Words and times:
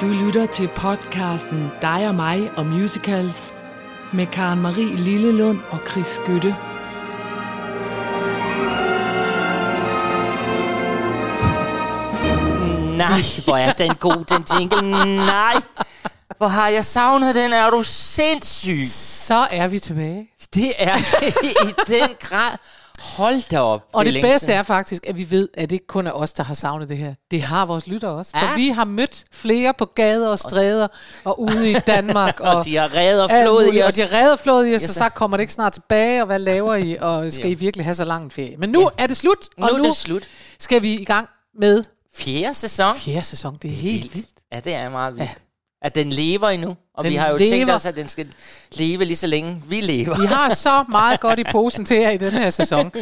Du 0.00 0.06
lytter 0.06 0.46
til 0.46 0.68
podcasten 0.68 1.70
Dig 1.82 2.08
og 2.08 2.14
mig 2.14 2.50
og 2.56 2.66
musicals 2.66 3.52
med 4.12 4.26
Karen 4.26 4.60
Marie 4.60 4.96
Lillelund 4.96 5.58
og 5.70 5.78
Chris 5.90 6.06
Skytte. 6.06 6.56
Nej, 12.96 13.20
hvor 13.44 13.56
er 13.56 13.72
den 13.72 13.94
god, 13.94 14.24
den 14.24 14.46
jingle. 14.58 15.16
Nej, 15.16 15.54
hvor 16.38 16.48
har 16.48 16.68
jeg 16.68 16.84
savnet 16.84 17.34
den. 17.34 17.52
Er 17.52 17.70
du 17.70 17.82
sindssyg? 17.82 18.82
Så 18.86 19.46
er 19.50 19.68
vi 19.68 19.78
tilbage. 19.78 20.28
Det 20.54 20.72
er 20.78 20.96
i 21.42 21.72
den 21.86 22.08
grad. 22.20 22.58
Hold 23.02 23.48
da 23.50 23.60
op. 23.60 23.84
Og 23.92 24.04
det, 24.04 24.12
længe 24.12 24.28
bedste 24.28 24.46
siden. 24.46 24.58
er 24.58 24.62
faktisk, 24.62 25.06
at 25.06 25.16
vi 25.16 25.30
ved, 25.30 25.48
at 25.54 25.70
det 25.70 25.76
ikke 25.76 25.86
kun 25.86 26.06
er 26.06 26.12
os, 26.12 26.32
der 26.32 26.42
har 26.42 26.54
savnet 26.54 26.88
det 26.88 26.98
her. 26.98 27.14
Det 27.30 27.42
har 27.42 27.66
vores 27.66 27.86
lyttere 27.86 28.10
også. 28.10 28.30
For 28.38 28.46
Ja. 28.46 28.54
vi 28.54 28.68
har 28.68 28.84
mødt 28.84 29.24
flere 29.32 29.74
på 29.78 29.84
gader 29.84 30.28
og 30.28 30.38
stræder 30.38 30.88
og 31.24 31.40
ude 31.40 31.70
i 31.70 31.74
Danmark. 31.74 32.40
og, 32.40 32.50
Og 32.56 32.64
de 32.64 32.76
har 32.76 32.94
reddet 32.94 33.22
og 33.22 33.30
flået 33.44 33.74
i 33.74 33.82
os. 33.82 33.86
Og 33.88 33.94
de 33.94 34.00
har 34.00 34.18
reddet 34.18 34.32
og 34.32 34.38
flået 34.38 34.68
i 34.72 34.74
os, 34.74 34.82
Yes, 34.82 34.90
så 34.90 35.08
kommer 35.08 35.36
det 35.36 35.42
ikke 35.42 35.52
snart 35.52 35.72
tilbage, 35.72 36.22
og 36.22 36.26
hvad 36.26 36.38
laver 36.38 36.74
I, 36.74 36.96
og 37.00 37.32
skal 37.32 37.50
I 37.50 37.54
virkelig 37.54 37.86
have 37.86 37.94
så 37.94 38.04
lang 38.04 38.24
en 38.24 38.30
ferie? 38.30 38.56
Men 38.56 38.70
nu 38.70 38.90
er 38.98 39.06
det 39.06 39.16
slut, 39.16 39.38
Nu 39.58 39.64
og 39.66 39.72
er 39.72 39.78
nu 39.78 39.84
det 39.84 39.96
slut. 39.96 40.22
skal 40.58 40.82
vi 40.82 40.94
i 40.94 41.04
gang 41.04 41.28
med 41.60 41.84
Fjerde 42.16 42.54
sæson. 42.54 42.96
fjerde 42.96 43.22
sæson. 43.22 43.58
Det 43.62 43.70
er 43.70 43.74
helt 43.76 44.14
vildt. 44.14 44.28
Ja, 44.52 44.60
det 44.60 44.74
er 44.74 44.90
meget 44.90 45.14
vildt. 45.16 45.30
At 45.84 45.94
den 45.94 46.10
lever 46.10 46.48
endnu. 46.48 46.76
Og 46.94 47.04
Den 47.04 47.10
vi 47.10 47.16
har 47.16 47.30
jo 47.30 47.38
tænkt 47.38 47.56
lever. 47.56 47.74
os, 47.74 47.86
at 47.86 47.96
den 47.96 48.08
skal 48.08 48.26
leve 48.76 49.04
lige 49.04 49.16
så 49.16 49.26
længe 49.26 49.62
vi 49.68 49.80
lever. 49.80 50.20
Vi 50.20 50.26
har 50.26 50.54
så 50.54 50.84
meget 50.88 51.20
godt 51.20 51.38
i 51.38 51.44
posen 51.52 51.84
til 51.84 51.96
jer 51.96 52.10
i 52.10 52.16
den 52.16 52.30
her 52.32 52.50
sæson. 52.50 52.92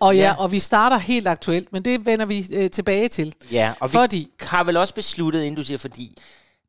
Og 0.00 0.16
ja, 0.16 0.22
Ja. 0.22 0.34
og 0.38 0.52
vi 0.52 0.58
starter 0.58 0.98
helt 0.98 1.28
aktuelt, 1.28 1.72
men 1.72 1.84
det 1.84 2.06
vender 2.06 2.26
vi 2.26 2.46
øh, 2.52 2.70
tilbage 2.70 3.08
til. 3.08 3.34
Ja, 3.52 3.72
og 3.80 3.88
vi 3.88 3.92
Fordi- 3.92 4.28
har 4.40 4.64
vel 4.64 4.76
også 4.76 4.94
besluttet, 4.94 5.40
inden 5.42 5.54
du 5.54 5.64
siger 5.64 5.78
fordi, 5.78 6.18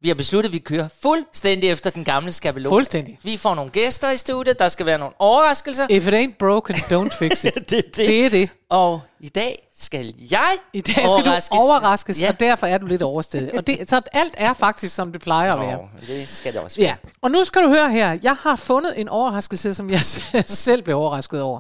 vi 0.02 0.08
har 0.08 0.16
besluttet, 0.16 0.50
at 0.50 0.54
vi 0.54 0.60
kører 0.60 0.88
fuldstændig 1.02 1.70
efter 1.70 1.90
den 1.90 2.04
gamle 2.04 2.32
skabelon. 2.32 2.72
Fuldstændig. 2.72 3.18
Vi 3.24 3.38
får 3.38 3.56
nogle 3.56 3.72
gæster 3.72 4.12
i 4.12 4.18
studiet, 4.18 4.60
der 4.60 4.68
skal 4.70 4.86
være 4.86 4.98
nogle 4.98 5.14
overraskelser. 5.20 5.88
If 5.90 6.08
it 6.08 6.14
ain't 6.14 6.38
broken, 6.40 6.76
don't 6.76 7.18
fix 7.20 7.44
it. 7.44 7.56
det, 7.56 7.70
det. 7.70 7.96
Det 7.98 8.26
er 8.26 8.30
det. 8.30 8.50
Og 8.70 9.02
i 9.20 9.30
dag 9.30 9.68
skal 9.84 10.14
jeg 10.32 10.52
I 10.74 10.82
dag 10.82 10.94
skal 10.94 11.08
overraskes. 11.10 11.50
du 11.50 11.56
overraskes, 11.56 12.22
Ja. 12.22 12.30
og 12.30 12.40
derfor 12.40 12.68
er 12.68 12.78
du 12.78 12.86
lidt 12.86 13.02
overstedet. 13.02 13.52
Og 13.52 13.68
det, 13.68 13.90
så 13.90 14.02
alt 14.14 14.34
er 14.38 14.54
faktisk, 14.54 14.96
som 14.96 15.12
det 15.12 15.22
plejer 15.22 15.52
at 15.54 15.60
være. 15.60 15.80
Åh, 15.80 15.86
det 16.08 16.30
skal 16.30 16.54
det 16.54 16.62
også 16.62 16.78
være. 16.82 16.88
Ja, 16.88 16.96
og 17.22 17.32
nu 17.32 17.44
skal 17.44 17.62
du 17.64 17.68
høre 17.70 17.92
her. 17.92 18.18
Jeg 18.24 18.36
har 18.36 18.56
fundet 18.56 19.00
en 19.00 19.10
overraskelse, 19.10 19.74
som 19.74 19.90
jeg 19.90 20.02
selv 20.46 20.84
blev 20.84 20.98
overrasket 20.98 21.42
over. 21.42 21.60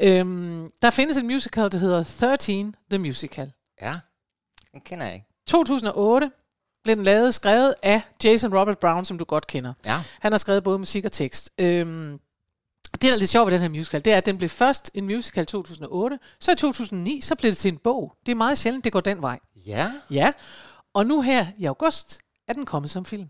Øhm, 0.00 0.66
der 0.82 0.90
findes 0.90 1.16
en 1.16 1.26
musical, 1.26 1.72
der 1.72 1.78
hedder 1.78 2.04
13 2.20 2.74
The 2.90 2.98
Musical. 2.98 3.52
Ja, 3.82 3.92
den 4.72 4.80
kender 4.80 5.04
jeg 5.06 5.14
ikke. 5.14 5.26
2008 5.48 6.30
blev 6.84 6.96
den 6.96 7.04
lavet, 7.04 7.34
skrevet 7.34 7.74
af 7.82 8.00
Jason 8.24 8.58
Robert 8.58 8.78
Brown, 8.78 9.04
som 9.04 9.18
du 9.18 9.24
godt 9.24 9.46
kender. 9.46 9.72
Ja. 9.86 9.96
Han 10.20 10.32
har 10.32 10.38
skrevet 10.38 10.64
både 10.64 10.78
musik 10.78 11.04
og 11.04 11.12
tekst. 11.12 11.50
Øhm, 11.60 12.18
det, 12.94 13.02
der 13.02 13.12
er 13.12 13.18
lidt 13.18 13.30
sjovt 13.30 13.46
ved 13.46 13.52
den 13.52 13.60
her 13.60 13.68
musical, 13.68 14.04
det 14.04 14.12
er, 14.12 14.16
at 14.16 14.26
den 14.26 14.38
blev 14.38 14.48
først 14.48 14.90
en 14.94 15.04
musical 15.06 15.42
i 15.42 15.46
2008, 15.46 16.18
så 16.40 16.52
i 16.52 16.54
2009, 16.54 17.20
så 17.20 17.34
blev 17.34 17.50
det 17.50 17.58
til 17.58 17.72
en 17.72 17.78
bog. 17.78 18.16
Det 18.26 18.32
er 18.32 18.36
meget 18.36 18.58
sjældent, 18.58 18.84
det 18.84 18.92
går 18.92 19.00
den 19.00 19.22
vej. 19.22 19.38
Ja? 19.66 19.92
Ja, 20.10 20.32
og 20.94 21.06
nu 21.06 21.20
her 21.20 21.46
i 21.56 21.64
august 21.64 22.20
er 22.48 22.52
den 22.52 22.66
kommet 22.66 22.90
som 22.90 23.04
film. 23.04 23.28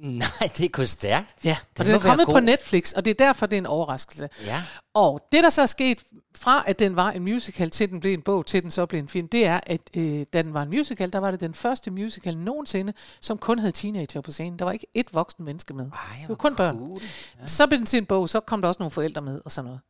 Nej, 0.08 0.50
det 0.56 0.64
er 0.64 0.68
gået 0.68 0.88
stærkt. 0.88 1.34
Ja, 1.44 1.56
og 1.60 1.78
Den 1.78 1.86
den 1.86 1.92
må 1.92 1.98
er 1.98 2.02
kommet 2.02 2.26
på. 2.28 2.40
Netflix, 2.40 2.92
og 2.92 3.04
det 3.04 3.10
er 3.10 3.14
derfor, 3.24 3.46
det 3.46 3.56
er 3.56 3.58
en 3.58 3.66
overraskelse. 3.66 4.28
Ja. 4.44 4.62
Og 4.94 5.28
det, 5.32 5.44
der 5.44 5.50
så 5.50 5.62
er 5.62 5.66
sket 5.66 6.02
fra, 6.36 6.64
at 6.66 6.78
den 6.78 6.96
var 6.96 7.10
en 7.10 7.22
musical, 7.22 7.70
til 7.70 7.90
den 7.90 8.00
blev 8.00 8.14
en 8.14 8.22
bog, 8.22 8.46
til 8.46 8.62
den 8.62 8.70
så 8.70 8.86
blev 8.86 9.00
en 9.00 9.08
film, 9.08 9.28
det 9.28 9.46
er, 9.46 9.60
at 9.66 9.80
øh, 9.96 10.24
da 10.32 10.42
den 10.42 10.54
var 10.54 10.62
en 10.62 10.68
musical, 10.68 11.12
der 11.12 11.18
var 11.18 11.30
det 11.30 11.40
den 11.40 11.54
første 11.54 11.90
musical 11.90 12.36
nogensinde, 12.36 12.92
som 13.20 13.38
kun 13.38 13.58
havde 13.58 13.72
teenager 13.72 14.20
på 14.20 14.32
scenen. 14.32 14.58
Der 14.58 14.64
var 14.64 14.72
ikke 14.72 14.86
ét 14.98 15.02
voksen 15.12 15.44
menneske 15.44 15.74
med. 15.74 15.84
Ej, 15.92 16.16
det 16.20 16.28
var 16.28 16.34
kun 16.34 16.56
børn. 16.56 16.78
cool. 16.78 17.00
Så 17.46 17.66
blev 17.66 17.78
den 17.78 17.86
til 17.86 17.96
en 17.98 18.06
bog, 18.06 18.28
så 18.28 18.40
kom 18.40 18.60
der 18.62 18.68
også 18.68 18.78
nogle 18.78 18.90
forældre 18.90 19.22
med 19.22 19.40
og 19.44 19.52
sådan 19.52 19.64
noget. 19.66 19.80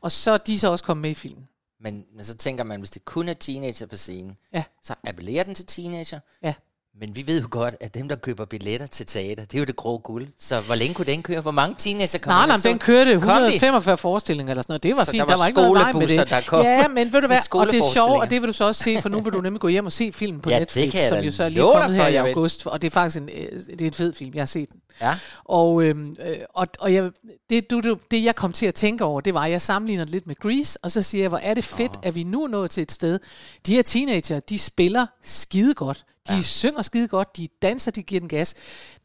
Og 0.00 0.12
så 0.12 0.30
er 0.30 0.38
de 0.38 0.58
så 0.58 0.68
også 0.70 0.84
kommet 0.84 1.02
med 1.02 1.10
i 1.10 1.14
filmen. 1.14 1.48
Men, 1.80 2.04
men 2.16 2.24
så 2.24 2.36
tænker 2.36 2.64
man, 2.64 2.80
hvis 2.80 2.90
det 2.90 3.04
kun 3.04 3.28
er 3.28 3.34
teenager 3.34 3.86
på 3.86 3.96
scenen, 3.96 4.36
Ja. 4.52 4.64
så 4.82 4.94
appellerer 5.04 5.44
den 5.44 5.54
til 5.54 5.66
teenager. 5.66 6.20
Ja. 6.42 6.54
Men 7.00 7.16
vi 7.16 7.26
ved 7.26 7.40
jo 7.40 7.46
godt, 7.50 7.74
at 7.80 7.94
dem, 7.94 8.08
der 8.08 8.16
køber 8.16 8.44
billetter 8.44 8.86
til 8.86 9.06
teater, 9.06 9.44
det 9.44 9.54
er 9.54 9.58
jo 9.58 9.64
det 9.64 9.76
grå 9.76 9.98
guld. 9.98 10.26
Så 10.38 10.60
hvor 10.60 10.74
længe 10.74 10.94
kunne 10.94 11.06
den 11.06 11.22
køre? 11.22 11.40
Hvor 11.40 11.50
mange 11.50 11.74
teenager 11.78 12.18
kom 12.18 12.30
Nej, 12.30 12.46
nej, 12.46 12.56
den 12.64 12.78
kørte 12.78 13.12
Kom 13.12 13.20
de? 13.22 13.26
145 13.26 13.96
forestillinger 13.96 14.50
eller 14.52 14.62
sådan 14.62 14.72
noget. 14.72 14.82
Det 14.82 14.96
var 14.96 15.04
Så 15.04 15.10
fint. 15.10 15.20
der 15.20 15.26
Der 15.26 15.32
var 15.34 15.38
var, 15.38 15.46
ikke 15.46 15.60
noget 15.60 16.08
med 16.10 16.18
det. 16.18 16.30
der 16.30 16.40
kom. 16.46 16.64
Ja, 16.64 16.88
men 16.88 17.12
ved 17.12 17.20
du 17.20 17.26
hvad? 17.32 17.38
Og 17.50 17.66
det 17.66 17.78
er 17.78 17.92
sjovt, 17.92 18.20
og 18.22 18.30
det 18.30 18.40
vil 18.42 18.48
du 18.48 18.52
så 18.52 18.64
også 18.64 18.84
se, 18.84 19.02
for 19.02 19.08
nu 19.08 19.20
vil 19.20 19.32
du 19.32 19.40
nemlig 19.40 19.60
gå 19.60 19.68
hjem 19.68 19.86
og 19.86 19.92
se 19.92 20.12
filmen 20.12 20.40
på 20.40 20.50
Ja, 20.50 20.58
Netflix, 20.58 20.94
som 21.08 21.18
jo 21.18 21.32
så 21.32 21.44
er 21.44 21.48
lige 21.48 21.62
kommet 21.62 21.96
her 21.96 22.06
i 22.08 22.14
august. 22.16 22.66
Og 22.66 22.80
det 22.82 22.86
er 22.86 22.90
faktisk 22.90 23.22
en, 23.22 23.28
øh, 23.34 23.60
det 23.70 23.82
er 23.82 23.86
en 23.86 23.92
fed 23.92 24.12
film. 24.12 24.30
Jeg 24.34 24.40
har 24.40 24.46
set 24.46 24.68
den. 24.72 24.80
Ja. 25.00 25.18
Og, 25.44 25.82
øhm, 25.82 26.16
øh, 26.24 26.36
og, 26.54 26.66
og 26.78 26.94
jeg, 26.94 27.10
det, 27.50 27.70
du, 27.70 27.80
du, 27.80 27.98
det, 28.10 28.24
jeg 28.24 28.36
kom 28.36 28.52
til 28.52 28.66
at 28.66 28.74
tænke 28.74 29.04
over, 29.04 29.20
det 29.20 29.34
var, 29.34 29.44
at 29.44 29.50
jeg 29.50 29.60
sammenligner 29.60 30.04
det 30.04 30.12
lidt 30.12 30.26
med 30.26 30.36
Grease, 30.36 30.78
og 30.82 30.90
så 30.90 31.02
siger 31.02 31.22
jeg, 31.22 31.28
hvor 31.28 31.38
er 31.38 31.54
det 31.54 31.64
fedt, 31.64 31.92
at 32.02 32.14
vi 32.14 32.22
nu 32.22 32.44
er 32.44 32.48
nået 32.48 32.70
til 32.70 32.80
et 32.82 32.92
sted. 32.92 33.18
De 33.66 33.74
her 33.74 33.82
teenager, 33.82 34.40
de 34.40 34.58
spiller 34.58 35.06
skide 35.22 35.74
godt. 35.74 36.04
De 36.28 36.34
ja. 36.34 36.40
synger 36.40 36.82
skide 36.82 37.08
godt, 37.08 37.36
de 37.36 37.48
danser, 37.62 37.90
de 37.90 38.02
giver 38.02 38.20
den 38.20 38.28
gas. 38.28 38.54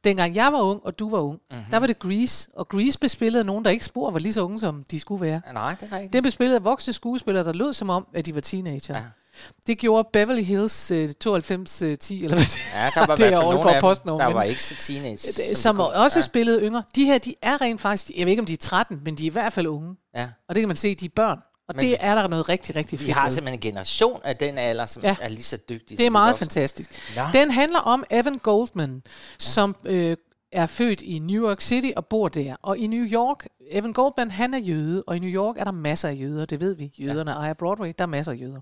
Dengang 0.04 0.36
jeg 0.36 0.54
var 0.54 0.62
ung, 0.62 0.82
og 0.86 1.00
du 1.00 1.10
var 1.10 1.20
ung, 1.20 1.32
Mhm. 1.50 1.58
mm-hmm. 1.58 1.72
der 1.72 1.78
var 1.78 1.88
det 1.88 2.00
Grease, 2.00 2.50
og 2.54 2.68
Grease 2.70 3.38
af 3.40 3.46
nogen, 3.46 3.66
der 3.66 3.72
ikke 3.72 3.86
spor 3.86 4.12
var 4.12 4.20
lige 4.20 4.34
så 4.34 4.42
unge, 4.42 4.60
som 4.60 4.84
de 4.92 5.00
skulle 5.00 5.22
være. 5.22 5.42
Nej, 5.54 5.76
det 5.80 5.94
er 5.94 5.98
rigtigt. 5.98 6.34
Spillet 6.34 6.56
af 6.56 6.64
voksne 6.64 6.94
skuespillere, 6.94 7.44
der 7.44 7.54
lød 7.54 7.74
som 7.74 7.90
om, 7.90 8.08
at 8.14 8.26
de 8.26 8.36
var 8.36 8.42
teenager. 8.42 8.96
Ja. 8.98 9.04
Ja. 9.46 9.50
Det 9.68 9.78
gjorde 9.78 10.10
Beverly 10.14 10.42
Hills 10.44 10.92
øh, 10.92 11.10
92 11.10 11.82
øh, 11.82 11.98
10, 11.98 12.24
eller 12.24 12.38
hvad 12.38 12.46
det 12.46 12.58
Ja, 12.76 12.90
der 12.96 13.06
var 13.06 13.14
i 13.14 13.18
det 13.22 13.26
er 13.26 13.30
hvert 13.30 13.64
fald 13.74 13.82
på 13.82 13.90
af 13.90 13.96
dem, 13.96 14.18
der 14.18 14.28
men- 14.28 14.36
var 14.36 14.44
ikke 14.44 14.64
så 14.64 14.76
teenage. 14.76 15.28
det- 15.28 15.50
vi 15.50 15.56
som 15.56 15.76
kunne- 15.76 15.88
også 15.88 16.20
ja. 16.20 16.22
spillede 16.24 16.62
yngre. 16.62 16.84
De 16.96 17.06
her, 17.06 17.18
de 17.18 17.36
er 17.42 17.62
rent 17.62 17.82
faktisk, 17.82 18.12
jeg 18.18 18.26
ved 18.26 18.32
ikke, 18.32 18.40
om 18.42 18.46
de 18.46 18.54
er 18.54 18.58
13, 18.58 19.00
men 19.06 19.16
de 19.16 19.24
er 19.24 19.28
i 19.28 19.34
hvert 19.34 19.54
fald 19.54 19.68
unge. 19.68 19.96
Ja. 20.16 20.28
Og 20.50 20.56
det 20.56 20.62
kan 20.62 20.68
man 20.68 20.76
se, 20.78 20.96
de 20.96 21.06
er 21.06 21.10
børn. 21.16 21.40
Og 21.68 21.76
Men 21.76 21.82
det 21.82 21.90
vi- 21.90 21.96
er 22.00 22.16
der 22.16 22.28
noget 22.28 22.50
rigtig, 22.50 22.76
rigtig 22.76 23.00
Vi 23.00 23.06
fedt 23.06 23.16
har 23.18 23.24
ved. 23.26 23.32
simpelthen 23.32 23.58
en 23.58 23.62
generation 23.62 24.22
af 24.24 24.36
den 24.38 24.58
alder, 24.58 24.86
som 24.86 25.04
Ja. 25.04 25.16
er 25.22 25.30
lige 25.30 25.44
så 25.44 25.58
dygtige. 25.70 25.98
Det 25.98 26.04
er 26.04 26.08
som 26.08 26.12
meget 26.12 26.30
voksne. 26.32 26.46
fantastisk. 26.46 27.16
Nå. 27.18 27.22
Den 27.34 27.52
handler 27.52 27.80
om 27.80 28.04
Evan 28.12 28.38
Goldman, 28.38 29.04
som 29.40 29.76
øh, 29.86 30.18
er 30.52 30.68
født 30.68 31.02
i 31.02 31.20
New 31.20 31.48
York 31.50 31.62
City 31.62 31.88
og 31.96 32.06
bor 32.06 32.28
der. 32.28 32.56
Og 32.62 32.78
i 32.78 32.88
New 32.88 33.06
York, 33.06 33.46
Evan 33.72 33.94
Goldman, 33.94 34.32
han 34.32 34.54
er 34.54 34.58
jøde, 34.60 35.04
og 35.08 35.16
i 35.16 35.20
New 35.20 35.30
York 35.30 35.56
er 35.60 35.64
der 35.64 35.72
masser 35.72 36.10
af 36.10 36.16
jøder, 36.20 36.46
det 36.46 36.62
ved 36.62 36.76
vi. 36.76 36.92
Jøderne 36.98 37.32
ejer 37.32 37.54
Broadway, 37.54 37.94
der 37.98 38.04
er 38.04 38.08
masser 38.08 38.32
af 38.32 38.36
jøder. 38.42 38.60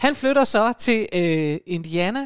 Han 0.00 0.14
flytter 0.14 0.44
så 0.44 0.72
til 0.72 1.08
øh, 1.12 1.58
Indiana. 1.66 2.20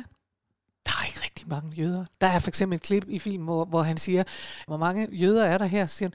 Der 0.86 0.92
er 1.02 1.06
ikke 1.06 1.20
rigtig 1.24 1.48
mange 1.48 1.72
jøder. 1.76 2.04
Der 2.20 2.26
er 2.26 2.38
for 2.38 2.48
eksempel 2.50 2.76
et 2.76 2.82
klip 2.82 3.04
i 3.08 3.18
filmen, 3.18 3.44
hvor, 3.44 3.64
hvor 3.64 3.82
han 3.82 3.98
siger, 3.98 4.24
hvor 4.66 4.76
mange 4.76 5.08
jøder 5.12 5.44
er 5.44 5.58
der 5.58 5.66
her? 5.66 5.86
Så 5.86 5.94
siger 5.96 6.08
han, 6.08 6.14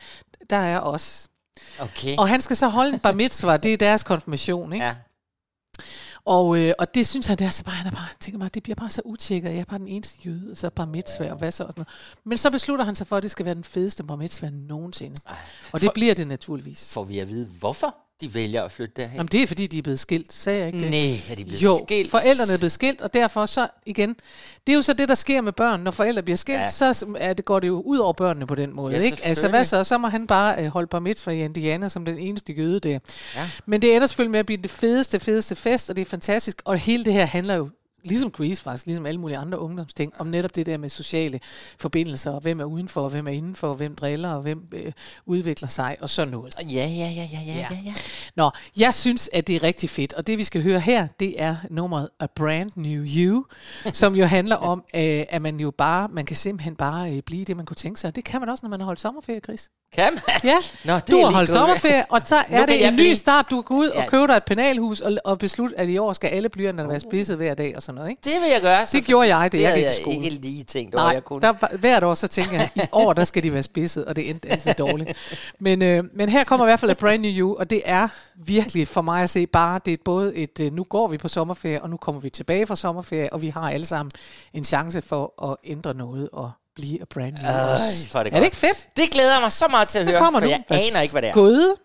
der 0.49 0.57
er 0.57 0.79
os. 0.79 1.27
Okay. 1.79 2.15
Og 2.17 2.27
han 2.29 2.41
skal 2.41 2.55
så 2.55 2.67
holde 2.67 2.93
en 2.93 2.99
bar 2.99 3.11
mitzvah, 3.11 3.59
det 3.63 3.73
er 3.73 3.77
deres 3.77 4.03
konfirmation, 4.03 4.73
ikke? 4.73 4.85
Ja. 4.85 4.95
Og, 6.25 6.57
øh, 6.57 6.73
og 6.79 6.95
det 6.95 7.07
synes 7.07 7.27
han, 7.27 7.37
det 7.37 7.45
er 7.45 7.49
så 7.49 7.63
bare, 7.63 7.75
han 7.75 7.87
er 7.87 7.91
bare, 7.91 8.01
han 8.01 8.15
tænker 8.19 8.39
bare, 8.39 8.49
det 8.53 8.63
bliver 8.63 8.75
bare 8.75 8.89
så 8.89 9.01
utjekket, 9.05 9.49
jeg 9.49 9.59
er 9.59 9.65
bare 9.65 9.79
den 9.79 9.87
eneste 9.87 10.17
jøde, 10.25 10.51
og 10.51 10.57
så 10.57 10.69
bare 10.69 10.87
mitzvah, 10.87 11.31
og 11.31 11.37
hvad 11.37 11.51
så 11.51 11.63
og 11.63 11.71
sådan 11.71 11.79
noget. 11.81 12.19
Men 12.25 12.37
så 12.37 12.49
beslutter 12.51 12.85
han 12.85 12.95
sig 12.95 13.07
for, 13.07 13.17
at 13.17 13.23
det 13.23 13.31
skal 13.31 13.45
være 13.45 13.55
den 13.55 13.63
fedeste 13.63 14.03
bar 14.03 14.15
mitzvah 14.15 14.51
nogensinde. 14.53 15.15
Og 15.73 15.79
det 15.79 15.87
For- 15.87 15.91
bliver 15.93 16.13
det 16.15 16.27
naturligvis. 16.27 16.93
Får 16.93 17.03
vi 17.03 17.19
at 17.19 17.27
vide, 17.27 17.47
hvorfor 17.47 17.95
de 18.21 18.33
vælger 18.33 18.63
at 18.63 18.71
flytte 18.71 18.93
derhen? 18.97 19.15
Jamen 19.15 19.27
det 19.27 19.43
er 19.43 19.47
fordi, 19.47 19.67
de 19.67 19.77
er 19.77 19.81
blevet 19.81 19.99
skilt, 19.99 20.33
sagde 20.33 20.59
jeg 20.59 20.67
ikke 20.67 20.79
det? 20.79 20.89
Nej, 20.91 21.31
er 21.31 21.35
de 21.35 21.43
blevet 21.45 21.63
Jo, 21.63 21.71
skilt? 21.85 22.11
forældrene 22.11 22.53
er 22.53 22.57
blevet 22.57 22.71
skilt, 22.71 23.01
og 23.01 23.13
derfor 23.13 23.45
så 23.45 23.67
igen, 23.85 24.09
det 24.67 24.73
er 24.73 24.75
jo 24.75 24.81
så 24.81 24.93
det, 24.93 25.09
der 25.09 25.15
sker 25.15 25.41
med 25.41 25.53
børn. 25.53 25.79
Når 25.79 25.91
forældre 25.91 26.23
bliver 26.23 26.37
skilt, 26.37 26.59
Ja. 26.59 26.67
så 26.67 27.05
er 27.17 27.33
det, 27.33 27.45
går 27.45 27.59
det 27.59 27.67
jo 27.67 27.81
ud 27.81 27.97
over 27.97 28.13
børnene 28.13 28.47
på 28.47 28.55
den 28.55 28.75
måde. 28.75 28.95
Ja, 28.95 29.01
ikke? 29.01 29.17
Altså 29.23 29.47
hvad 29.49 29.63
så? 29.63 29.83
Så 29.83 29.97
må 29.97 30.07
han 30.07 30.27
bare 30.27 30.63
øh, 30.63 30.67
holde 30.67 30.87
bar 30.87 30.99
mitzvah 30.99 31.35
i 31.35 31.39
Indiana 31.43 31.87
som 31.87 32.05
den 32.05 32.17
eneste 32.17 32.53
jøde 32.53 32.79
der. 32.79 32.99
Ja. 33.35 33.49
Men 33.65 33.81
det 33.81 33.95
ender 33.95 34.07
selvfølgelig 34.07 34.31
med 34.31 34.39
at 34.39 34.45
blive 34.45 34.61
det 34.61 34.71
fedeste, 34.71 35.19
fedeste 35.19 35.55
fest, 35.55 35.89
og 35.89 35.95
det 35.95 36.01
er 36.01 36.05
fantastisk. 36.05 36.61
Og 36.65 36.77
hele 36.77 37.05
det 37.05 37.13
her 37.13 37.25
handler 37.25 37.55
jo 37.55 37.69
ligesom 38.03 38.31
Grease 38.31 38.61
faktisk, 38.61 38.85
ligesom 38.85 39.05
alle 39.05 39.19
mulige 39.19 39.37
andre 39.37 39.59
ungdomsting, 39.59 40.13
om 40.19 40.27
netop 40.27 40.55
det 40.55 40.65
der 40.65 40.77
med 40.77 40.89
sociale 40.89 41.39
forbindelser, 41.79 42.31
og 42.31 42.39
hvem 42.41 42.59
er 42.59 42.63
udenfor, 42.65 43.01
og 43.01 43.09
hvem 43.09 43.27
er 43.27 43.31
indenfor, 43.31 43.67
og 43.67 43.75
hvem 43.75 43.95
driller, 43.95 44.29
og 44.29 44.41
hvem 44.41 44.61
øh, 44.71 44.91
udvikler 45.25 45.67
sig, 45.67 45.97
og 46.01 46.09
sådan 46.09 46.31
noget. 46.31 46.55
Ja, 46.59 46.65
ja, 46.65 46.85
ja, 46.87 47.07
ja, 47.09 47.39
ja, 47.45 47.53
ja, 47.71 47.77
ja. 47.85 47.93
Nå, 48.35 48.49
jeg 48.77 48.93
synes, 48.93 49.29
at 49.33 49.47
det 49.47 49.55
er 49.55 49.63
rigtig 49.63 49.89
fedt, 49.89 50.13
og 50.13 50.27
det 50.27 50.37
vi 50.37 50.43
skal 50.43 50.63
høre 50.63 50.79
her, 50.79 51.07
det 51.19 51.41
er 51.41 51.55
nummeret 51.69 52.09
A 52.19 52.25
Brand 52.35 52.71
New 52.75 53.03
You, 53.05 53.45
som 53.93 54.15
jo 54.15 54.25
handler 54.25 54.55
om, 54.55 54.83
øh, 54.95 55.23
at 55.29 55.41
man 55.41 55.59
jo 55.59 55.71
bare, 55.77 56.07
man 56.11 56.25
kan 56.25 56.35
simpelthen 56.35 56.75
bare 56.75 57.11
øh, 57.13 57.21
blive 57.21 57.45
det, 57.45 57.57
man 57.57 57.65
kunne 57.65 57.75
tænke 57.75 57.99
sig. 57.99 58.15
Det 58.15 58.23
kan 58.23 58.39
man 58.39 58.49
også, 58.49 58.61
når 58.63 58.69
man 58.69 58.79
har 58.79 58.85
holdt 58.85 58.99
sommerferie, 58.99 59.39
Chris. 59.39 59.69
Kan 59.93 60.13
man? 60.13 60.21
Ja, 60.43 60.55
Nå, 60.91 60.95
det 60.95 61.07
du 61.07 61.17
har 61.25 61.31
holdt 61.31 61.49
sommerferie, 61.49 62.05
og 62.09 62.21
så 62.25 62.35
er 62.39 62.43
kan 62.59 62.67
det 62.67 62.87
en 62.87 62.95
ny 62.95 63.13
start. 63.13 63.45
Du 63.51 63.61
går 63.61 63.75
ud 63.75 63.91
Ja. 63.95 64.03
og 64.03 64.09
køber 64.09 64.27
dig 64.27 64.33
et 64.33 64.43
penalhus 64.45 65.01
og, 65.01 65.17
og 65.25 65.39
beslutte, 65.39 65.79
at 65.79 65.89
i 65.89 65.97
år 65.97 66.13
skal 66.13 66.27
alle 66.27 66.49
blyanterne 66.49 66.89
være 66.89 66.99
spidset 66.99 67.37
hver 67.37 67.53
dag 67.53 67.75
og 67.75 67.83
sådan 67.89 67.95
noget, 67.95 68.09
ikke? 68.09 68.21
Det 68.23 68.41
vil 68.41 68.49
jeg 68.51 68.61
gøre. 68.61 68.85
Så 68.85 68.97
Det 68.97 69.05
gjorde 69.05 69.35
jeg, 69.35 69.51
da 69.51 69.57
det 69.57 69.63
jeg 69.63 69.73
gik 69.73 69.81
i 69.81 69.85
jeg 69.85 69.91
skole. 70.01 70.15
ikke 70.15 70.29
lige 70.29 70.63
tænkt 70.63 70.95
over, 70.95 71.03
Nej, 71.03 71.13
jeg 71.13 71.23
kunne. 71.23 71.41
der, 71.41 71.53
var- 71.61 71.71
hvert 71.77 72.03
år 72.03 72.13
så 72.13 72.27
tænker 72.27 72.51
jeg, 72.57 72.69
i 72.75 72.79
år 72.91 73.13
der 73.13 73.23
skal 73.23 73.43
de 73.43 73.53
være 73.53 73.63
spidset, 73.63 74.05
og 74.05 74.15
det 74.15 74.29
endte 74.29 74.49
altid 74.49 74.73
dårligt. 74.73 75.17
Men, 75.59 75.81
øh, 75.81 76.03
men 76.13 76.29
her 76.29 76.43
kommer 76.43 76.65
i 76.65 76.67
hvert 76.67 76.79
fald 76.79 76.91
A 76.91 76.93
Brand 76.93 77.21
New 77.21 77.31
You, 77.31 77.55
og 77.59 77.69
det 77.69 77.81
er 77.85 78.07
virkelig 78.35 78.87
for 78.87 79.01
mig 79.01 79.23
at 79.23 79.29
se 79.29 79.47
bare, 79.47 79.79
det 79.85 79.93
er 79.93 79.97
både 80.05 80.35
et, 80.35 80.59
øh, 80.59 80.73
nu 80.73 80.83
går 80.83 81.07
vi 81.07 81.17
på 81.17 81.27
sommerferie, 81.27 81.81
og 81.81 81.89
nu 81.89 81.97
kommer 81.97 82.21
vi 82.21 82.29
tilbage 82.29 82.67
fra 82.67 82.75
sommerferie, 82.75 83.33
og 83.33 83.41
vi 83.41 83.49
har 83.49 83.69
alle 83.69 83.85
sammen 83.85 84.11
en 84.53 84.63
chance 84.63 85.01
for 85.01 85.49
at 85.51 85.57
ændre 85.71 85.93
noget 85.93 86.29
og 86.33 86.51
blive 86.75 87.01
A 87.01 87.05
Brand 87.13 87.33
New 87.33 87.41
hvor 88.11 88.19
er 88.19 88.23
det 88.23 88.33
Er 88.33 88.37
det 88.37 88.45
ikke 88.45 88.57
fedt? 88.57 88.87
Det 88.97 89.11
glæder 89.11 89.31
jeg 89.33 89.41
mig 89.41 89.51
så 89.51 89.65
meget 89.69 89.87
til 89.87 89.99
at 89.99 90.05
høre, 90.05 90.19
for 90.33 90.39
nu. 90.39 90.47
jeg 90.47 90.63
aner 90.69 91.01
ikke, 91.01 91.11
hvad 91.11 91.21
det 91.21 91.29
er. 91.29 91.33
Gud. 91.33 91.75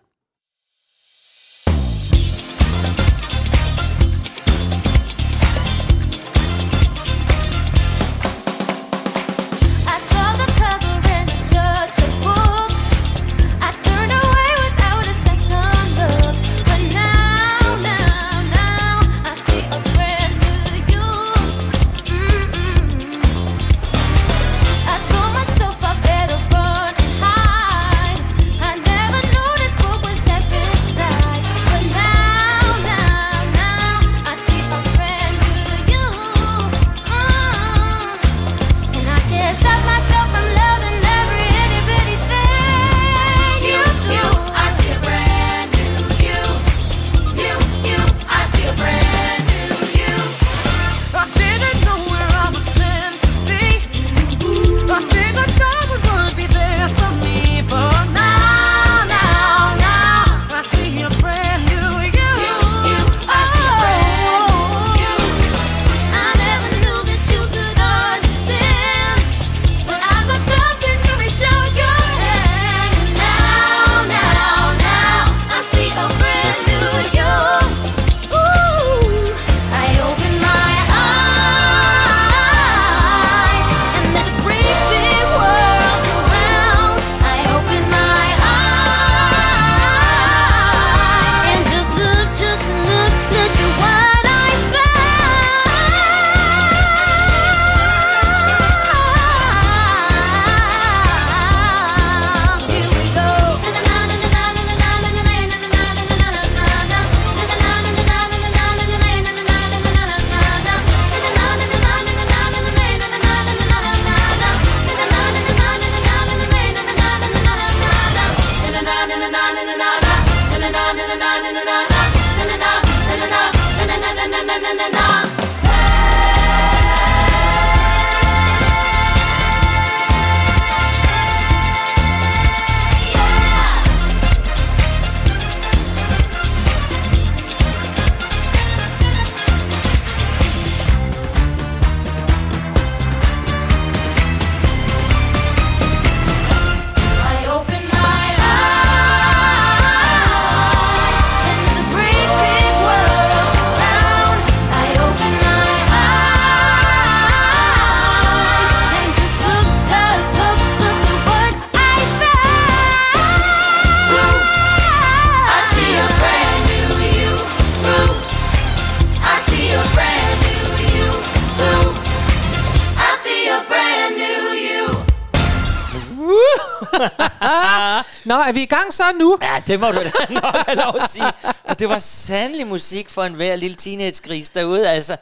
Nå, 178.29 178.35
er 178.35 178.51
vi 178.51 178.61
i 178.61 178.65
gang 178.65 178.93
så 178.93 179.03
nu? 179.19 179.37
Ja, 179.41 179.61
det 179.67 179.79
må 179.79 179.87
du 179.91 179.99
da 180.03 180.33
nok 180.33 180.55
have 180.67 180.77
lov 180.77 180.95
at 181.01 181.09
sige. 181.09 181.31
Og 181.63 181.79
det 181.79 181.89
var 181.89 181.99
sandelig 181.99 182.67
musik 182.67 183.09
for 183.09 183.23
en 183.23 183.33
hver 183.33 183.55
lille 183.55 183.75
teenage-gris 183.75 184.49
derude. 184.49 184.89
Altså, 184.89 185.17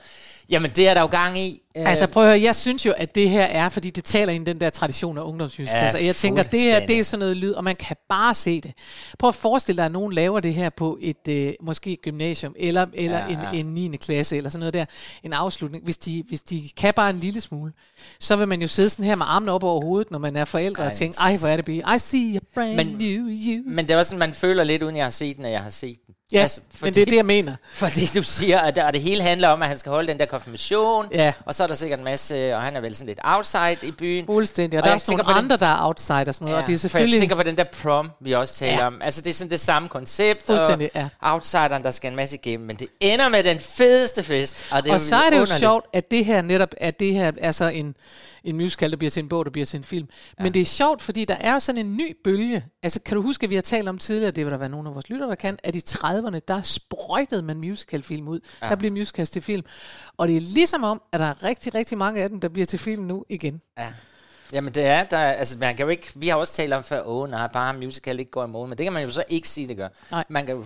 jamen, 0.54 0.72
det 0.76 0.88
er 0.88 0.94
der 0.94 1.02
jo 1.02 1.08
gang 1.08 1.40
i. 1.40 1.60
Øh, 1.78 1.90
Altså 1.90 2.08
prøv 2.08 2.24
at 2.24 2.30
høre, 2.30 2.42
jeg 2.42 2.56
synes 2.56 2.86
jo, 2.86 2.94
at 2.98 3.16
det 3.16 3.30
her 3.30 3.44
er, 3.44 3.70
fordi 3.70 3.90
det 3.90 4.04
taler 4.04 4.34
ind 4.34 4.48
i 4.48 4.52
den 4.52 4.62
der 4.62 4.70
tradition 4.70 5.18
af 5.18 5.22
ungdomsmusicals, 5.22 5.94
Ja, 5.94 6.00
og 6.00 6.06
jeg 6.06 6.16
tænker, 6.16 6.44
det 6.44 6.60
her, 6.60 6.86
det 6.86 7.00
er 7.00 7.04
sådan 7.04 7.20
noget 7.20 7.38
lyd, 7.38 7.52
og 7.52 7.64
man 7.64 7.76
kan 7.76 7.96
bare 8.10 8.34
se 8.34 8.62
det. 8.62 8.72
Prøv 9.20 9.28
at 9.28 9.36
forestille 9.36 9.78
dig, 9.78 9.86
at 9.86 9.92
nogen 9.92 10.14
laver 10.14 10.40
det 10.40 10.54
her 10.54 10.70
på 10.70 10.98
et, 11.02 11.28
øh, 11.30 11.54
måske 11.62 11.92
et 11.92 12.02
gymnasium, 12.02 12.54
eller, 12.60 12.86
eller 12.94 13.18
Ja, 13.20 13.28
en, 13.28 13.40
ja. 13.54 13.60
en 13.60 13.66
9. 13.66 13.98
klasse, 13.98 14.38
eller 14.38 14.50
sådan 14.50 14.60
noget 14.60 14.74
der, 14.74 14.86
en 15.24 15.34
afslutning. 15.34 15.84
Hvis 15.84 15.98
de, 15.98 16.24
hvis 16.28 16.42
de 16.42 16.62
kan 16.78 16.94
bare 16.94 17.10
en 17.10 17.18
lille 17.18 17.42
smule, 17.42 17.72
så 18.20 18.36
vil 18.36 18.48
man 18.48 18.62
jo 18.62 18.68
sidde 18.68 18.90
sådan 18.90 19.06
her 19.06 19.16
med 19.16 19.26
armene 19.30 19.52
op 19.52 19.64
over 19.64 19.82
hovedet, 19.82 20.12
når 20.12 20.20
man 20.20 20.36
er 20.36 20.46
forældre, 20.46 20.84
Ej, 20.84 20.90
og 20.90 20.96
tænke, 20.96 21.18
ej, 21.20 21.38
hvor 21.40 21.48
er 21.48 21.56
det 21.56 21.66
be. 21.66 21.76
I 21.76 21.98
see 21.98 22.36
a 22.36 22.40
brand 22.54 22.76
Men- 22.76 22.88
new 22.88 23.28
you. 23.30 23.64
Men 23.66 23.88
det 23.88 23.96
også 23.96 24.10
sådan, 24.10 24.20
man 24.20 24.34
føler 24.34 24.64
lidt, 24.64 24.84
uden 24.84 24.96
jeg 24.96 25.06
har 25.06 25.10
set 25.10 25.38
den, 25.38 25.46
at 25.46 25.52
jeg 25.52 25.62
har 25.62 25.70
set 25.70 25.98
den. 26.08 26.13
Ja, 26.32 26.42
altså, 26.42 26.62
men 26.82 26.94
det 26.94 27.02
er 27.02 27.06
det, 27.06 27.16
jeg 27.16 27.26
mener. 27.26 27.56
Fordi 27.74 28.06
du 28.16 28.24
siger, 28.24 28.60
at 28.60 28.76
der, 28.76 28.92
det 28.92 29.02
hele 29.02 29.22
handler 29.24 29.48
om, 29.48 29.62
at 29.62 29.68
han 29.68 29.78
skal 29.78 29.90
holde 29.90 30.08
den 30.08 30.20
der 30.20 30.26
konfirmation. 30.26 31.06
Ja. 31.12 31.34
Og 31.46 31.56
så 31.56 31.64
er 31.64 31.68
der 31.68 31.76
sikkert 31.76 32.00
en 32.00 32.06
masse, 32.06 32.56
og 32.56 32.62
han 32.62 32.76
er 32.76 32.82
vel 32.82 32.96
sådan 32.96 33.08
lidt 33.08 33.20
outside 33.24 33.78
i 33.84 33.92
byen. 33.92 34.26
Fuldstændig. 34.26 34.78
Og, 34.80 34.82
Og 34.82 34.86
der 34.86 34.90
er 34.92 34.94
også 34.96 35.12
nogle 35.12 35.24
på 35.24 35.30
den- 35.30 35.38
andre, 35.38 35.58
der 35.58 35.66
er 35.68 35.86
outside 35.88 36.24
og 36.28 36.36
sådan 36.36 36.46
noget, 36.46 36.62
og 36.62 36.62
det 36.62 36.64
er 36.64 36.66
For 36.68 36.72
jeg 36.72 36.80
selvfølgelig... 36.80 37.20
tænker 37.20 37.36
på 37.36 37.44
den 37.44 37.58
der 37.58 37.64
prom, 37.82 38.12
vi 38.22 38.32
også 38.32 38.54
taler 38.56 38.74
Ja. 38.74 38.88
om. 38.88 39.02
Altså, 39.02 39.22
det 39.22 39.30
er 39.30 39.34
sådan 39.34 39.52
det 39.52 39.60
samme 39.60 39.90
koncept. 39.90 40.46
Fuldstændig, 40.46 40.90
og 40.94 41.00
ja. 41.02 41.08
Outsideren, 41.22 41.84
der 41.84 41.92
skal 41.92 42.10
en 42.10 42.16
masse 42.16 42.36
igennem. 42.36 42.68
Men 42.68 42.76
det 42.76 42.88
ender 43.00 43.30
med 43.30 43.44
den 43.44 43.60
fedeste 43.60 44.24
fest. 44.24 44.66
Og, 44.72 44.84
det 44.84 44.92
og 44.92 45.00
så 45.00 45.16
er 45.16 45.30
det 45.30 45.38
jo 45.38 45.46
sjovt, 45.46 45.86
at 45.94 46.12
det 46.12 46.26
her 46.26 46.42
netop, 46.42 46.70
at 46.78 47.00
det 47.00 47.14
her 47.14 47.32
er 47.38 47.52
så 47.52 47.66
en, 47.66 47.96
en 48.44 48.58
musical, 48.58 48.92
der 48.92 48.98
bliver 48.98 49.10
til 49.12 49.24
en 49.24 49.30
bog, 49.30 49.46
der 49.46 49.52
bliver 49.52 49.66
til 49.66 49.78
en 49.78 49.84
film. 49.84 50.08
Ja. 50.40 50.44
Men 50.44 50.54
det 50.54 50.62
er 50.62 50.66
sjovt, 50.66 51.02
fordi 51.02 51.26
der 51.26 51.36
er 51.36 51.60
sådan 51.60 51.86
en 51.86 51.98
ny 51.98 52.18
bølge. 52.24 52.66
Altså, 52.84 53.00
kan 53.06 53.16
du 53.16 53.22
huske, 53.22 53.44
at 53.44 53.50
vi 53.50 53.56
har 53.56 53.62
talt 53.62 53.90
om 53.90 53.98
tidligere, 53.98 54.32
det 54.32 54.46
vil 54.46 54.52
der 54.52 54.58
være 54.58 54.70
nogle 54.70 54.90
af 54.90 54.94
vores 54.96 55.10
lyttere, 55.10 55.30
der 55.30 55.36
kan, 55.36 55.60
at 55.64 55.76
i 55.76 55.80
30'erne, 55.90 56.40
der 56.48 56.62
sprøjtede 56.62 57.42
man 57.42 57.58
musicalfilm 57.58 58.28
ud. 58.28 58.40
Ja. 58.62 58.68
Der 58.70 58.76
blev 58.76 58.92
musicals 58.92 59.30
til 59.30 59.42
film. 59.42 59.64
Og 60.18 60.28
det 60.28 60.38
er 60.38 60.42
ligesom 60.42 60.84
om, 60.84 61.02
at 61.12 61.20
der 61.20 61.26
er 61.26 61.44
rigtig, 61.44 61.76
rigtig 61.76 61.98
mange 61.98 62.22
af 62.24 62.30
dem, 62.30 62.40
der 62.40 62.50
bliver 62.50 62.66
til 62.66 62.80
film 62.80 63.04
nu 63.04 63.26
igen. 63.30 63.62
Ja. 63.78 63.94
Jamen 64.54 64.74
det 64.74 64.86
er, 64.86 65.04
der, 65.04 65.18
er- 65.18 65.34
altså 65.34 65.58
man 65.58 65.76
kan 65.76 65.84
jo 65.86 65.90
ikke, 65.90 66.12
vi 66.16 66.28
har 66.28 66.36
også 66.36 66.54
talt 66.54 66.74
om 66.74 66.84
før, 66.84 67.04
åh 67.06 67.30
nej, 67.30 67.48
bare 67.48 67.74
musical 67.74 68.20
ikke 68.20 68.32
går 68.32 68.44
i 68.44 68.48
morgen, 68.48 68.70
men 68.70 68.78
det 68.78 68.84
kan 68.84 68.94
man 68.94 69.04
jo 69.04 69.10
så 69.10 69.24
ikke 69.30 69.50
sige, 69.50 69.68
det 69.68 69.78
gør. 69.78 69.88
Nej. 70.12 70.24
Man 70.30 70.46
kan 70.46 70.56
jo 70.56 70.64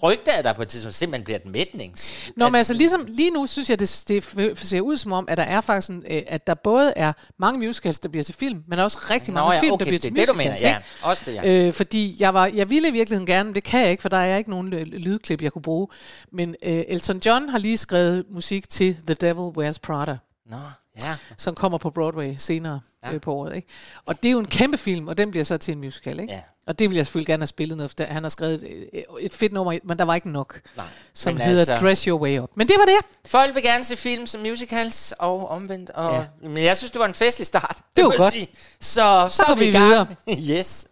frygter, 0.00 0.32
at 0.32 0.44
der 0.44 0.52
på 0.52 0.62
et 0.62 0.68
tidspunkt 0.68 0.94
simpelthen 0.94 1.24
bliver 1.24 1.38
et 1.38 1.46
mætnings. 1.46 2.30
Nå, 2.36 2.48
men 2.48 2.54
altså 2.54 2.74
ligesom, 2.74 3.04
lige 3.08 3.30
nu 3.30 3.46
synes 3.46 3.70
jeg, 3.70 3.80
det, 3.80 4.04
det 4.08 4.58
ser 4.58 4.80
ud 4.80 4.96
som 4.96 5.12
om, 5.12 5.24
at 5.28 5.38
der 5.38 5.44
er 5.44 5.60
faktisk 5.60 5.90
en, 5.90 6.04
øh, 6.10 6.22
at 6.26 6.46
der 6.46 6.54
både 6.54 6.92
er 6.96 7.12
mange 7.38 7.66
musicals, 7.66 7.98
der 7.98 8.08
bliver 8.08 8.24
til 8.24 8.34
film, 8.34 8.64
men 8.68 8.78
også 8.78 8.98
rigtig 9.10 9.34
Nå 9.34 9.40
mange 9.40 9.54
ja, 9.54 9.60
film, 9.60 9.72
okay, 9.72 9.84
der 9.84 9.90
bliver 9.90 9.98
det 9.98 10.02
til 10.02 10.16
det, 10.16 10.28
du 10.28 10.34
musicals. 10.34 10.62
mener. 10.62 10.74
Ja, 10.74 11.08
også 11.08 11.24
det, 11.26 11.34
ja. 11.34 11.66
Øh, 11.66 11.72
fordi 11.72 12.16
jeg, 12.20 12.34
var, 12.34 12.46
jeg 12.46 12.70
ville 12.70 12.88
i 12.88 12.92
virkeligheden 12.92 13.26
gerne, 13.26 13.46
men 13.46 13.54
det 13.54 13.64
kan 13.64 13.80
jeg 13.80 13.90
ikke, 13.90 14.00
for 14.00 14.08
der 14.08 14.16
er 14.16 14.36
ikke 14.36 14.50
nogen 14.50 14.68
lydklip, 14.84 15.42
jeg 15.42 15.52
kunne 15.52 15.62
bruge. 15.62 15.88
Men 16.32 16.54
øh, 16.62 16.84
Elton 16.88 17.20
John 17.26 17.48
har 17.48 17.58
lige 17.58 17.76
skrevet 17.78 18.24
musik 18.30 18.68
til 18.68 18.96
The 19.06 19.14
Devil 19.14 19.58
Wears 19.58 19.78
Prada, 19.78 20.18
Nå, 20.46 20.56
ja. 21.02 21.16
som 21.36 21.54
kommer 21.54 21.78
på 21.78 21.90
Broadway 21.90 22.34
senere 22.38 22.80
ja. 23.04 23.14
øh, 23.14 23.20
på 23.20 23.34
året. 23.34 23.56
Ikke? 23.56 23.68
Og 24.06 24.22
det 24.22 24.28
er 24.28 24.32
jo 24.32 24.38
en 24.38 24.46
kæmpe 24.46 24.76
film, 24.76 25.08
og 25.08 25.18
den 25.18 25.30
bliver 25.30 25.44
så 25.44 25.56
til 25.56 25.72
en 25.72 25.80
musical. 25.80 26.20
Ikke? 26.20 26.32
Ja. 26.32 26.40
Og 26.70 26.78
det 26.78 26.90
vil 26.90 26.96
jeg 26.96 27.06
selvfølgelig 27.06 27.26
gerne 27.26 27.40
have 27.40 27.46
spillet 27.46 27.76
noget, 27.76 27.94
for 27.98 28.04
han 28.04 28.22
har 28.22 28.30
skrevet 28.30 28.88
et, 28.92 29.04
et 29.20 29.34
fedt 29.34 29.52
nummer, 29.52 29.78
men 29.84 29.98
der 29.98 30.04
var 30.04 30.14
ikke 30.14 30.30
nok, 30.30 30.60
Nej. 30.76 30.86
som 31.14 31.36
hedder 31.36 31.72
altså- 31.72 31.86
Dress 31.86 32.04
Your 32.04 32.20
Way 32.20 32.38
Up. 32.38 32.50
Men 32.54 32.68
det 32.68 32.76
var 32.78 32.84
det. 32.84 33.30
Folk 33.30 33.54
vil 33.54 33.62
gerne 33.62 33.84
se 33.84 33.96
film 33.96 34.26
som 34.26 34.40
musicals 34.40 35.14
og 35.18 35.48
omvendt. 35.48 35.90
Og, 35.90 36.14
ja. 36.14 36.48
Men 36.48 36.64
jeg 36.64 36.76
synes, 36.76 36.90
det 36.90 37.00
var 37.00 37.06
en 37.06 37.14
festlig 37.14 37.46
start. 37.46 37.76
Det 37.96 38.04
var 38.04 38.08
må 38.08 38.12
jeg 38.12 38.18
godt. 38.18 38.32
Sige. 38.32 38.48
Så, 38.80 39.28
så, 39.30 39.42
går 39.46 39.52
er 39.52 39.56
vi 39.58 39.64
vi 39.64 39.70
videre. 39.70 40.06
yes. 40.58 40.86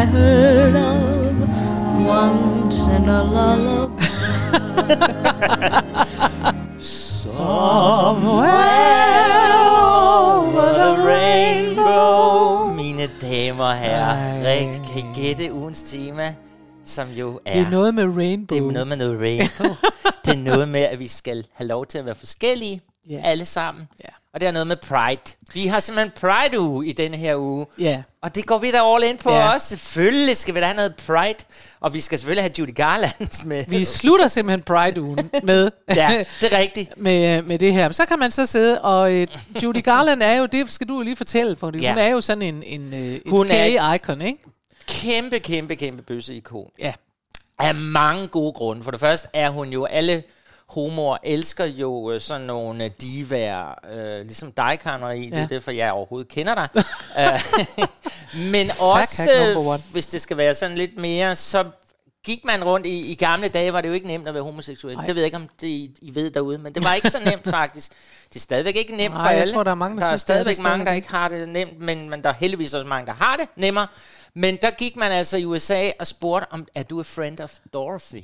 I 0.00 0.04
heard 0.04 0.76
of 0.76 2.06
once 2.06 2.86
in 2.96 3.08
a 3.08 3.22
lullaby. 3.22 4.06
Over 10.10 10.72
the 10.72 10.90
rainbow. 11.06 12.74
Mine 12.74 13.08
damer 13.22 13.64
og 13.64 13.76
herrer, 13.76 14.44
rigtig 14.46 14.82
kan 14.92 14.98
I 14.98 15.14
gætte 15.20 15.52
ugens 15.54 15.82
tema, 15.82 16.34
som 16.84 17.08
jo 17.08 17.40
er... 17.46 17.52
Det 17.58 17.66
er 17.66 17.70
noget 17.70 17.94
med 17.94 18.04
Rainbow. 18.16 18.56
det 18.58 18.66
er 18.68 18.72
noget 18.72 18.88
med 18.88 18.96
noget 18.96 19.20
rainbow. 19.20 19.76
det 20.24 20.32
er 20.34 20.38
noget 20.38 20.68
med, 20.68 20.80
at 20.80 20.98
vi 20.98 21.06
skal 21.08 21.44
have 21.54 21.68
lov 21.68 21.86
til 21.86 21.98
at 21.98 22.04
være 22.04 22.14
forskellige, 22.14 22.80
Ja. 23.10 23.20
alle 23.24 23.44
sammen. 23.44 23.88
Ja. 24.04 24.08
Og 24.34 24.40
det 24.40 24.46
er 24.46 24.50
noget 24.52 24.66
med 24.66 24.76
Pride. 24.76 25.20
Vi 25.54 25.66
har 25.66 25.80
simpelthen 25.80 26.12
Pride-uge 26.20 26.86
i 26.86 26.92
denne 26.92 27.16
her 27.16 27.36
uge. 27.36 27.66
Ja. 27.78 28.02
Og 28.22 28.34
det 28.34 28.46
går 28.46 28.58
vi 28.58 28.70
da 28.70 28.94
all 28.94 29.04
in 29.04 29.16
på 29.16 29.30
Ja. 29.30 29.52
også. 29.54 29.68
Selvfølgelig 29.68 30.36
skal 30.36 30.54
vi 30.54 30.60
da 30.60 30.64
have 30.66 30.76
noget 30.76 30.94
Pride. 31.06 31.44
Og 31.80 31.94
vi 31.94 32.00
skal 32.00 32.18
selvfølgelig 32.18 32.42
have 32.44 32.52
Judy 32.58 32.74
Garland 32.74 33.44
med. 33.48 33.64
Vi 33.68 33.84
slutter 33.84 34.26
simpelthen 34.26 34.62
Pride-ugen 34.62 35.30
med, 35.42 35.70
ja, 35.94 36.24
det 36.40 36.52
er 36.52 36.58
rigtigt. 36.58 36.90
med, 37.06 37.42
med 37.42 37.58
det 37.58 37.72
her. 37.72 37.92
Så 37.92 38.06
kan 38.06 38.18
man 38.18 38.30
så 38.30 38.46
sidde, 38.46 38.80
og 38.82 39.12
øh, 39.12 39.26
Judy 39.62 39.82
Garland 39.84 40.22
er 40.22 40.32
jo, 40.32 40.46
det 40.46 40.70
skal 40.70 40.88
du 40.88 40.94
jo 40.96 41.02
lige 41.02 41.16
fortælle, 41.16 41.56
for 41.56 41.72
Ja. 41.80 41.88
hun 41.90 41.98
er 41.98 42.06
jo 42.08 42.20
sådan 42.20 42.42
en, 42.42 42.62
en, 42.62 42.94
øh, 42.94 43.00
et 43.00 43.22
Hun 43.26 43.46
er- 43.50 43.54
gay-icon, 43.98 44.20
ikke? 44.24 44.38
Kæmpe, 44.88 45.38
kæmpe, 45.38 45.74
kæmpe 45.76 46.02
bøsse-ikon. 46.02 46.70
Ja. 46.78 46.92
Af 47.58 47.74
mange 47.74 48.26
gode 48.28 48.52
grunde. 48.52 48.84
For 48.84 48.90
det 48.90 49.00
første 49.00 49.28
er 49.32 49.50
hun 49.50 49.68
jo 49.68 49.84
alle 49.84 50.22
homoer 50.70 51.16
elsker 51.24 51.64
jo 51.64 52.10
øh, 52.12 52.20
sådan 52.20 52.46
nogle 52.46 52.84
øh, 52.84 52.90
divaer, 53.00 53.74
øh, 53.92 54.20
ligesom 54.22 54.52
dig, 54.52 54.78
Karen 54.82 55.00
Marie. 55.00 55.30
Det 55.30 55.36
er 55.36 55.40
Ja. 55.40 55.46
derfor, 55.46 55.70
jeg 55.70 55.92
overhovedet 55.92 56.28
kender 56.32 56.54
dig. 56.54 56.68
Øh, 57.18 57.40
Men 58.52 58.70
også, 58.80 59.30
øh, 59.56 59.92
hvis 59.92 60.06
det 60.06 60.20
skal 60.20 60.36
være 60.36 60.54
sådan 60.54 60.76
lidt 60.76 60.96
mere, 60.98 61.36
så 61.36 61.64
gik 62.24 62.44
man 62.44 62.64
rundt 62.64 62.86
i, 62.86 63.00
i 63.10 63.14
gamle 63.14 63.48
dage, 63.48 63.72
var 63.72 63.80
det 63.80 63.88
jo 63.88 63.94
ikke 63.94 64.06
nemt 64.06 64.28
at 64.28 64.34
være 64.34 64.42
homoseksuel. 64.42 64.96
Nej. 64.96 65.06
Det 65.06 65.14
ved 65.14 65.22
jeg 65.22 65.26
ikke, 65.26 65.36
om 65.36 65.48
det 65.60 65.66
I, 65.66 65.96
I 66.02 66.14
ved 66.14 66.30
derude, 66.30 66.58
men 66.58 66.74
det 66.74 66.84
var 66.84 66.94
ikke 66.94 67.10
så 67.10 67.18
nemt 67.30 67.48
faktisk. 67.48 67.92
Det 68.28 68.36
er 68.36 68.40
stadigvæk 68.40 68.76
ikke 68.76 68.96
nemt 68.96 69.14
Nej, 69.14 69.22
for 69.24 69.30
jeg 69.30 69.40
alle. 69.40 69.54
tror, 69.54 69.62
der 69.62 69.70
er 69.70 69.74
mange, 69.74 70.00
der 70.00 70.06
der 70.06 70.12
er 70.12 70.16
stadigvæk 70.16 70.54
det 70.56 70.62
mange, 70.62 70.86
der 70.86 70.92
ikke 70.92 71.10
har 71.10 71.28
det 71.28 71.48
nemt, 71.48 71.80
men, 71.80 72.10
men 72.10 72.22
der 72.24 72.28
er 72.28 72.34
heldigvis 72.34 72.74
også 72.74 72.86
mange, 72.88 73.06
der 73.06 73.12
har 73.12 73.36
det 73.36 73.46
nemmere. 73.56 73.86
Men 74.34 74.58
der 74.62 74.70
gik 74.70 74.96
man 74.96 75.12
altså 75.12 75.36
i 75.36 75.44
USA 75.44 75.90
og 76.00 76.06
spurgte, 76.06 76.46
om 76.52 76.66
er 76.74 76.82
du 76.82 77.00
a 77.00 77.02
friend 77.02 77.40
of 77.40 77.52
Dorothy? 77.72 78.22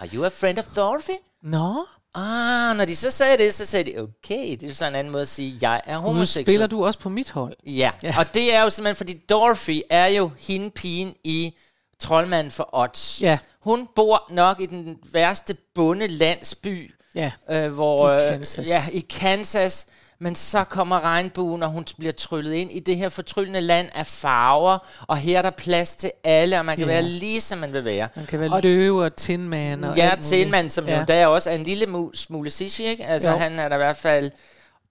Are 0.00 0.08
you 0.14 0.24
a 0.24 0.28
friend 0.28 0.58
of 0.58 0.66
Dorothy? 0.76 1.16
Nå, 1.42 1.84
Ah, 2.14 2.76
når 2.76 2.84
de 2.84 2.96
så 2.96 3.10
sagde 3.10 3.38
det, 3.38 3.54
så 3.54 3.66
sagde 3.66 3.92
de, 3.92 3.98
okay, 3.98 4.56
det 4.60 4.68
er 4.70 4.74
så 4.74 4.86
en 4.86 4.94
anden 4.94 5.12
måde 5.12 5.22
at 5.22 5.28
sige, 5.28 5.58
jeg 5.60 5.80
er 5.84 5.94
nu 5.96 6.00
homoseksuel. 6.00 6.44
spiller 6.44 6.66
du 6.66 6.84
også 6.84 6.98
på 6.98 7.08
mit 7.08 7.30
hold. 7.30 7.56
Ja. 7.66 7.90
ja, 8.02 8.14
og 8.18 8.34
det 8.34 8.54
er 8.54 8.62
jo 8.62 8.70
simpelthen, 8.70 8.96
fordi 8.96 9.14
Dorothy 9.30 9.82
er 9.90 10.06
jo 10.06 10.30
hende 10.38 10.70
pigen 10.70 11.14
i 11.24 11.54
Troldmanden 12.00 12.50
for 12.50 12.68
Odds. 12.72 13.22
Ja. 13.22 13.38
Hun 13.60 13.88
bor 13.94 14.26
nok 14.30 14.60
i 14.60 14.66
den 14.66 14.96
værste 15.12 15.56
bundelandsby, 15.74 16.94
Ja. 17.14 17.30
øh, 17.50 17.72
hvor, 17.72 18.10
I 18.10 18.14
øh, 18.14 18.20
Kansas. 18.20 18.68
Ja, 18.68 18.82
i 18.92 19.00
Kansas. 19.00 19.86
Men 20.20 20.34
så 20.34 20.64
kommer 20.64 21.00
regnbuen, 21.00 21.62
og 21.62 21.68
hun 21.70 21.84
bliver 21.98 22.12
tryllet 22.12 22.52
ind 22.52 22.70
i 22.72 22.80
det 22.80 22.96
her 22.96 23.08
fortryllende 23.08 23.60
land 23.60 23.88
af 23.94 24.06
farver, 24.06 24.78
og 25.08 25.16
her 25.16 25.38
er 25.38 25.42
der 25.42 25.50
plads 25.50 25.96
til 25.96 26.10
alle, 26.24 26.58
og 26.58 26.64
man 26.64 26.76
kan 26.76 26.86
Ja. 26.86 26.92
være 26.92 27.02
lige 27.02 27.40
som 27.40 27.58
man 27.58 27.72
vil 27.72 27.84
være. 27.84 28.08
Man 28.16 28.26
kan 28.26 28.40
være 28.40 28.60
løve 28.60 29.04
og 29.04 29.16
Tin 29.16 29.48
Man 29.48 29.84
og 29.84 29.96
Ja. 29.96 30.16
Tilman, 30.20 30.70
som 30.70 30.86
ja. 30.88 30.98
Jo 30.98 31.04
der 31.08 31.26
også 31.26 31.50
er 31.50 31.54
en 31.54 31.62
lille 31.62 31.84
mu- 31.86 32.10
smule 32.14 32.50
sissy, 32.50 32.80
ikke? 32.80 33.04
Altså, 33.06 33.30
Jo. 33.30 33.36
han 33.36 33.58
er 33.58 33.68
der 33.68 33.76
i 33.76 33.78
hvert 33.78 33.96
fald... 33.96 34.30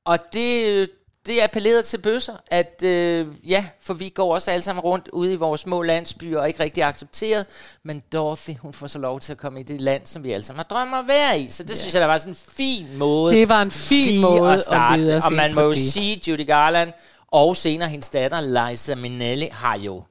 Og 0.06 0.20
det, 0.34 0.90
det 1.28 1.42
appellerede 1.42 1.84
til 1.84 1.98
bøsser, 1.98 2.34
at 2.48 2.84
øh, 2.84 3.28
ja, 3.50 3.66
for 3.82 3.94
vi 3.94 4.10
går 4.10 4.34
også 4.34 4.52
alle 4.52 4.64
sammen 4.64 4.82
rundt 4.82 5.08
ude 5.08 5.34
i 5.34 5.36
vores 5.36 5.62
små 5.62 5.82
landsbyer 5.82 6.40
og 6.40 6.48
ikke 6.48 6.64
rigtig 6.64 6.84
accepteret, 6.84 7.46
men 7.84 8.04
Dorothy, 8.14 8.58
hun 8.62 8.74
får 8.74 8.88
så 8.88 9.00
lov 9.00 9.20
til 9.20 9.32
at 9.32 9.38
komme 9.38 9.60
i 9.60 9.64
det 9.64 9.82
land, 9.82 10.06
som 10.06 10.24
vi 10.24 10.32
alle 10.32 10.44
sammen 10.44 10.58
har 10.58 10.64
drømt 10.64 10.94
om 10.94 11.00
at 11.00 11.08
være 11.08 11.40
i. 11.40 11.48
Så 11.48 11.64
det 11.64 11.70
ja. 11.70 11.76
synes 11.76 11.94
jeg, 11.94 12.02
der 12.02 12.08
var 12.08 12.18
sådan 12.18 12.32
en 12.32 12.38
fin 12.56 12.98
måde 12.98 13.36
Det 13.36 13.50
var 13.50 13.62
en 13.62 13.72
fin 13.72 14.22
måde 14.22 14.54
at 14.54 14.60
starte. 14.60 15.02
at 15.02 15.18
os 15.18 15.26
og 15.26 15.34
man 15.34 15.56
må 15.56 15.62
jo 15.62 15.74
sige, 15.74 16.22
Judy 16.28 16.48
Garland 16.48 16.94
og 17.28 17.58
senere 17.58 17.90
hendes 17.90 18.10
datter, 18.10 18.70
Liza 18.70 18.96
Minnelli, 18.96 19.50
har 19.52 19.78
jo... 19.78 20.04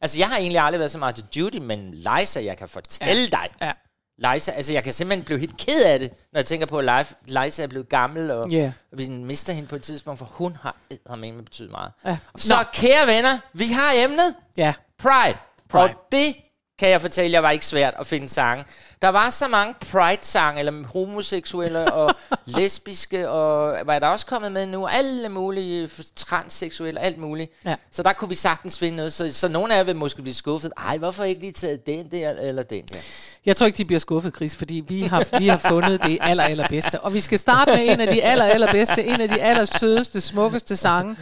Altså, 0.00 0.18
jeg 0.18 0.28
har 0.28 0.36
egentlig 0.36 0.60
aldrig 0.60 0.78
været 0.78 0.90
så 0.90 0.98
meget 0.98 1.14
til 1.14 1.24
Judy, 1.36 1.58
men 1.58 1.94
Liza, 1.94 2.44
jeg 2.44 2.56
kan 2.56 2.68
fortælle 2.68 3.22
ja. 3.22 3.28
dig, 3.30 3.48
Ja. 3.60 3.72
Liza, 4.18 4.52
altså 4.52 4.72
jeg 4.72 4.84
kan 4.84 4.92
simpelthen 4.92 5.24
blive 5.24 5.38
helt 5.38 5.56
ked 5.56 5.82
af 5.84 5.98
det, 5.98 6.10
når 6.32 6.38
jeg 6.40 6.46
tænker 6.46 6.66
på, 6.66 6.78
at 6.78 7.14
Liza 7.26 7.62
er 7.62 7.66
blevet 7.66 7.88
gammel, 7.88 8.30
og 8.30 8.50
Ja. 8.50 8.72
vi 8.92 9.08
mister 9.08 9.52
hende 9.52 9.68
på 9.68 9.76
et 9.76 9.82
tidspunkt, 9.82 10.18
for 10.18 10.26
hun 10.26 10.56
har 10.62 11.16
med 11.16 11.42
betydet 11.42 11.70
meget. 11.70 11.92
Ja. 12.04 12.18
Så 12.36 12.56
Nå. 12.56 12.62
kære 12.72 13.06
venner, 13.06 13.38
vi 13.52 13.64
har 13.66 13.92
emnet 13.96 14.34
Ja. 14.56 14.74
Pride. 14.98 15.38
Pride. 15.68 15.84
Og 15.84 15.90
det 16.12 16.36
kan 16.78 16.90
jeg 16.90 17.00
fortælle 17.00 17.32
jer 17.32 17.40
var 17.40 17.50
ikke 17.50 17.66
svært 17.66 17.94
at 18.00 18.06
finde 18.06 18.28
sange. 18.28 18.64
Der 19.02 19.08
var 19.08 19.30
så 19.30 19.48
mange 19.48 19.74
Pride-sange, 19.90 20.58
eller 20.58 20.86
homoseksuelle 20.86 21.92
og 21.92 22.14
lesbiske, 22.56 23.28
og 23.28 23.84
hvad 23.84 23.94
er 23.94 23.98
der 23.98 24.06
også 24.06 24.26
kommet 24.26 24.52
med 24.52 24.66
nu? 24.66 24.86
Alle 24.86 25.28
mulige 25.28 25.90
transseksuelle, 26.16 27.00
alt 27.00 27.18
muligt. 27.18 27.52
Ja. 27.64 27.74
Så 27.92 28.02
der 28.02 28.12
kunne 28.12 28.28
vi 28.28 28.34
sagtens 28.34 28.78
finde 28.78 28.96
noget. 28.96 29.12
Så, 29.12 29.32
så 29.32 29.48
nogle 29.48 29.74
af 29.74 29.78
jer 29.78 29.84
vil 29.84 29.96
måske 29.96 30.22
blive 30.22 30.34
skuffet. 30.34 30.72
Ej, 30.76 30.98
hvorfor 30.98 31.24
ikke 31.24 31.40
lige 31.40 31.52
taget 31.52 31.86
den 31.86 32.10
der, 32.10 32.30
eller 32.30 32.62
den 32.62 32.84
der? 32.84 32.98
Jeg 33.46 33.56
tror 33.56 33.66
ikke, 33.66 33.76
de 33.76 33.84
bliver 33.84 34.00
skuffet, 34.00 34.34
Chris, 34.34 34.56
fordi 34.56 34.84
vi 34.88 35.02
har, 35.02 35.38
vi 35.38 35.48
har 35.48 35.56
fundet 35.56 36.02
det 36.02 36.18
aller, 36.20 36.44
allerbedste. 36.44 37.00
Og 37.00 37.14
vi 37.14 37.20
skal 37.20 37.38
starte 37.38 37.70
med 37.70 37.92
en 37.92 38.00
af 38.00 38.08
de 38.08 38.22
aller, 38.22 38.44
allerbedste, 38.44 39.04
en 39.04 39.20
af 39.20 39.28
de 39.28 39.42
allersødeste, 39.42 40.20
smukkeste 40.20 40.76
sange, 40.76 41.16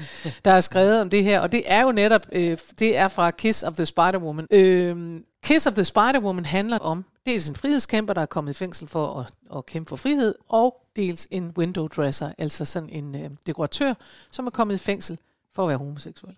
der 0.44 0.52
er 0.52 0.60
skrevet 0.60 1.00
om 1.00 1.10
det 1.10 1.24
her. 1.24 1.40
Og 1.40 1.52
det 1.52 1.62
er 1.66 1.82
jo 1.82 1.92
netop, 1.92 2.26
øh, 2.32 2.58
det 2.78 2.96
er 2.96 3.08
fra 3.08 3.30
Kiss 3.30 3.62
of 3.62 3.74
the 3.74 3.84
Spider-Woman. 3.84 4.46
Øh, 4.50 5.20
Kiss 5.46 5.66
of 5.66 5.74
the 5.74 5.84
Spider-Woman 5.84 6.44
handler 6.44 6.78
om 6.78 7.04
dels 7.26 7.48
en 7.48 7.54
frihedskæmper, 7.54 8.14
der 8.14 8.20
er 8.20 8.26
kommet 8.26 8.50
i 8.50 8.54
fængsel 8.54 8.88
for 8.88 9.20
at, 9.20 9.32
at 9.56 9.66
kæmpe 9.66 9.88
for 9.88 9.96
frihed, 9.96 10.34
og 10.48 10.82
dels 10.96 11.28
en 11.30 11.52
window 11.58 11.88
dresser, 11.88 12.32
altså 12.38 12.64
sådan 12.64 12.88
en 12.88 13.24
øh, 13.24 13.30
dekoratør, 13.46 13.94
som 14.32 14.46
er 14.46 14.50
kommet 14.50 14.74
i 14.74 14.78
fængsel 14.78 15.18
for 15.54 15.62
at 15.62 15.68
være 15.68 15.78
homoseksuel. 15.78 16.34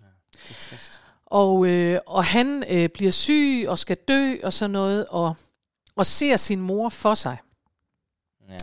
Og, 1.25 1.65
øh, 1.67 1.99
og 2.05 2.25
han 2.25 2.63
øh, 2.69 2.89
bliver 2.89 3.11
syg 3.11 3.65
og 3.67 3.77
skal 3.77 3.97
dø 4.07 4.35
og 4.43 4.53
sådan 4.53 4.71
noget, 4.71 5.05
og, 5.05 5.35
og 5.95 6.05
ser 6.05 6.35
sin 6.35 6.61
mor 6.61 6.89
for 6.89 7.13
sig. 7.13 7.37
Ja. 8.49 8.57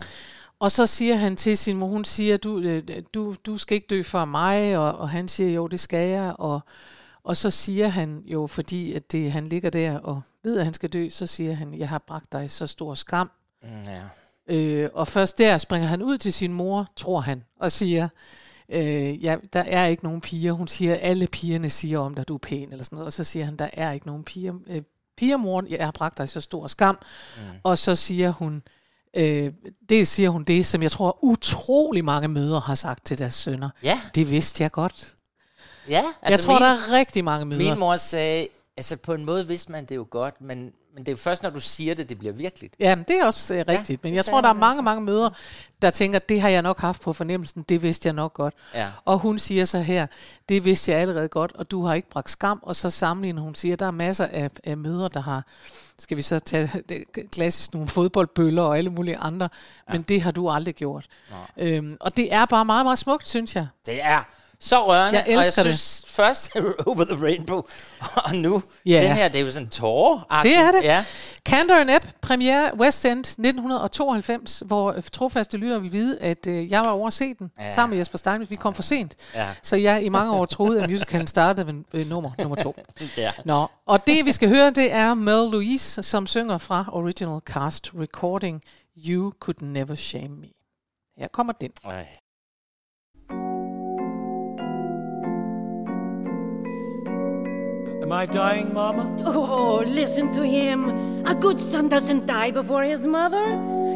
Og 0.59 0.71
så 0.71 0.85
siger 0.85 1.15
han 1.15 1.35
til 1.35 1.57
sin 1.57 1.77
mor, 1.77 1.87
hun 1.87 2.05
siger, 2.05 2.37
du, 2.37 2.59
øh, 2.59 3.03
du, 3.13 3.35
du 3.45 3.57
skal 3.57 3.75
ikke 3.75 3.87
dø 3.89 4.03
for 4.03 4.25
mig, 4.25 4.77
og, 4.77 4.97
og 4.97 5.09
han 5.09 5.27
siger, 5.27 5.49
jo, 5.49 5.67
det 5.67 5.79
skal 5.79 6.09
jeg. 6.09 6.35
Og, 6.39 6.61
og 7.27 7.37
så 7.37 7.49
siger 7.49 7.87
han 7.87 8.23
jo, 8.25 8.47
fordi 8.47 8.93
at 8.93 9.11
det, 9.11 9.31
han 9.31 9.47
ligger 9.47 9.69
der 9.69 9.99
og 9.99 10.21
ved, 10.43 10.57
at 10.57 10.65
han 10.65 10.73
skal 10.73 10.89
dø, 10.89 11.09
så 11.09 11.25
siger 11.25 11.53
han, 11.53 11.73
jeg 11.73 11.89
har 11.89 11.97
bragt 12.07 12.31
dig 12.31 12.51
så 12.51 12.67
stor 12.67 12.95
skam. 12.95 13.31
Mm, 13.63 13.69
ja. 13.69 14.01
Øh, 14.55 14.89
og 14.93 15.07
først 15.07 15.37
der 15.37 15.57
springer 15.57 15.87
han 15.87 16.01
ud 16.01 16.17
til 16.17 16.33
sin 16.33 16.53
mor, 16.53 16.87
tror 16.95 17.19
han, 17.19 17.43
og 17.59 17.71
siger, 17.71 18.09
øh, 18.69 19.23
ja, 19.23 19.37
der 19.53 19.59
er 19.59 19.85
ikke 19.85 20.03
nogen 20.03 20.21
piger. 20.21 20.51
Hun 20.51 20.67
siger, 20.67 20.95
alle 20.95 21.27
pigerne 21.27 21.69
siger 21.69 21.99
om 21.99 22.13
dig, 22.13 22.21
at 22.21 22.27
du 22.27 22.33
er 22.33 22.39
pæn, 22.39 22.71
eller 22.71 22.83
sådan 22.83 22.95
noget. 22.95 23.05
Og 23.05 23.13
så 23.13 23.23
siger 23.23 23.45
han, 23.45 23.55
der 23.55 23.69
er 23.73 23.91
ikke 23.91 24.07
nogen 24.07 24.23
piger. 24.23 24.53
Øh, 24.67 24.81
piger, 25.17 25.37
mor, 25.37 25.63
jeg 25.69 25.85
har 25.85 25.91
bragt 25.91 26.17
dig 26.17 26.29
så 26.29 26.41
stor 26.41 26.67
skam. 26.67 26.99
Mm. 27.37 27.43
Og 27.63 27.77
så 27.77 27.95
siger 27.95 28.31
hun, 28.31 28.63
øh, 29.13 29.53
det 29.89 30.07
siger 30.07 30.29
hun 30.29 30.43
det, 30.43 30.65
som 30.65 30.83
jeg 30.83 30.91
tror 30.91 31.19
utrolig 31.23 32.05
mange 32.05 32.27
mødre 32.27 32.59
har 32.59 32.75
sagt 32.75 33.05
til 33.05 33.19
deres 33.19 33.33
sønner. 33.33 33.69
ja. 33.83 34.01
Det 34.15 34.31
vidste 34.31 34.63
jeg 34.63 34.71
godt. 34.71 35.13
Ja, 35.89 36.03
Altså, 36.21 36.37
jeg 36.37 36.39
tror, 36.39 36.53
min, 36.53 36.61
der 36.61 36.67
er 36.67 36.91
rigtig 36.91 37.23
mange 37.23 37.45
møder. 37.45 37.69
min 37.71 37.79
mor 37.79 37.95
sagde, 37.95 38.47
altså 38.77 38.97
på 38.97 39.13
en 39.13 39.25
måde 39.25 39.47
vidste 39.47 39.71
man 39.71 39.85
det 39.85 39.95
jo 39.95 40.07
godt, 40.09 40.41
men, 40.41 40.57
men 40.93 41.05
det 41.05 41.07
er 41.07 41.11
jo 41.11 41.17
først, 41.17 41.43
når 41.43 41.49
du 41.49 41.59
siger 41.59 41.95
det, 41.95 42.09
det 42.09 42.19
bliver 42.19 42.33
virkeligt. 42.33 42.75
Ja, 42.79 42.95
men 42.95 43.05
det 43.07 43.19
er 43.19 43.25
også 43.25 43.53
øh, 43.53 43.65
rigtigt. 43.67 43.87
det 43.87 44.03
men 44.03 44.15
jeg 44.15 44.25
tror, 44.25 44.41
der 44.41 44.49
er 44.49 44.53
mange, 44.53 44.65
altså. 44.65 44.81
mange 44.81 45.01
møder, 45.01 45.29
der 45.81 45.89
tænker, 45.89 46.19
det 46.19 46.41
har 46.41 46.49
jeg 46.49 46.61
nok 46.61 46.79
haft 46.79 47.01
på 47.01 47.13
fornemmelsen, 47.13 47.65
det 47.69 47.83
vidste 47.83 48.07
jeg 48.07 48.13
nok 48.13 48.33
godt. 48.33 48.53
Ja. 48.73 48.87
Og 49.05 49.19
hun 49.19 49.39
siger 49.39 49.65
så 49.65 49.79
her, 49.79 50.07
det 50.49 50.65
vidste 50.65 50.91
jeg 50.91 51.01
allerede 51.01 51.27
godt, 51.27 51.51
og 51.55 51.71
du 51.71 51.85
har 51.85 51.93
ikke 51.93 52.09
bragt 52.09 52.29
skam. 52.29 52.59
Og 52.63 52.75
så 52.75 52.89
sammenligner 52.89 53.41
hun 53.41 53.55
siger, 53.55 53.75
der 53.75 53.85
er 53.85 53.91
masser 53.91 54.25
af, 54.25 54.49
af 54.63 54.77
møder, 54.77 55.07
der 55.07 55.21
har, 55.21 55.43
skal 55.99 56.17
vi 56.17 56.21
så 56.21 56.39
tage 56.39 56.71
det 56.89 57.03
klassisk 57.31 57.73
nogle 57.73 57.87
fodboldbøller 57.87 58.61
og 58.61 58.77
alle 58.77 58.89
mulige 58.89 59.17
andre, 59.17 59.49
ja. 59.87 59.93
men 59.93 60.01
det 60.01 60.21
har 60.21 60.31
du 60.31 60.49
aldrig 60.49 60.75
gjort. 60.75 61.07
Øhm, 61.57 61.97
og 61.99 62.17
det 62.17 62.33
er 62.33 62.45
bare 62.45 62.65
meget, 62.65 62.85
meget 62.85 62.99
smukt, 62.99 63.29
synes 63.29 63.55
jeg. 63.55 63.67
Det 63.85 64.03
er 64.03 64.23
så 64.59 64.87
rørende, 64.87 65.19
Jeg 65.19 65.25
elsker 65.27 65.61
og 65.61 65.65
det. 65.65 65.69
jeg 65.71 65.77
synes 65.77 66.05
først 66.15 66.55
Over 66.87 67.03
the 67.05 67.23
Rainbow, 67.25 67.61
og 68.25 68.35
nu, 68.35 68.61
Ja. 68.85 69.01
den 69.07 69.15
her, 69.15 69.27
det 69.27 69.41
er 69.41 69.45
jo 69.45 69.51
sådan 69.51 69.69
tårer 69.69 70.41
Det 70.43 70.55
er 70.57 70.71
det. 70.71 70.83
Ja. 70.83 71.05
Cantor 71.45 71.75
and 71.75 71.89
Ebb, 71.91 72.03
premiere 72.21 72.71
West 72.79 73.05
End 73.05 73.19
1992, 73.19 74.63
hvor 74.65 74.95
trofaste 75.13 75.57
lytter 75.57 75.79
vil 75.79 75.91
vide, 75.93 76.19
at 76.19 76.47
øh, 76.47 76.71
jeg 76.71 76.81
var 76.81 76.91
over 76.91 77.07
at 77.07 77.13
se 77.13 77.33
den, 77.33 77.51
ja. 77.59 77.71
Sammen 77.71 77.89
med 77.89 77.97
Jesper 77.97 78.17
Steinmetz. 78.17 78.51
Vi 78.51 78.55
kom 78.55 78.73
for 78.73 78.81
sent. 78.83 79.15
Ja. 79.35 79.47
Så 79.63 79.75
jeg 79.75 80.03
i 80.03 80.09
mange 80.09 80.31
år 80.33 80.45
troede, 80.45 80.83
at 80.83 80.89
musicalen 80.89 81.27
startede 81.27 81.67
ved 81.67 81.73
øh, 81.93 82.07
nummer, 82.09 82.31
nummer 82.39 82.55
to. 82.55 82.75
Ja. 83.17 83.31
Nå, 83.45 83.67
og 83.85 84.07
det 84.07 84.25
vi 84.25 84.31
skal 84.31 84.49
høre, 84.49 84.69
det 84.69 84.91
er 84.93 85.13
Mel 85.13 85.49
Louise, 85.51 86.03
som 86.03 86.27
synger 86.27 86.57
fra 86.57 86.85
Original 86.91 87.39
Cast 87.45 87.91
Recording 87.99 88.61
You 89.07 89.31
Could 89.39 89.61
Never 89.61 89.95
Shame 89.95 90.29
Me. 90.29 90.47
Her 91.17 91.27
kommer 91.33 91.53
den. 91.53 91.71
Ej. 91.85 92.07
Am 98.07 98.13
I 98.13 98.25
dying, 98.25 98.73
Mama? 98.73 99.21
Oh, 99.25 99.83
listen 99.85 100.31
to 100.31 100.41
him. 100.41 101.25
A 101.25 101.35
good 101.35 101.59
son 101.59 101.89
doesn't 101.89 102.25
die 102.25 102.51
before 102.51 102.83
his 102.83 103.05
mother. 103.05 103.45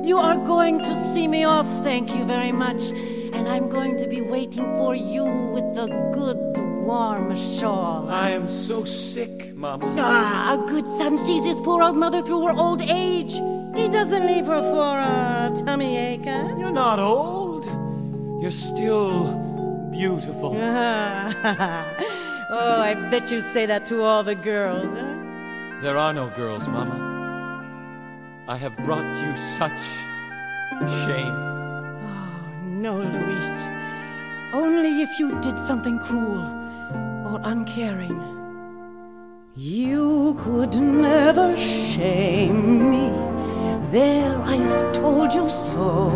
You 0.04 0.18
are 0.18 0.36
going 0.36 0.82
to 0.82 1.14
see 1.14 1.30
me 1.30 1.46
off, 1.46 1.66
thank 1.82 2.14
you 2.14 2.26
very 2.26 2.52
much. 2.52 2.92
And 2.92 3.48
I'm 3.48 3.70
going 3.70 3.96
to 4.00 4.08
be 4.10 4.20
waiting 4.20 4.66
for 4.76 4.96
you 4.96 5.24
with 5.54 5.64
a 5.78 5.88
good 6.14 6.58
warm 6.86 7.34
shawl. 7.38 8.10
I 8.10 8.32
am 8.32 8.50
so 8.50 8.84
sick, 8.84 9.56
Mama. 9.56 9.96
Ah, 9.98 10.56
a 10.56 10.68
good 10.68 10.88
son 10.88 11.18
sees 11.18 11.46
his 11.46 11.62
poor 11.62 11.82
old 11.82 11.96
mother 11.96 12.22
through 12.22 12.48
her 12.48 12.54
old 12.54 12.82
age. 12.82 13.36
He 13.78 13.88
doesn't 13.88 14.28
leave 14.28 14.48
her 14.48 14.62
for 14.62 15.00
a 15.00 15.54
tummy 15.66 15.96
ache, 15.96 16.26
huh? 16.26 16.58
You're 16.60 16.72
not 16.72 17.00
old. 17.00 17.64
You're 18.42 18.52
still 18.52 19.32
beautiful. 19.90 20.52
oh, 22.52 22.82
I 22.82 22.94
bet 23.10 23.32
you 23.32 23.42
say 23.42 23.66
that 23.66 23.86
to 23.88 24.04
all 24.04 24.24
the 24.24 24.36
girls, 24.36 24.94
huh? 24.94 25.82
There 25.82 25.98
are 25.98 26.14
no 26.14 26.30
girls, 26.30 26.68
Mama. 26.68 27.10
I 28.48 28.58
have 28.58 28.76
brought 28.78 29.06
you 29.24 29.38
such 29.38 29.82
shame. 31.06 31.34
Oh, 31.34 32.52
no, 32.66 32.98
Luis. 32.98 33.62
Only 34.54 35.02
if 35.02 35.18
you 35.20 35.40
did 35.40 35.58
something 35.58 35.98
cruel 36.00 36.42
or 37.26 37.40
uncaring. 37.44 38.20
You 39.56 40.36
could 40.40 40.76
never 40.76 41.56
shame 41.56 42.92
me. 42.92 43.10
There, 43.92 44.38
I've 44.42 44.92
told 44.94 45.34
you 45.34 45.50
so. 45.50 46.10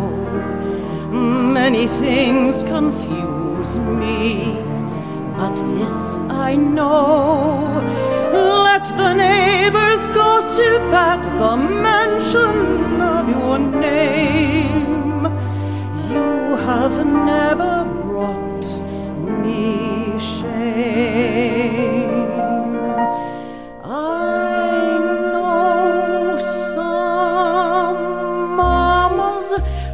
Many 1.10 1.86
things 1.86 2.62
confuse 2.64 3.78
me, 3.78 4.58
but 5.36 5.54
this 5.74 5.96
I 6.30 6.56
know. 6.56 7.82
Let 8.64 8.84
the 8.84 9.12
neighbors 9.14 10.08
gossip 10.08 10.82
at 11.10 11.22
the 11.40 11.56
mention 11.56 13.00
of 13.00 13.28
your 13.28 13.58
name. 13.58 15.22
You 16.10 16.56
have 16.68 16.96
never 17.06 17.84
brought 18.02 18.66
me 19.42 20.18
shame. 20.18 21.50
I 23.84 24.98
know 25.32 26.38
some 26.74 27.96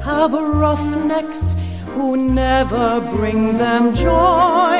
have 0.02 0.32
roughnecks 0.32 1.51
who 2.02 2.16
never 2.16 3.00
bring 3.14 3.56
them 3.58 3.94
joy. 3.94 4.78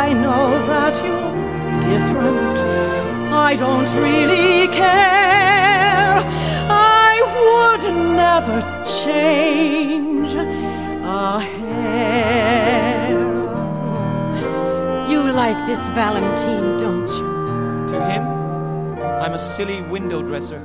I 0.04 0.14
know 0.24 0.48
that 0.72 0.96
you're 1.08 1.34
different. 1.92 2.58
I 3.50 3.56
don't 3.56 3.90
really 4.06 4.68
care. 4.68 6.18
I 7.10 7.14
would 7.36 7.84
never 8.24 8.58
change 8.86 10.36
a 10.36 11.40
hair. 11.40 12.87
Like 15.46 15.58
this 15.68 15.90
Valentine, 15.90 16.78
don't 16.80 17.10
you? 17.20 17.28
To 17.92 17.98
him, 18.12 18.24
I'm 19.24 19.34
a 19.34 19.40
silly 19.40 19.82
window 19.92 20.22
dresser. 20.22 20.62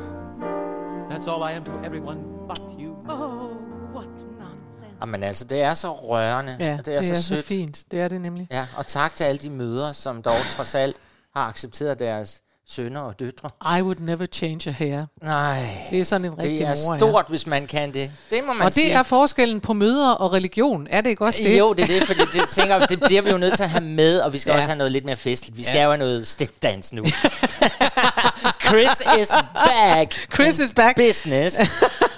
That's 1.10 1.26
all 1.28 1.42
I 1.42 1.52
am 1.52 1.64
to 1.64 1.72
everyone 1.84 2.18
but 2.48 2.60
you. 2.78 2.96
Oh, 3.08 3.50
what 3.94 4.08
nonsense. 4.38 4.96
Jamen 5.00 5.22
altså, 5.22 5.44
det 5.44 5.62
er 5.62 5.74
så 5.74 5.92
rørende, 5.92 6.56
Ja, 6.60 6.76
og 6.78 6.86
det 6.86 6.94
er, 6.94 7.02
så, 7.02 7.22
sødt. 7.22 7.44
fint. 7.44 7.84
Det 7.90 8.00
er 8.00 8.08
det 8.08 8.20
nemlig. 8.20 8.48
Ja, 8.50 8.66
og 8.78 8.86
tak 8.86 9.14
til 9.14 9.24
alle 9.24 9.38
de 9.38 9.50
mødre, 9.50 9.94
som 9.94 10.22
dog 10.22 10.32
trods 10.56 10.74
alt 10.74 10.96
har 11.36 11.48
accepteret 11.48 11.98
deres 11.98 12.41
sønner 12.68 13.00
og 13.00 13.18
døtre. 13.20 13.78
I 13.78 13.82
would 13.82 13.98
never 14.00 14.26
change 14.32 14.70
a 14.70 14.72
hair. 14.72 15.04
Nej, 15.22 15.66
Det 15.90 16.00
er 16.00 16.04
sådan 16.04 16.24
en 16.24 16.38
rigtig 16.38 16.58
det 16.58 16.66
er 16.66 16.90
mor, 16.90 16.98
stort, 16.98 17.24
hvis 17.28 17.46
man 17.46 17.66
kan 17.66 17.92
det. 17.94 18.10
Det 18.30 18.44
må 18.46 18.52
man 18.52 18.66
Og 18.66 18.72
sige. 18.72 18.86
det 18.88 18.94
er 18.94 19.02
forskellen 19.02 19.60
på 19.60 19.72
møder 19.72 20.10
og 20.10 20.32
religion. 20.32 20.86
Er 20.90 21.00
det 21.00 21.10
ikke 21.10 21.24
også 21.24 21.40
det? 21.44 21.58
Jo, 21.58 21.72
det 21.72 21.82
er 21.82 21.86
det, 21.98 22.06
fordi 22.06 22.20
det, 22.32 22.48
tænker, 22.48 22.86
det 22.86 23.00
bliver 23.00 23.22
vi 23.22 23.30
jo 23.30 23.38
nødt 23.38 23.56
til 23.56 23.62
at 23.62 23.70
have 23.70 23.84
med, 23.84 24.20
og 24.20 24.32
vi 24.32 24.38
skal 24.38 24.50
Ja. 24.50 24.54
ja. 24.54 24.58
også 24.58 24.68
have 24.68 24.78
noget 24.78 24.92
lidt 24.92 25.04
mere 25.04 25.16
festligt. 25.16 25.56
Vi 25.58 25.62
skal 25.62 25.76
jo 25.82 25.88
have 25.88 25.96
noget 25.98 26.26
stepdance 26.26 26.96
nu. 26.96 27.04
Chris 28.66 29.02
is 29.20 29.30
back. 29.54 30.14
Chris 30.34 30.58
is 30.58 30.70
back. 30.76 30.96
Business. 30.96 31.60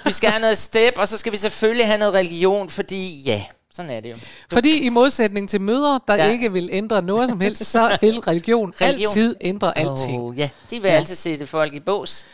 Vi 0.05 0.11
skal 0.11 0.29
have 0.29 0.41
noget 0.41 0.57
step, 0.57 0.93
og 0.97 1.07
så 1.07 1.17
skal 1.17 1.31
vi 1.31 1.37
selvfølgelig 1.37 1.85
have 1.87 1.97
noget 1.97 2.13
religion, 2.13 2.69
fordi 2.69 3.21
ja, 3.21 3.43
sådan 3.75 3.91
er 3.91 3.99
det 3.99 4.09
jo. 4.11 4.15
Fordi 4.51 4.77
i 4.79 4.89
modsætning 4.89 5.49
til 5.49 5.61
møder, 5.61 5.97
der 6.07 6.15
ja. 6.15 6.29
Ikke 6.31 6.51
vil 6.51 6.69
ændre 6.71 7.01
noget 7.01 7.29
som 7.29 7.41
helst, 7.41 7.65
så 7.65 7.97
vil 8.01 8.19
religion, 8.19 8.73
religion. 8.81 9.07
Altid 9.09 9.35
ændre 9.41 9.77
alting. 9.77 10.21
Oh, 10.21 10.37
ja, 10.39 10.49
de 10.69 10.81
vil 10.81 10.89
Ja. 10.89 10.95
altid 10.95 11.15
sætte 11.15 11.47
folk 11.47 11.73
i 11.73 11.79
bås. 11.79 12.25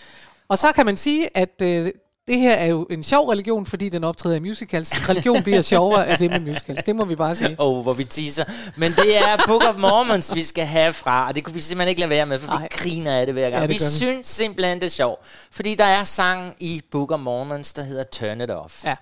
Og 0.48 0.58
så 0.58 0.72
kan 0.72 0.86
man 0.86 0.98
sige, 0.98 1.38
at 1.38 1.62
øh, 1.62 1.92
det 2.28 2.40
her 2.40 2.54
er 2.54 2.66
jo 2.66 2.88
en 2.90 3.04
sjov 3.04 3.28
religion, 3.30 3.66
fordi 3.66 3.90
den 3.90 4.04
optræder 4.04 4.36
i 4.36 4.40
musicals. 4.40 5.10
Religion 5.10 5.44
bliver 5.44 5.62
sjovere 5.62 6.08
af 6.08 6.18
det 6.18 6.30
med 6.32 6.40
musicals. 6.40 6.84
Det 6.86 6.96
må 6.96 7.06
vi 7.06 7.16
bare 7.16 7.36
sige. 7.36 7.56
Åh, 7.60 7.70
oh, 7.78 7.82
hvor 7.84 7.94
vi 7.94 8.04
teaser. 8.04 8.44
Men 8.76 8.92
det 8.92 9.18
er 9.18 9.38
Book 9.48 9.64
of 9.70 9.76
Mormons, 9.78 10.36
vi 10.36 10.44
skal 10.44 10.66
have 10.66 10.94
fra, 10.94 11.28
og 11.28 11.36
det 11.36 11.44
kunne 11.44 11.54
vi 11.54 11.62
simpelthen 11.62 11.90
ikke 11.90 12.00
lade 12.00 12.10
være 12.10 12.26
med, 12.26 12.40
for 12.40 12.48
Nej. 12.48 12.62
vi 12.62 12.68
griner 12.72 13.18
af 13.20 13.26
det 13.26 13.36
hver 13.36 13.50
gang. 13.50 13.54
Ja, 13.54 13.62
det 13.62 13.70
vi 13.70 13.74
vi. 13.74 13.80
synes 13.80 14.28
simpelthen, 14.28 14.80
det 14.80 14.86
er 14.86 14.90
sjovt, 14.90 15.20
fordi 15.52 15.76
der 15.76 15.86
er 15.86 16.04
sang 16.04 16.56
i 16.60 16.82
Book 16.92 17.12
of 17.12 17.20
Mormons, 17.20 17.74
der 17.74 17.84
hedder 17.84 18.04
Turn 18.04 18.42
It 18.42 18.50
Off. 18.52 18.84
Ja. 18.86 18.96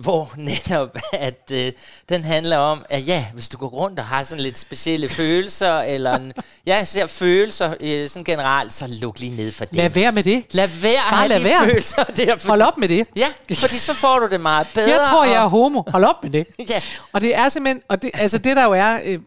Hvor 0.00 0.32
netop, 0.36 0.96
at 1.12 1.50
øh, 1.52 1.72
den 2.08 2.24
handler 2.24 2.56
om, 2.56 2.84
at 2.88 3.06
ja, 3.06 3.24
hvis 3.34 3.48
du 3.48 3.58
går 3.58 3.66
rundt 3.68 3.98
og 3.98 4.04
har 4.06 4.22
sådan 4.24 4.42
lidt 4.42 4.58
specielle 4.58 5.08
følelser, 5.20 5.78
eller 5.80 6.16
en, 6.16 6.32
ja, 6.66 6.84
ser 6.84 7.06
følelser 7.06 7.74
øh, 7.80 8.08
sådan 8.08 8.24
generelt, 8.24 8.72
så 8.72 8.86
luk 9.00 9.18
lige 9.20 9.36
ned 9.36 9.52
for 9.52 9.64
det. 9.64 9.76
Lad 9.76 9.88
være 9.90 10.12
med 10.12 10.22
det. 10.24 10.44
lad 10.50 10.68
være 10.68 10.92
at 10.92 10.98
Bare 11.10 11.16
have 11.18 11.28
lad 11.28 11.38
de 11.38 11.44
være. 11.44 11.64
følelser 11.64 12.04
der. 12.04 12.36
Fordi, 12.36 12.48
Hold 12.48 12.62
op 12.62 12.78
med 12.78 12.88
det. 12.88 13.06
Ja, 13.16 13.26
fordi 13.54 13.78
så 13.78 13.94
får 13.94 14.18
du 14.18 14.28
det 14.30 14.40
meget 14.40 14.66
bedre. 14.74 14.88
Jeg 14.90 15.06
tror, 15.10 15.24
jeg 15.24 15.34
er 15.34 15.40
og- 15.40 15.50
homo. 15.50 15.82
Hold 15.86 16.04
op 16.04 16.22
med 16.22 16.30
det. 16.30 16.46
Ja. 16.68 16.82
Og 17.12 17.20
det 17.20 17.36
er 17.36 17.48
simpelthen, 17.48 17.82
og 17.88 18.02
det, 18.02 18.10
altså 18.14 18.38
det 18.38 18.56
der 18.56 18.64
jo 18.64 18.72
er 18.72 18.98
øh, 19.04 19.18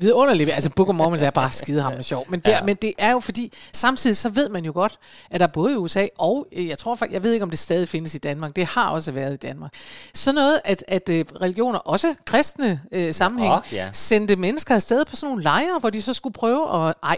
vidunderligt, 0.00 0.50
altså 0.50 0.70
Book 0.70 0.88
of 0.88 0.94
Mormons 0.94 1.22
er 1.22 1.30
bare 1.30 1.50
skidehammerende 1.62 2.02
sjov, 2.02 2.26
men, 2.28 2.40
der, 2.40 2.52
ja. 2.52 2.62
Men 2.62 2.76
det 2.76 2.92
er 2.98 3.10
jo 3.10 3.20
fordi, 3.20 3.52
samtidig 3.72 4.16
så 4.16 4.28
ved 4.28 4.48
man 4.48 4.64
jo 4.64 4.72
godt, 4.72 4.98
at 5.30 5.40
der 5.40 5.46
både 5.46 5.72
i 5.72 5.76
USA 5.76 6.06
og, 6.18 6.46
øh, 6.52 6.68
jeg 6.68 6.78
tror 6.78 6.94
faktisk, 6.94 7.14
jeg 7.14 7.22
ved 7.22 7.32
ikke 7.32 7.42
om 7.42 7.50
det 7.50 7.58
stadig 7.58 7.88
findes 7.88 8.14
i 8.14 8.18
Danmark, 8.18 8.56
det 8.56 8.66
har 8.66 8.88
også 8.88 9.12
været 9.12 9.34
i 9.34 9.36
Danmark, 9.36 9.72
sådan 10.14 10.34
noget, 10.34 10.60
at, 10.64 10.84
at 10.88 11.08
øh, 11.08 11.24
religioner, 11.40 11.78
også 11.78 12.14
kristne 12.24 12.80
øh, 12.92 13.14
sammenhæng, 13.14 13.54
ja. 13.72 13.88
sendte 13.92 14.36
mennesker 14.36 14.74
afsted 14.74 15.04
på 15.04 15.16
sådan 15.16 15.30
nogle 15.30 15.42
lejre, 15.42 15.78
hvor 15.80 15.90
de 15.90 16.02
så 16.02 16.12
skulle 16.12 16.34
prøve 16.34 16.88
at, 16.88 16.94
ej, 17.02 17.16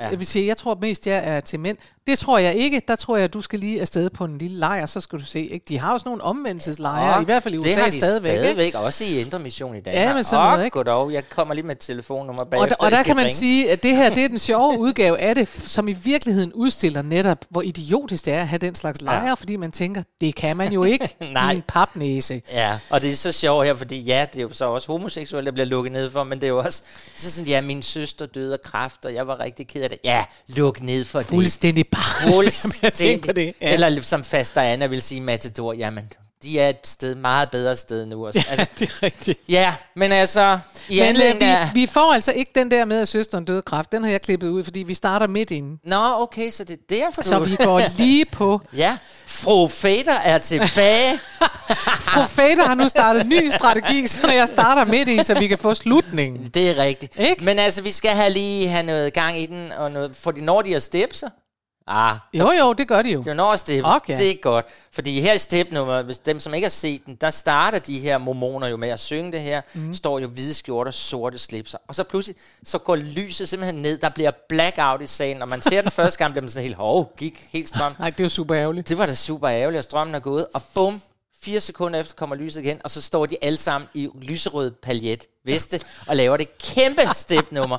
Ja. 0.00 0.04
Ja. 0.04 0.10
Jeg 0.10 0.18
vil 0.18 0.26
sige, 0.26 0.46
jeg 0.46 0.56
tror 0.56 0.78
mest, 0.80 1.06
jeg 1.06 1.22
er 1.24 1.40
til 1.40 1.60
mænd. 1.60 1.76
Det 2.06 2.18
tror 2.18 2.38
jeg 2.38 2.54
ikke. 2.54 2.82
Der 2.88 2.96
tror 2.96 3.16
jeg, 3.16 3.32
du 3.32 3.42
skal 3.42 3.58
lige 3.58 3.80
afsted 3.80 4.10
på 4.10 4.24
en 4.24 4.38
lille 4.38 4.58
lejr, 4.58 4.86
så 4.86 5.00
skal 5.00 5.18
du 5.18 5.24
se. 5.24 5.40
Ikke? 5.40 5.64
De 5.68 5.78
har 5.78 5.92
også 5.92 6.08
nogle 6.08 6.22
omvendelseslejre, 6.22 7.22
i 7.22 7.24
hvert 7.24 7.42
fald 7.42 7.54
i 7.54 7.56
det 7.58 7.66
USA 7.66 7.80
har 7.80 7.90
de 7.90 7.98
stadigvæk. 7.98 8.30
ikke? 8.32 8.40
stadigvæk 8.42 8.74
også 8.74 9.04
i 9.04 9.20
Indre 9.20 9.38
Mission 9.38 9.76
i 9.76 9.80
Danmark. 9.80 10.02
Ja, 10.08 10.14
men 10.14 10.24
sådan 10.24 10.46
noget, 10.50 10.64
ikke? 10.64 10.74
goddag, 10.74 11.12
jeg 11.12 11.28
kommer 11.28 11.54
lige 11.54 11.66
med 11.66 11.74
et 11.76 11.80
telefonnummer 11.80 12.42
Og, 12.42 12.48
bagefter. 12.48 12.76
der, 12.76 12.84
og 12.84 12.90
der 12.90 13.02
kan 13.02 13.16
man 13.16 13.22
ringe. 13.24 13.34
sige, 13.34 13.70
at 13.70 13.82
det 13.82 13.96
her 13.96 14.14
det 14.14 14.24
er 14.24 14.28
den 14.28 14.38
sjove 14.38 14.78
udgave 14.84 15.18
af 15.18 15.34
det, 15.34 15.48
som 15.48 15.88
i 15.88 15.92
virkeligheden 15.92 16.52
udstiller 16.52 17.02
netop, 17.02 17.38
hvor 17.50 17.62
idiotisk 17.62 18.24
det 18.24 18.32
er 18.32 18.40
at 18.40 18.48
have 18.48 18.58
den 18.58 18.74
slags 18.74 19.02
lejre, 19.02 19.28
ja. 19.28 19.34
fordi 19.34 19.56
man 19.56 19.72
tænker, 19.72 20.02
det 20.20 20.34
kan 20.34 20.56
man 20.56 20.72
jo 20.72 20.84
ikke. 20.84 21.16
Nej. 21.32 21.52
Din 21.52 21.62
papnæse. 21.68 22.42
Ja, 22.52 22.78
og 22.90 23.00
det 23.00 23.10
er 23.10 23.16
så 23.16 23.32
sjovt 23.32 23.66
her, 23.66 23.74
fordi 23.74 24.00
ja, 24.00 24.26
det 24.32 24.38
er 24.38 24.42
jo 24.42 24.48
så 24.52 24.64
også 24.64 24.92
homoseksuelle, 24.92 25.46
der 25.46 25.52
bliver 25.52 25.66
lukket 25.66 25.92
ned 25.92 26.10
for, 26.10 26.24
men 26.24 26.40
det 26.40 26.46
er 26.46 26.50
jo 26.50 26.58
også 26.58 26.82
så 27.16 27.30
sådan, 27.32 27.48
ja, 27.48 27.60
min 27.60 27.82
søster 27.82 28.26
døde 28.26 28.52
af 28.52 28.60
kræft, 28.62 29.04
og 29.04 29.14
jeg 29.14 29.26
var 29.26 29.40
rigtig 29.40 29.66
ked 29.68 29.83
af 29.84 29.90
det. 29.90 29.98
Ja, 30.04 30.24
luk 30.48 30.80
ned 30.80 31.04
for 31.04 31.18
det. 31.18 31.28
Fuldstændig 31.28 31.88
bare. 31.88 32.32
Fuldstændig. 32.32 32.92
tænke 33.08 33.26
på 33.26 33.32
det, 33.32 33.54
ja. 33.60 33.72
Eller 33.72 34.00
som 34.02 34.24
faster 34.24 34.60
Anna 34.62 34.86
vil 34.86 35.02
sige, 35.02 35.20
Matador, 35.20 35.72
jamen, 35.72 36.12
de 36.44 36.60
er 36.60 36.68
et 36.68 36.76
sted, 36.84 37.14
meget 37.14 37.50
bedre 37.50 37.76
sted 37.76 38.06
nu 38.06 38.26
også. 38.26 38.46
Altså, 38.50 38.66
det 38.78 38.88
er 38.88 39.02
rigtigt. 39.02 39.40
ja, 39.48 39.74
men 39.96 40.12
altså, 40.12 40.58
i 40.88 41.00
Men 41.00 41.16
øh, 41.16 41.22
vi, 41.22 41.44
af... 41.44 41.70
vi 41.74 41.86
får 41.86 42.14
altså 42.14 42.32
ikke 42.32 42.50
den 42.54 42.70
der 42.70 42.84
med, 42.84 43.00
at 43.00 43.08
søsteren 43.08 43.44
døde 43.44 43.58
af 43.58 43.64
kræft. 43.64 43.92
Den 43.92 44.04
har 44.04 44.10
jeg 44.10 44.22
klippet 44.22 44.48
ud, 44.48 44.64
fordi 44.64 44.80
vi 44.80 44.94
starter 44.94 45.26
midt 45.26 45.50
inden. 45.50 45.80
Nå, 45.84 46.22
okay, 46.22 46.50
så 46.50 46.64
det 46.64 46.74
er 46.90 46.96
derfor, 46.96 47.22
Så 47.22 47.38
du... 47.38 47.44
vi 47.44 47.56
går 47.56 47.82
lige 48.02 48.24
på. 48.24 48.60
Ja, 48.76 48.96
fru 49.26 49.68
Fader 49.68 50.12
er 50.24 50.38
tilbage. 50.38 51.18
Profeter 52.14 52.66
har 52.66 52.74
nu 52.74 52.88
startet 52.88 53.22
en 53.22 53.28
ny 53.28 53.50
strategi, 53.50 54.06
så 54.06 54.32
jeg 54.32 54.48
starter 54.48 54.84
midt 54.84 55.08
i, 55.08 55.22
så 55.22 55.38
vi 55.38 55.46
kan 55.46 55.58
få 55.58 55.74
slutningen. 55.74 56.50
Det 56.54 56.70
er 56.70 56.78
rigtigt. 56.78 57.18
Ikke? 57.18 57.44
Men 57.44 57.58
altså, 57.58 57.82
vi 57.82 57.90
skal 57.90 58.10
have 58.10 58.30
lige 58.30 58.68
have 58.68 58.82
noget 58.82 59.12
gang 59.12 59.40
i 59.40 59.46
den, 59.46 59.72
og 59.72 59.90
noget, 59.90 60.16
for 60.16 60.30
de 60.30 60.40
når 60.40 60.62
de 60.62 60.80
sig. 61.12 61.30
Ah, 61.86 62.16
Jo, 62.34 62.50
jo, 62.60 62.72
det 62.72 62.88
gør 62.88 63.02
de 63.02 63.10
jo. 63.10 63.22
det 63.22 63.38
er 63.38 63.44
at 63.44 63.60
steppe. 63.60 63.88
Okay. 63.88 64.18
Det 64.18 64.30
er 64.30 64.34
godt. 64.42 64.66
Fordi 64.92 65.20
her 65.20 65.32
i 65.32 65.38
stepnummer, 65.38 66.02
hvis 66.02 66.18
dem 66.18 66.40
som 66.40 66.54
ikke 66.54 66.64
har 66.64 66.70
set 66.70 67.06
den, 67.06 67.14
der 67.14 67.30
starter 67.30 67.78
de 67.78 67.98
her 67.98 68.18
mormoner 68.18 68.66
jo 68.68 68.76
med 68.76 68.88
at 68.88 69.00
synge 69.00 69.32
det 69.32 69.40
her. 69.40 69.60
Mm. 69.74 69.94
Står 69.94 70.18
jo 70.18 70.26
hvide 70.28 70.54
skjorter, 70.54 70.90
sorte 70.90 71.38
slipser. 71.38 71.78
Og 71.88 71.94
så 71.94 72.04
pludselig, 72.04 72.36
så 72.64 72.78
går 72.78 72.96
lyset 72.96 73.48
simpelthen 73.48 73.82
ned. 73.82 73.98
Der 73.98 74.08
bliver 74.08 74.30
blackout 74.48 75.02
i 75.02 75.06
salen. 75.06 75.42
Og 75.42 75.48
man 75.48 75.62
ser 75.62 75.80
den 75.82 75.90
første 75.90 76.18
gang, 76.18 76.32
bliver 76.32 76.42
man 76.42 76.50
sådan 76.50 76.62
helt, 76.64 76.76
hov, 76.76 77.12
gik 77.16 77.48
helt 77.52 77.68
strøm. 77.68 77.92
Nej, 77.98 78.10
det 78.10 78.24
jo 78.24 78.28
super 78.28 78.56
ærgerligt. 78.56 78.88
Det 78.88 78.98
var 78.98 79.06
da 79.06 79.14
super 79.14 79.48
ærgerligt, 79.50 79.78
at 79.78 79.84
strømmen 79.84 80.14
er 80.14 80.20
gået. 80.20 80.46
Og 80.54 80.62
bum, 80.74 81.00
fire 81.44 81.60
sekunder 81.60 82.00
efter 82.00 82.14
kommer 82.14 82.36
lyset 82.36 82.60
igen, 82.64 82.80
og 82.84 82.90
så 82.90 83.02
står 83.02 83.26
de 83.26 83.36
alle 83.42 83.56
sammen 83.56 83.88
i 83.94 84.08
lyserød 84.22 84.70
paljet 84.82 85.24
veste 85.44 85.80
og 86.06 86.16
laver 86.16 86.36
det 86.36 86.58
kæmpe 86.58 87.02
stepnummer. 87.14 87.76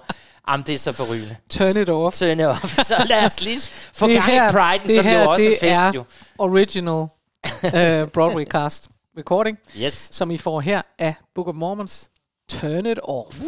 Jamen, 0.50 0.66
det 0.66 0.76
er 0.76 0.80
så 0.80 0.92
forrygende. 0.92 1.36
Turn 1.50 1.82
it 1.82 1.90
off. 1.90 2.18
Turn 2.18 2.40
it 2.40 2.46
off. 2.46 2.80
Så 2.84 3.06
lad 3.10 3.26
os 3.26 3.42
lige 3.42 3.60
få 3.94 4.08
gang 4.08 4.34
i 4.36 4.40
Pride, 4.52 4.84
det 4.88 4.96
som 4.96 5.06
her, 5.06 5.24
jo 5.24 5.30
også 5.30 5.42
det 5.44 5.54
er 5.54 5.60
fest, 5.60 5.80
er 5.80 5.92
jo. 5.96 6.04
original 6.38 6.94
uh, 6.94 8.10
Broadway 8.10 8.46
cast 8.46 8.90
recording, 9.18 9.58
Yes. 9.78 10.10
som 10.12 10.32
I 10.32 10.38
får 10.38 10.62
her 10.62 10.82
af 11.00 11.16
Book 11.36 11.48
of 11.48 11.56
Mormons. 11.56 12.10
Turn 12.50 12.86
it 12.86 13.00
off. 13.04 13.42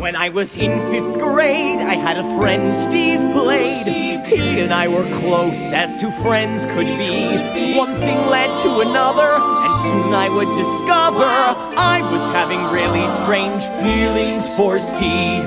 When 0.00 0.16
I 0.16 0.30
was 0.30 0.56
in 0.56 0.80
fifth 0.90 1.18
grade, 1.18 1.78
I 1.78 1.92
had 1.92 2.16
a 2.16 2.24
friend, 2.38 2.74
Steve 2.74 3.20
Blade. 3.34 4.24
He 4.24 4.60
and 4.60 4.72
I 4.72 4.88
were 4.88 5.04
close 5.20 5.74
as 5.74 5.94
two 5.98 6.10
friends 6.10 6.64
could 6.64 6.86
be. 6.86 7.76
One 7.76 7.92
thing 7.96 8.16
led 8.28 8.56
to 8.60 8.80
another, 8.80 9.32
and 9.36 9.80
soon 9.82 10.14
I 10.14 10.30
would 10.30 10.56
discover 10.56 11.26
I 11.26 12.00
was 12.10 12.22
having 12.28 12.64
really 12.72 13.06
strange 13.22 13.62
feelings 13.84 14.56
for 14.56 14.78
Steve. 14.78 15.44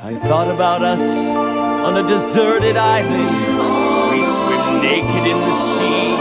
I 0.00 0.16
thought 0.22 0.48
about 0.48 0.82
us 0.82 1.02
on 1.84 1.96
a 1.96 2.06
deserted 2.06 2.76
island. 2.76 3.30
We'd 4.12 4.30
swim 4.30 4.80
naked 4.80 5.26
in 5.26 5.38
the 5.38 5.52
sea, 5.52 6.14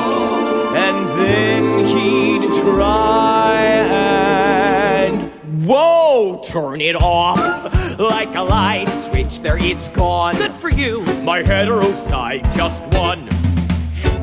and 0.76 0.98
then 1.22 1.86
he'd 1.86 2.63
try 2.63 3.87
Whoa! 5.67 6.39
Turn 6.45 6.80
it 6.80 6.95
off 6.95 7.99
like 7.99 8.34
a 8.36 8.41
light 8.41 8.88
switch. 8.88 9.41
There, 9.41 9.58
it's 9.58 9.89
gone. 9.89 10.36
Good 10.36 10.53
for 10.53 10.69
you. 10.69 11.01
My 11.23 11.43
hetero 11.43 11.91
side 11.91 12.45
just 12.56 12.82
won. 12.93 13.27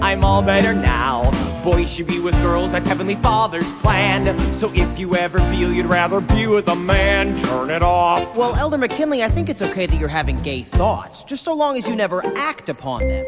I'm 0.02 0.24
all 0.24 0.40
better 0.40 0.72
now. 0.72 1.30
Boys 1.62 1.92
should 1.92 2.06
be 2.06 2.18
with 2.18 2.34
girls. 2.40 2.72
That's 2.72 2.86
Heavenly 2.86 3.16
Father's 3.16 3.70
plan. 3.80 4.38
So 4.54 4.72
if 4.72 4.98
you 4.98 5.16
ever 5.16 5.38
feel 5.38 5.70
you'd 5.70 5.84
rather 5.84 6.22
be 6.22 6.46
with 6.46 6.66
a 6.68 6.76
man, 6.76 7.38
turn 7.42 7.68
it 7.68 7.82
off. 7.82 8.34
Well, 8.34 8.54
Elder 8.54 8.78
McKinley, 8.78 9.22
I 9.22 9.28
think 9.28 9.50
it's 9.50 9.60
okay 9.60 9.84
that 9.84 10.00
you're 10.00 10.08
having 10.08 10.36
gay 10.36 10.62
thoughts, 10.62 11.24
just 11.24 11.44
so 11.44 11.52
long 11.52 11.76
as 11.76 11.86
you 11.86 11.94
never 11.94 12.24
act 12.38 12.70
upon 12.70 13.06
them. 13.06 13.26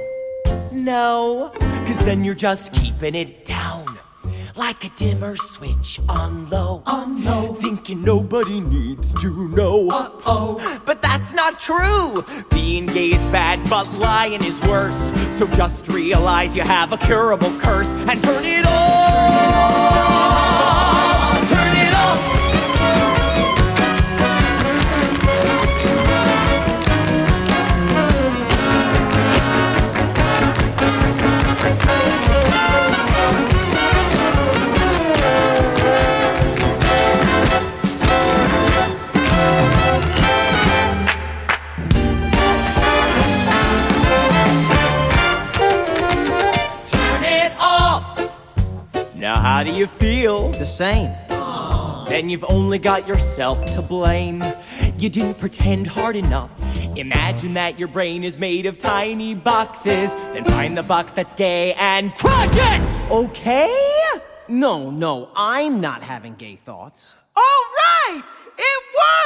No, 0.73 1.53
cause 1.59 2.03
then 2.07 2.25
you're 2.25 2.35
just 2.35 2.73
keeping 2.73 3.15
it 3.15 3.45
down. 3.45 3.96
Like 4.57 4.85
a 4.85 4.89
dimmer 4.97 5.37
switch 5.37 6.01
on 6.09 6.49
low. 6.49 6.83
On 6.87 7.23
low. 7.23 7.53
Thinking 7.53 8.03
nobody 8.03 8.61
needs 8.61 9.13
to 9.21 9.49
know. 9.49 9.91
Uh 9.91 10.11
oh. 10.25 10.81
But 10.87 11.03
that's 11.03 11.35
not 11.35 11.61
true. 11.61 12.25
Being 12.51 12.87
gay 12.87 13.11
is 13.11 13.25
bad, 13.27 13.61
but 13.69 13.93
lying 13.99 14.43
is 14.43 14.59
worse. 14.63 15.13
So 15.29 15.47
just 15.49 15.89
realize 15.89 16.57
you 16.57 16.63
have 16.63 16.91
a 16.95 16.97
curable 16.97 17.53
curse 17.61 17.93
and 18.09 18.23
turn 18.23 18.45
it 18.47 18.65
off. 18.67 20.46
You 49.77 49.87
feel? 49.87 50.51
The 50.53 50.65
same. 50.65 51.15
Then 52.09 52.31
you've 52.31 52.45
only 52.49 52.79
got 52.79 53.07
yourself 53.07 53.63
to 53.75 53.83
blame. 53.83 54.43
You 54.99 55.11
didn't 55.11 55.35
pretend 55.35 55.87
hard 55.87 56.17
enough. 56.17 56.51
Imagine 56.97 57.53
that 57.55 57.79
your 57.79 57.89
brain 57.89 58.25
is 58.25 58.39
made 58.39 58.65
of 58.65 58.79
tiny 58.79 59.35
boxes. 59.35 60.15
Then 60.33 60.45
find 60.45 60.79
the 60.79 60.83
box 60.83 61.13
that's 61.13 61.35
gay 61.35 61.75
and 61.75 62.15
crush 62.15 62.49
it! 62.53 63.11
Okay? 63.11 63.71
No, 64.49 64.91
no, 64.91 65.29
I'm 65.37 65.81
not 65.81 66.03
having 66.03 66.37
gay 66.37 66.57
thoughts. 66.57 67.15
All 67.37 67.43
right! 67.43 68.23
It 68.57 68.83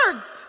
worked! 0.08 0.46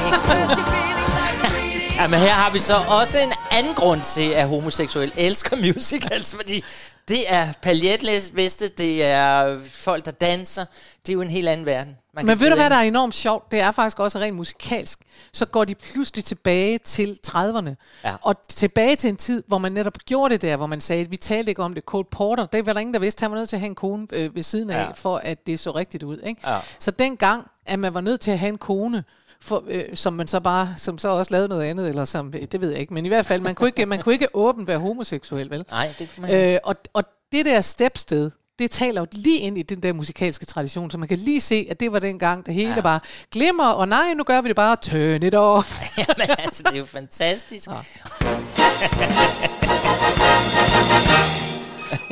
Jamen 2.00 2.20
her 2.20 2.32
har 2.32 2.50
vi 2.50 2.58
så 2.58 2.76
også 2.88 3.18
en 3.18 3.32
anden 3.50 3.74
grund 3.74 4.00
til, 4.00 4.30
at 4.30 4.48
homoseksuelle 4.48 5.14
elsker 5.16 5.56
musicals, 5.56 6.34
fordi 6.34 6.64
det 7.08 7.32
er 7.32 7.52
paljetveste, 7.62 8.68
det 8.68 9.04
er 9.04 9.60
folk, 9.70 10.04
der 10.04 10.10
danser. 10.10 10.64
Det 11.06 11.08
er 11.08 11.14
jo 11.14 11.20
en 11.20 11.30
helt 11.30 11.48
anden 11.48 11.66
verden. 11.66 11.96
Man 12.14 12.26
Men 12.26 12.40
ved 12.40 12.50
du, 12.50 12.56
hvad 12.56 12.70
der 12.70 12.76
er 12.76 12.80
enormt 12.80 13.14
sjovt? 13.14 13.52
Det 13.52 13.60
er 13.60 13.70
faktisk 13.70 14.00
også 14.00 14.18
rent 14.18 14.36
musikalsk. 14.36 14.98
Så 15.32 15.46
går 15.46 15.64
de 15.64 15.74
pludselig 15.74 16.24
tilbage 16.24 16.78
til 16.78 17.18
30'erne. 17.26 18.00
Ja. 18.04 18.14
Og 18.22 18.36
tilbage 18.48 18.96
til 18.96 19.10
en 19.10 19.16
tid, 19.16 19.42
hvor 19.46 19.58
man 19.58 19.72
netop 19.72 19.98
gjorde 20.06 20.32
det 20.32 20.42
der, 20.42 20.56
hvor 20.56 20.66
man 20.66 20.80
sagde, 20.80 21.02
at 21.02 21.10
vi 21.10 21.16
talte 21.16 21.50
ikke 21.50 21.62
om 21.62 21.74
det. 21.74 21.84
Cole 21.84 22.04
Porter, 22.10 22.46
det 22.46 22.66
var 22.66 22.72
der 22.72 22.80
ingen, 22.80 22.94
der 22.94 23.00
vidste. 23.00 23.22
Han 23.22 23.30
var 23.30 23.36
nødt 23.36 23.48
til 23.48 23.56
at 23.56 23.60
have 23.60 23.68
en 23.68 23.74
kone 23.74 24.06
øh, 24.12 24.34
ved 24.34 24.42
siden 24.42 24.70
af, 24.70 24.84
ja. 24.84 24.92
for 24.92 25.16
at 25.16 25.46
det 25.46 25.58
så 25.58 25.70
rigtigt 25.70 26.02
ud. 26.02 26.18
Ikke? 26.18 26.50
Ja. 26.50 26.58
Så 26.78 26.90
dengang, 26.90 27.46
at 27.66 27.78
man 27.78 27.94
var 27.94 28.00
nødt 28.00 28.20
til 28.20 28.30
at 28.30 28.38
have 28.38 28.48
en 28.48 28.58
kone, 28.58 29.04
for, 29.42 29.64
øh, 29.68 29.84
som 29.94 30.12
man 30.12 30.28
så 30.28 30.40
bare, 30.40 30.74
som 30.76 30.98
så 30.98 31.08
også 31.08 31.34
lavede 31.34 31.48
noget 31.48 31.64
andet, 31.64 31.88
eller 31.88 32.04
som, 32.04 32.32
det 32.32 32.60
ved 32.60 32.70
jeg 32.70 32.80
ikke, 32.80 32.94
men 32.94 33.04
i 33.06 33.08
hvert 33.08 33.26
fald, 33.26 33.42
man 33.42 33.54
kunne 33.54 33.68
ikke, 33.68 33.86
man 33.86 34.02
kunne 34.02 34.12
ikke 34.12 34.28
åbent 34.34 34.68
være 34.68 34.78
homoseksuel, 34.78 35.50
vel? 35.50 35.64
Nej, 35.70 35.94
det 35.98 36.10
kan 36.14 36.20
man 36.22 36.30
ikke. 36.30 36.54
Øh, 36.54 36.60
og, 36.64 36.76
og 36.92 37.04
det 37.32 37.44
der 37.44 37.60
stepsted, 37.60 38.30
det 38.58 38.70
taler 38.70 39.00
jo 39.00 39.06
lige 39.12 39.38
ind 39.38 39.58
i 39.58 39.62
den 39.62 39.82
der 39.82 39.92
musikalske 39.92 40.46
tradition, 40.46 40.90
så 40.90 40.98
man 40.98 41.08
kan 41.08 41.18
lige 41.18 41.40
se, 41.40 41.66
at 41.70 41.80
det 41.80 41.92
var 41.92 41.98
den 41.98 42.18
gang, 42.18 42.46
det 42.46 42.54
hele 42.54 42.74
ja. 42.74 42.80
bare 42.80 43.00
glimmer, 43.32 43.68
og 43.68 43.88
nej, 43.88 44.14
nu 44.14 44.24
gør 44.24 44.40
vi 44.40 44.48
det 44.48 44.56
bare, 44.56 44.76
turn 44.76 45.22
it 45.22 45.34
off. 45.34 45.82
Jamen 45.98 46.30
altså, 46.38 46.62
det 46.62 46.74
er 46.74 46.78
jo 46.78 46.84
fantastisk. 46.84 47.68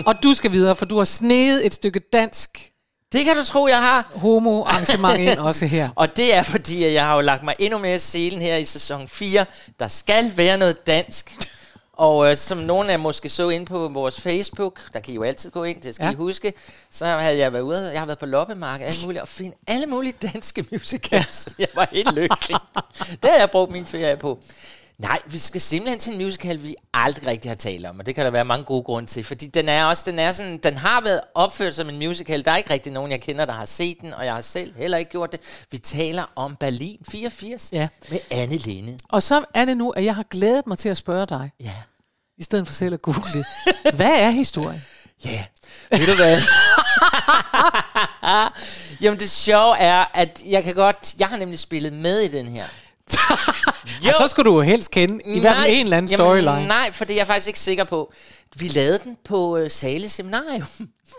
Og 0.07 0.23
du 0.23 0.35
skal 0.35 0.53
videre, 0.53 0.77
for 0.77 0.87
du 0.87 0.97
har 0.97 1.05
snedet 1.05 1.67
et 1.67 1.75
stykke 1.75 2.01
dansk 2.12 2.73
Det 3.12 3.25
kan 3.25 3.37
du 3.37 3.44
tro, 3.44 3.66
jeg 3.66 3.79
har. 3.83 4.11
homo-arrangement 4.14 5.18
ind 5.18 5.38
også 5.38 5.66
her. 5.66 5.88
Og 5.97 6.16
det 6.16 6.35
er 6.35 6.42
fordi, 6.42 6.85
at 6.85 6.92
jeg 6.92 7.05
har 7.05 7.14
jo 7.14 7.21
lagt 7.21 7.44
mig 7.44 7.55
endnu 7.59 7.79
mere 7.79 7.94
i 7.94 7.99
selen 7.99 8.40
her 8.40 8.57
i 8.57 8.64
sæson 8.64 9.09
4. 9.09 9.44
Der 9.81 9.88
skal 9.88 10.33
være 10.37 10.59
noget 10.59 10.87
dansk. 10.87 11.37
Og 11.92 12.31
øh, 12.31 12.37
som 12.37 12.59
nogen 12.59 12.88
af 12.88 12.92
jer 12.92 12.99
måske 12.99 13.29
så 13.29 13.49
ind 13.49 13.66
på 13.66 13.88
vores 13.88 14.21
Facebook, 14.21 14.81
der 14.92 15.01
kan 15.01 15.12
I 15.12 15.14
jo 15.14 15.23
altid 15.23 15.51
gå 15.51 15.64
ind, 15.64 15.81
det 15.81 15.94
skal 15.94 16.05
Ja. 16.05 16.11
I 16.12 16.14
huske, 16.14 16.53
så 16.90 17.07
havde 17.07 17.38
jeg 17.38 17.53
været 17.53 17.62
ude, 17.62 17.90
jeg 17.92 18.01
har 18.01 18.07
været 18.07 18.18
på 18.18 18.27
loppemarked 18.27 18.87
alt 18.87 19.05
muligt, 19.05 19.23
og 19.23 19.29
finde 19.29 19.57
alle 19.66 19.87
mulige 19.87 20.14
danske 20.23 20.64
musicals. 20.73 21.49
Ja. 21.59 21.62
Jeg 21.62 21.68
var 21.75 21.88
helt 21.92 22.14
lykkelig. 22.14 22.57
det 23.23 23.31
har 23.31 23.38
jeg 23.38 23.51
brugt 23.51 23.73
min 23.73 23.87
ferie 23.87 24.16
på. 24.16 24.38
Nej, 24.98 25.18
vi 25.26 25.38
skal 25.38 25.61
simpelthen 25.61 25.98
til 26.00 26.12
en 26.12 26.18
musical, 26.18 26.62
vi 26.62 26.74
aldrig 26.94 27.26
rigtig 27.26 27.50
har 27.50 27.56
talt 27.56 27.87
om, 27.87 27.98
og 27.98 28.06
det 28.06 28.14
kan 28.14 28.24
der 28.24 28.30
være 28.30 28.44
mange 28.44 28.64
gode 28.64 28.82
grunde 28.82 29.08
til, 29.08 29.24
fordi 29.24 29.46
den 29.46 29.68
er 29.68 29.84
også, 29.84 30.11
den 30.11 30.18
er 30.18 30.32
sådan, 30.32 30.58
den 30.58 30.76
har 30.76 31.00
været 31.00 31.20
opført 31.34 31.74
som 31.74 31.88
en 31.88 31.98
musical. 31.98 32.44
Der 32.44 32.50
er 32.50 32.56
ikke 32.56 32.70
rigtig 32.70 32.92
nogen, 32.92 33.11
jeg 33.12 33.20
kender, 33.20 33.44
der 33.44 33.52
har 33.52 33.64
set 33.64 33.96
den, 34.00 34.14
og 34.14 34.24
jeg 34.26 34.34
har 34.34 34.40
selv 34.40 34.74
heller 34.76 34.98
ikke 34.98 35.11
gjort 35.11 35.32
det. 35.32 35.40
Vi 35.70 35.78
taler 35.78 36.24
om 36.37 36.56
Berlin 36.56 36.98
84 37.11 37.72
Ja. 37.72 37.88
med 38.11 38.18
Anne 38.30 38.56
Linde. 38.56 38.98
Og 39.08 39.22
så 39.22 39.44
er 39.54 39.64
det 39.64 39.76
nu, 39.76 39.90
at 39.90 40.04
jeg 40.04 40.14
har 40.14 40.22
glædet 40.30 40.66
mig 40.66 40.78
til 40.78 40.88
at 40.88 40.96
spørge 40.96 41.26
dig, 41.26 41.50
Ja. 41.61 41.74
i 42.38 42.42
stedet 42.42 42.66
for 42.66 42.74
selv 42.74 42.94
at 42.94 43.02
google 43.02 43.22
det. 43.32 43.44
Hvad 43.94 44.12
er 44.20 44.30
historien? 44.30 44.84
Ja, 45.24 45.30
yeah. 45.92 46.00
ved 46.00 46.06
du 46.06 46.14
hvad? 46.14 46.37
Jamen 49.02 49.18
det 49.20 49.30
sjove 49.30 49.78
er, 49.78 50.04
at 50.14 50.42
jeg 50.46 50.64
kan 50.64 50.74
godt, 50.74 51.14
jeg 51.18 51.28
har 51.28 51.37
nemlig 51.37 51.58
spillet 51.58 51.92
med 51.92 52.20
i 52.20 52.28
den 52.28 52.46
her. 52.46 52.64
Og 54.09 54.14
så 54.18 54.29
skulle 54.29 54.51
du 54.51 54.57
jo 54.57 54.62
helst 54.62 54.90
kende 54.90 55.25
i 55.25 55.40
hvert 55.40 55.57
fald 55.57 55.66
en 55.73 55.87
eller 55.87 55.97
anden 55.97 56.12
storyline. 56.16 56.51
Jamen, 56.51 56.68
nej, 56.68 56.92
for 56.92 57.05
det 57.05 57.14
er 57.14 57.18
jeg 57.18 57.27
faktisk 57.27 57.49
ikke 57.49 57.61
sikker 57.61 57.85
på. 57.85 58.12
Vi 58.57 58.68
lavede 58.68 58.99
den 59.05 59.16
på 59.25 59.59
uh, 59.59 59.68
Sale 59.68 60.09
Seminarium. 60.09 60.62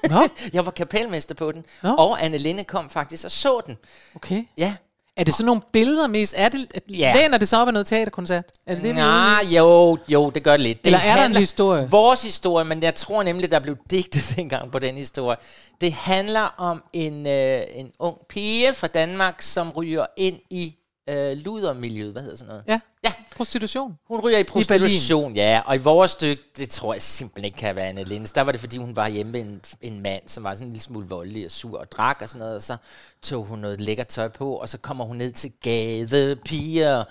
Nå, 0.09 0.27
jeg 0.53 0.65
var 0.65 0.71
kapelmester 0.71 1.35
på 1.35 1.51
den, 1.51 1.65
Nå. 1.83 1.95
og 1.95 2.25
Anne 2.25 2.37
Linde 2.37 2.63
kom 2.63 2.89
faktisk 2.89 3.25
og 3.25 3.31
så 3.31 3.61
den. 3.67 3.77
okay. 4.15 4.43
Ja. 4.57 4.75
Er 5.17 5.23
det 5.23 5.33
sådan 5.33 5.45
nogle 5.45 5.61
billeder 5.73 6.07
mest? 6.07 6.33
Er 6.37 6.49
det, 6.49 6.67
Ja. 6.89 7.13
Læner 7.15 7.37
det 7.37 7.47
så 7.47 7.57
op 7.57 7.67
af 7.67 7.73
noget 7.73 7.87
teaterkoncert? 7.87 8.45
Er 8.67 8.75
det 8.75 8.95
Nej, 8.95 9.45
jo, 9.49 9.97
jo, 10.07 10.29
det 10.29 10.43
gør 10.43 10.51
det 10.51 10.59
lidt. 10.59 10.77
Det 10.77 10.85
Eller 10.85 10.99
er 10.99 11.15
der 11.15 11.25
en 11.25 11.35
historie? 11.35 11.89
Vores 11.89 12.21
historie, 12.21 12.65
men 12.65 12.83
jeg 12.83 12.95
tror 12.95 13.23
nemlig, 13.23 13.51
der 13.51 13.59
blev 13.59 13.77
digtet 13.91 14.23
dengang 14.35 14.71
på 14.71 14.79
den 14.79 14.95
historie. 14.95 15.37
Det 15.81 15.93
handler 15.93 16.53
om 16.57 16.83
en, 16.93 17.27
øh, 17.27 17.61
en 17.73 17.91
ung 17.99 18.17
pige 18.29 18.73
fra 18.73 18.87
Danmark, 18.87 19.41
som 19.41 19.69
ryger 19.71 20.05
ind 20.17 20.39
i 20.49 20.75
øh, 21.09 21.37
ludermiljøet. 21.37 22.11
Hvad 22.11 22.21
hedder 22.21 22.37
sådan 22.37 22.47
noget? 22.49 22.63
Ja, 22.67 22.79
Ja, 23.03 23.13
prostitution. 23.35 23.97
hun 24.07 24.19
ryger 24.19 24.37
i 24.37 24.43
prostitution, 24.43 25.35
ja. 25.35 25.61
Og 25.65 25.75
i 25.75 25.77
vores 25.77 26.11
stykke, 26.11 26.43
det 26.57 26.69
tror 26.69 26.93
jeg 26.93 27.01
simpelthen 27.01 27.45
ikke 27.45 27.57
kan 27.57 27.75
være 27.75 27.87
Anne 27.87 28.03
Lindes. 28.03 28.31
Der 28.31 28.41
var 28.41 28.51
det, 28.51 28.61
fordi 28.61 28.77
hun 28.77 28.95
var 28.95 29.07
hjemme 29.07 29.31
med 29.31 29.41
en, 29.41 29.61
en 29.81 30.01
mand, 30.01 30.23
som 30.27 30.43
var 30.43 30.53
sådan 30.53 30.67
en 30.67 30.73
lille 30.73 30.83
smule 30.83 31.07
voldelig 31.07 31.45
og 31.45 31.51
sur 31.51 31.79
og 31.79 31.91
drak 31.91 32.17
og 32.21 32.29
sådan 32.29 32.39
noget. 32.39 32.55
Og 32.55 32.61
så 32.61 32.77
tog 33.21 33.45
hun 33.45 33.59
noget 33.59 33.81
lækkert 33.81 34.07
tøj 34.07 34.27
på, 34.27 34.53
og 34.55 34.69
så 34.69 34.77
kommer 34.77 35.05
hun 35.05 35.17
ned 35.17 35.31
til 35.31 35.51
gadepiger 35.63 37.03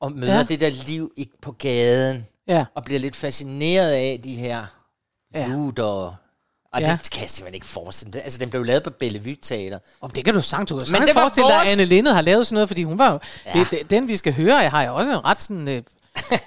og 0.00 0.12
møder 0.12 0.36
Ja. 0.36 0.42
det 0.42 0.60
der 0.60 0.70
liv 0.86 1.12
ikke 1.16 1.32
på 1.42 1.52
gaden. 1.52 2.26
Ja. 2.48 2.64
Og 2.74 2.84
bliver 2.84 3.00
lidt 3.00 3.16
fascineret 3.16 3.90
af 3.92 4.20
de 4.24 4.34
her 4.34 4.66
ja. 5.34 5.46
luder. 5.46 6.14
Og 6.76 6.82
Ja. 6.82 6.98
det 7.02 7.10
kan 7.10 7.22
jeg 7.22 7.30
simpelthen 7.30 7.54
ikke 7.54 7.66
forestille 7.66 8.10
mig. 8.14 8.22
Altså, 8.22 8.38
den 8.38 8.50
blev 8.50 8.64
lavet 8.64 8.82
på 8.82 8.90
Bellevue 8.90 9.36
Teater. 9.42 9.78
Og 10.00 10.16
det 10.16 10.24
kan 10.24 10.34
du 10.34 10.40
sagtens, 10.40 10.68
du 10.68 10.78
kan 10.78 10.86
sagtens 10.86 11.10
det 11.10 11.18
forestille 11.18 11.48
dig, 11.48 11.62
at 11.62 11.68
Anne 11.68 11.84
Linde 11.84 12.14
har 12.14 12.20
lavet 12.20 12.46
sådan 12.46 12.54
noget, 12.54 12.68
fordi 12.68 12.82
hun 12.82 12.98
var 12.98 13.12
jo... 13.12 13.18
Ja. 13.54 13.64
Det, 13.70 13.90
den, 13.90 14.08
vi 14.08 14.16
skal 14.16 14.32
høre, 14.32 14.56
jeg 14.56 14.70
har 14.70 14.82
jo 14.82 14.94
også 14.94 15.12
en 15.12 15.24
ret 15.24 15.42
sådan... 15.42 15.68
Øh, 15.68 15.82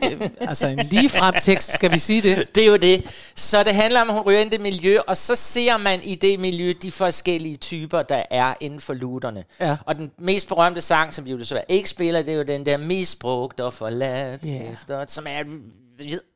øh, 0.04 0.30
altså 0.42 0.68
en 0.68 0.78
ligefrem 0.92 1.36
tekst, 1.42 1.74
skal 1.74 1.92
vi 1.92 1.98
sige 1.98 2.22
det? 2.22 2.46
Det 2.56 2.64
er 2.64 2.68
jo 2.68 2.76
det. 2.78 3.06
Så 3.36 3.64
det 3.64 3.76
handler 3.76 4.02
om, 4.02 4.10
at 4.10 4.16
hun 4.16 4.24
ryger 4.24 4.40
ind 4.40 4.54
i 4.54 4.58
det 4.58 4.62
miljø, 4.64 4.98
og 5.08 5.18
så 5.18 5.36
ser 5.36 5.78
man 5.78 6.04
i 6.04 6.16
det 6.16 6.40
miljø 6.40 6.74
de 6.82 6.92
forskellige 6.92 7.58
typer, 7.58 8.02
der 8.02 8.24
er 8.32 8.54
inden 8.60 8.80
for 8.80 8.94
luterne. 8.94 9.44
Ja. 9.60 9.78
Og 9.86 9.96
den 9.96 10.12
mest 10.18 10.48
berømte 10.48 10.82
sang, 10.82 11.14
som 11.14 11.26
vi 11.26 11.32
jo 11.32 11.40
desværre 11.40 11.64
ikke 11.70 11.90
spiller, 11.90 12.22
det 12.22 12.32
er 12.34 12.38
jo 12.38 12.44
den 12.44 12.66
der 12.66 12.78
misbrugt 12.78 13.60
og 13.60 13.74
forladt 13.74 14.42
yeah. 14.48 14.72
efter, 14.74 15.06
som 15.08 15.26
er 15.28 15.44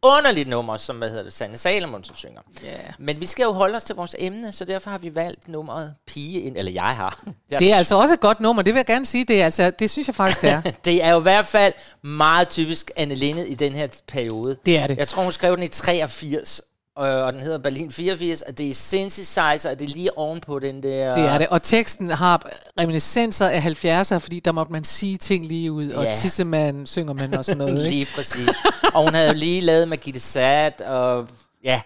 underligt 0.01 0.49
nummer, 0.49 0.77
som 0.77 0.97
hvad 0.97 1.09
hedder 1.09 1.23
det, 1.23 1.33
Sanne 1.33 1.57
Salomon, 1.57 2.03
som 2.03 2.15
synger. 2.15 2.41
Ja. 2.63 2.69
Men 2.99 3.21
vi 3.21 3.25
skal 3.25 3.43
jo 3.43 3.51
holde 3.51 3.75
os 3.75 3.83
til 3.83 3.95
vores 3.95 4.15
emne, 4.19 4.51
så 4.51 4.65
derfor 4.65 4.89
har 4.89 4.97
vi 4.97 5.15
valgt 5.15 5.47
nummeret 5.47 5.95
Pige 6.07 6.41
ind, 6.41 6.57
eller 6.57 6.71
jeg 6.71 6.83
har. 6.83 7.23
Jeg 7.51 7.59
Det 7.59 7.71
er 7.71 7.75
altså 7.75 7.95
også 7.95 8.13
et 8.13 8.19
godt 8.19 8.39
nummer, 8.39 8.63
det 8.63 8.73
vil 8.73 8.79
jeg 8.79 8.85
gerne 8.85 9.05
sige. 9.05 9.25
Det, 9.25 9.41
er, 9.41 9.45
altså, 9.45 9.71
det 9.79 9.89
synes 9.89 10.07
jeg 10.07 10.15
faktisk, 10.15 10.41
det 10.41 10.49
er. 10.49 10.61
det 10.85 11.03
er 11.03 11.11
jo 11.11 11.19
i 11.19 11.21
hvert 11.21 11.45
fald 11.45 11.73
meget 12.01 12.49
typisk 12.49 12.91
Anne 12.95 13.15
Linde 13.15 13.47
i 13.47 13.55
den 13.55 13.73
her 13.73 13.87
periode. 14.07 14.57
Det 14.65 14.77
er 14.77 14.87
det. 14.87 14.97
Jeg 14.97 15.07
tror, 15.07 15.23
hun 15.23 15.31
skrev 15.31 15.55
den 15.55 15.63
i 15.63 15.67
83, 15.67 16.61
øh, 16.99 17.05
og 17.25 17.33
den 17.33 17.41
hedder 17.41 17.57
Berlin 17.57 17.91
84, 17.91 18.41
og 18.41 18.57
det 18.57 18.69
er 18.69 18.73
synthesizer, 18.73 19.69
og 19.69 19.79
det 19.79 19.89
er 19.89 19.93
lige 19.93 20.17
ovenpå 20.17 20.59
den 20.59 20.83
der... 20.83 21.13
Det 21.13 21.23
er 21.23 21.37
det. 21.37 21.47
Og 21.47 21.63
teksten 21.63 22.09
har 22.09 22.49
reminiscenser 22.79 23.47
af 23.49 23.59
70'er, 23.59 24.17
fordi 24.17 24.39
der 24.39 24.51
måtte 24.51 24.71
man 24.71 24.83
sige 24.83 25.17
ting 25.17 25.45
lige 25.45 25.71
ud, 25.71 25.91
og 25.91 26.03
Ja. 26.03 26.13
tissemand 26.13 26.87
synger 26.87 27.13
man 27.13 27.33
og 27.33 27.45
sådan 27.45 27.57
noget. 27.57 27.73
Ikke? 27.77 27.89
Lige 27.89 28.07
præcis. 28.15 28.49
og 28.93 29.03
hun 29.03 29.13
havde 29.13 29.27
jo 29.27 29.33
lige 29.33 29.61
lavet 29.61 29.87
Magitte 29.87 30.19
Sat, 30.19 30.81
og 30.81 31.27
ja... 31.63 31.81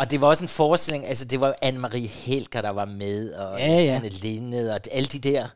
Og 0.00 0.10
det 0.10 0.20
var 0.20 0.26
også 0.26 0.44
en 0.44 0.48
forestilling, 0.48 1.06
altså 1.06 1.24
det 1.24 1.40
var 1.40 1.54
Anne-Marie 1.64 2.08
Helger, 2.08 2.62
der 2.62 2.70
var 2.70 2.84
med, 2.84 3.32
og 3.32 3.58
Ja, 3.58 3.66
ja. 3.74 4.00
Linde, 4.10 4.72
og 4.74 4.80
alle 4.92 5.06
de 5.06 5.18
der, 5.18 5.46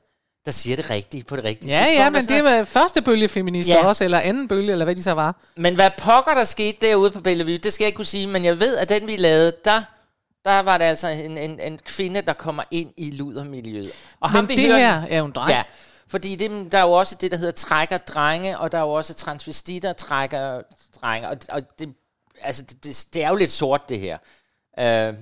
der 0.45 0.51
siger 0.53 0.77
det 0.77 0.91
rigtige 0.91 1.25
på 1.25 1.37
det 1.37 1.45
rigtige 1.45 1.71
Ja, 1.73 1.79
tidspunkt. 1.79 1.99
ja, 1.99 2.11
men 2.11 2.23
det 2.23 2.45
var 2.45 2.65
første 2.65 3.03
bølge 3.03 3.29
feminister 3.29 3.75
Ja. 3.75 3.87
også, 3.87 4.05
eller 4.05 4.21
anden 4.21 4.49
bølge, 4.49 4.73
eller 4.73 4.85
hvad 4.85 4.95
de 4.97 5.03
så 5.03 5.13
var. 5.13 5.37
Men 5.57 5.75
hvad 5.75 5.91
pokker 5.99 6.35
der 6.35 6.45
skete 6.45 6.79
derude 6.87 7.11
på 7.11 7.21
Bellevue, 7.21 7.59
det 7.59 7.73
skal 7.73 7.85
jeg 7.85 7.89
ikke 7.89 7.97
kunne 7.97 8.05
sige, 8.07 8.27
men 8.27 8.45
jeg 8.45 8.61
ved, 8.61 8.77
at 8.77 8.89
den 8.89 9.07
vi 9.07 9.17
lavede, 9.17 9.53
der, 9.65 9.83
der 10.45 10.61
var 10.61 10.79
det 10.79 10.85
altså 10.85 11.09
en, 11.09 11.39
en, 11.39 11.61
en 11.61 11.79
kvinde, 11.85 12.21
der 12.21 12.33
kommer 12.33 12.63
ind 12.71 12.91
i 12.97 13.11
ludermiljøet. 13.11 13.91
Og 14.21 14.31
Men 14.33 14.49
vi 14.49 14.57
det 14.57 14.67
hører- 14.67 14.79
her 14.79 15.03
er 15.11 15.19
jo 15.19 15.25
en 15.25 15.33
dreng. 15.33 15.51
Ja, 15.51 15.63
fordi 16.09 16.37
det, 16.37 16.73
der 16.73 16.79
er 16.79 16.83
jo 16.83 16.93
også 16.93 17.17
det, 17.21 17.31
der 17.31 17.37
hedder 17.37 17.53
trækker 17.53 17.99
drenge, 17.99 18.59
og 18.59 18.73
der 18.73 18.79
er 18.79 18.83
jo 18.83 18.91
også 18.93 19.15
transvestitter 19.15 19.93
trækker 19.93 20.61
drenge, 21.03 21.29
og, 21.29 21.37
og 21.49 21.63
det, 21.79 21.89
altså, 22.43 22.63
det, 22.63 22.85
det, 22.85 23.07
det 23.15 23.25
er 23.25 23.29
jo 23.29 23.35
lidt 23.37 23.51
sort, 23.51 23.89
det 23.89 24.01
her. 24.01 24.19
Øh, 24.79 25.15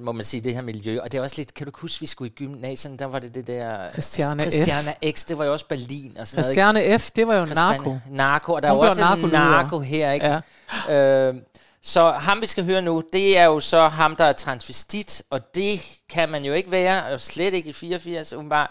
må 0.00 0.12
man 0.12 0.24
sige, 0.24 0.40
det 0.40 0.54
her 0.54 0.62
miljø. 0.62 1.00
Og 1.00 1.12
det 1.12 1.18
er 1.18 1.22
også 1.22 1.34
lidt, 1.38 1.54
kan 1.54 1.66
du 1.66 1.72
huske, 1.74 2.00
vi 2.00 2.06
skulle 2.06 2.30
i 2.30 2.34
gymnasiet, 2.34 2.98
der 2.98 3.04
var 3.06 3.18
det 3.18 3.34
det 3.34 3.46
der... 3.46 3.90
Christiane 3.90 4.42
F. 4.42 4.52
Christiane 4.52 4.94
X, 5.12 5.24
det 5.26 5.38
var 5.38 5.44
jo 5.44 5.52
også 5.52 5.66
Berlin 5.68 6.16
og 6.18 6.26
sådan 6.26 6.42
noget. 6.42 6.50
ikke? 6.52 6.62
Christiane 6.62 6.98
F., 6.98 7.10
det 7.10 7.26
var 7.26 7.34
jo 7.34 7.44
Christiane- 7.44 7.54
narko. 7.54 7.98
Narko, 8.10 8.52
og 8.52 8.62
der 8.62 8.68
er 8.68 8.72
Hun 8.72 8.80
blev 8.80 8.90
også 8.90 9.02
en 9.02 9.08
narkoluder. 9.08 9.38
narko 9.38 9.80
her, 9.80 10.12
ikke? 10.12 10.40
Ja. 10.88 11.28
Øh, 11.28 11.34
så 11.82 12.10
ham, 12.10 12.40
vi 12.40 12.46
skal 12.46 12.64
høre 12.64 12.82
nu, 12.82 13.02
det 13.12 13.38
er 13.38 13.44
jo 13.44 13.60
så 13.60 13.88
ham, 13.88 14.16
der 14.16 14.24
er 14.24 14.32
transvestit, 14.32 15.22
og 15.30 15.54
det 15.54 15.80
kan 16.10 16.28
man 16.28 16.44
jo 16.44 16.52
ikke 16.52 16.70
være, 16.70 17.06
og 17.06 17.20
slet 17.20 17.54
ikke 17.54 17.68
i 17.70 17.72
84, 17.72 18.32
åbenbart. 18.32 18.70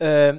Øh, 0.00 0.34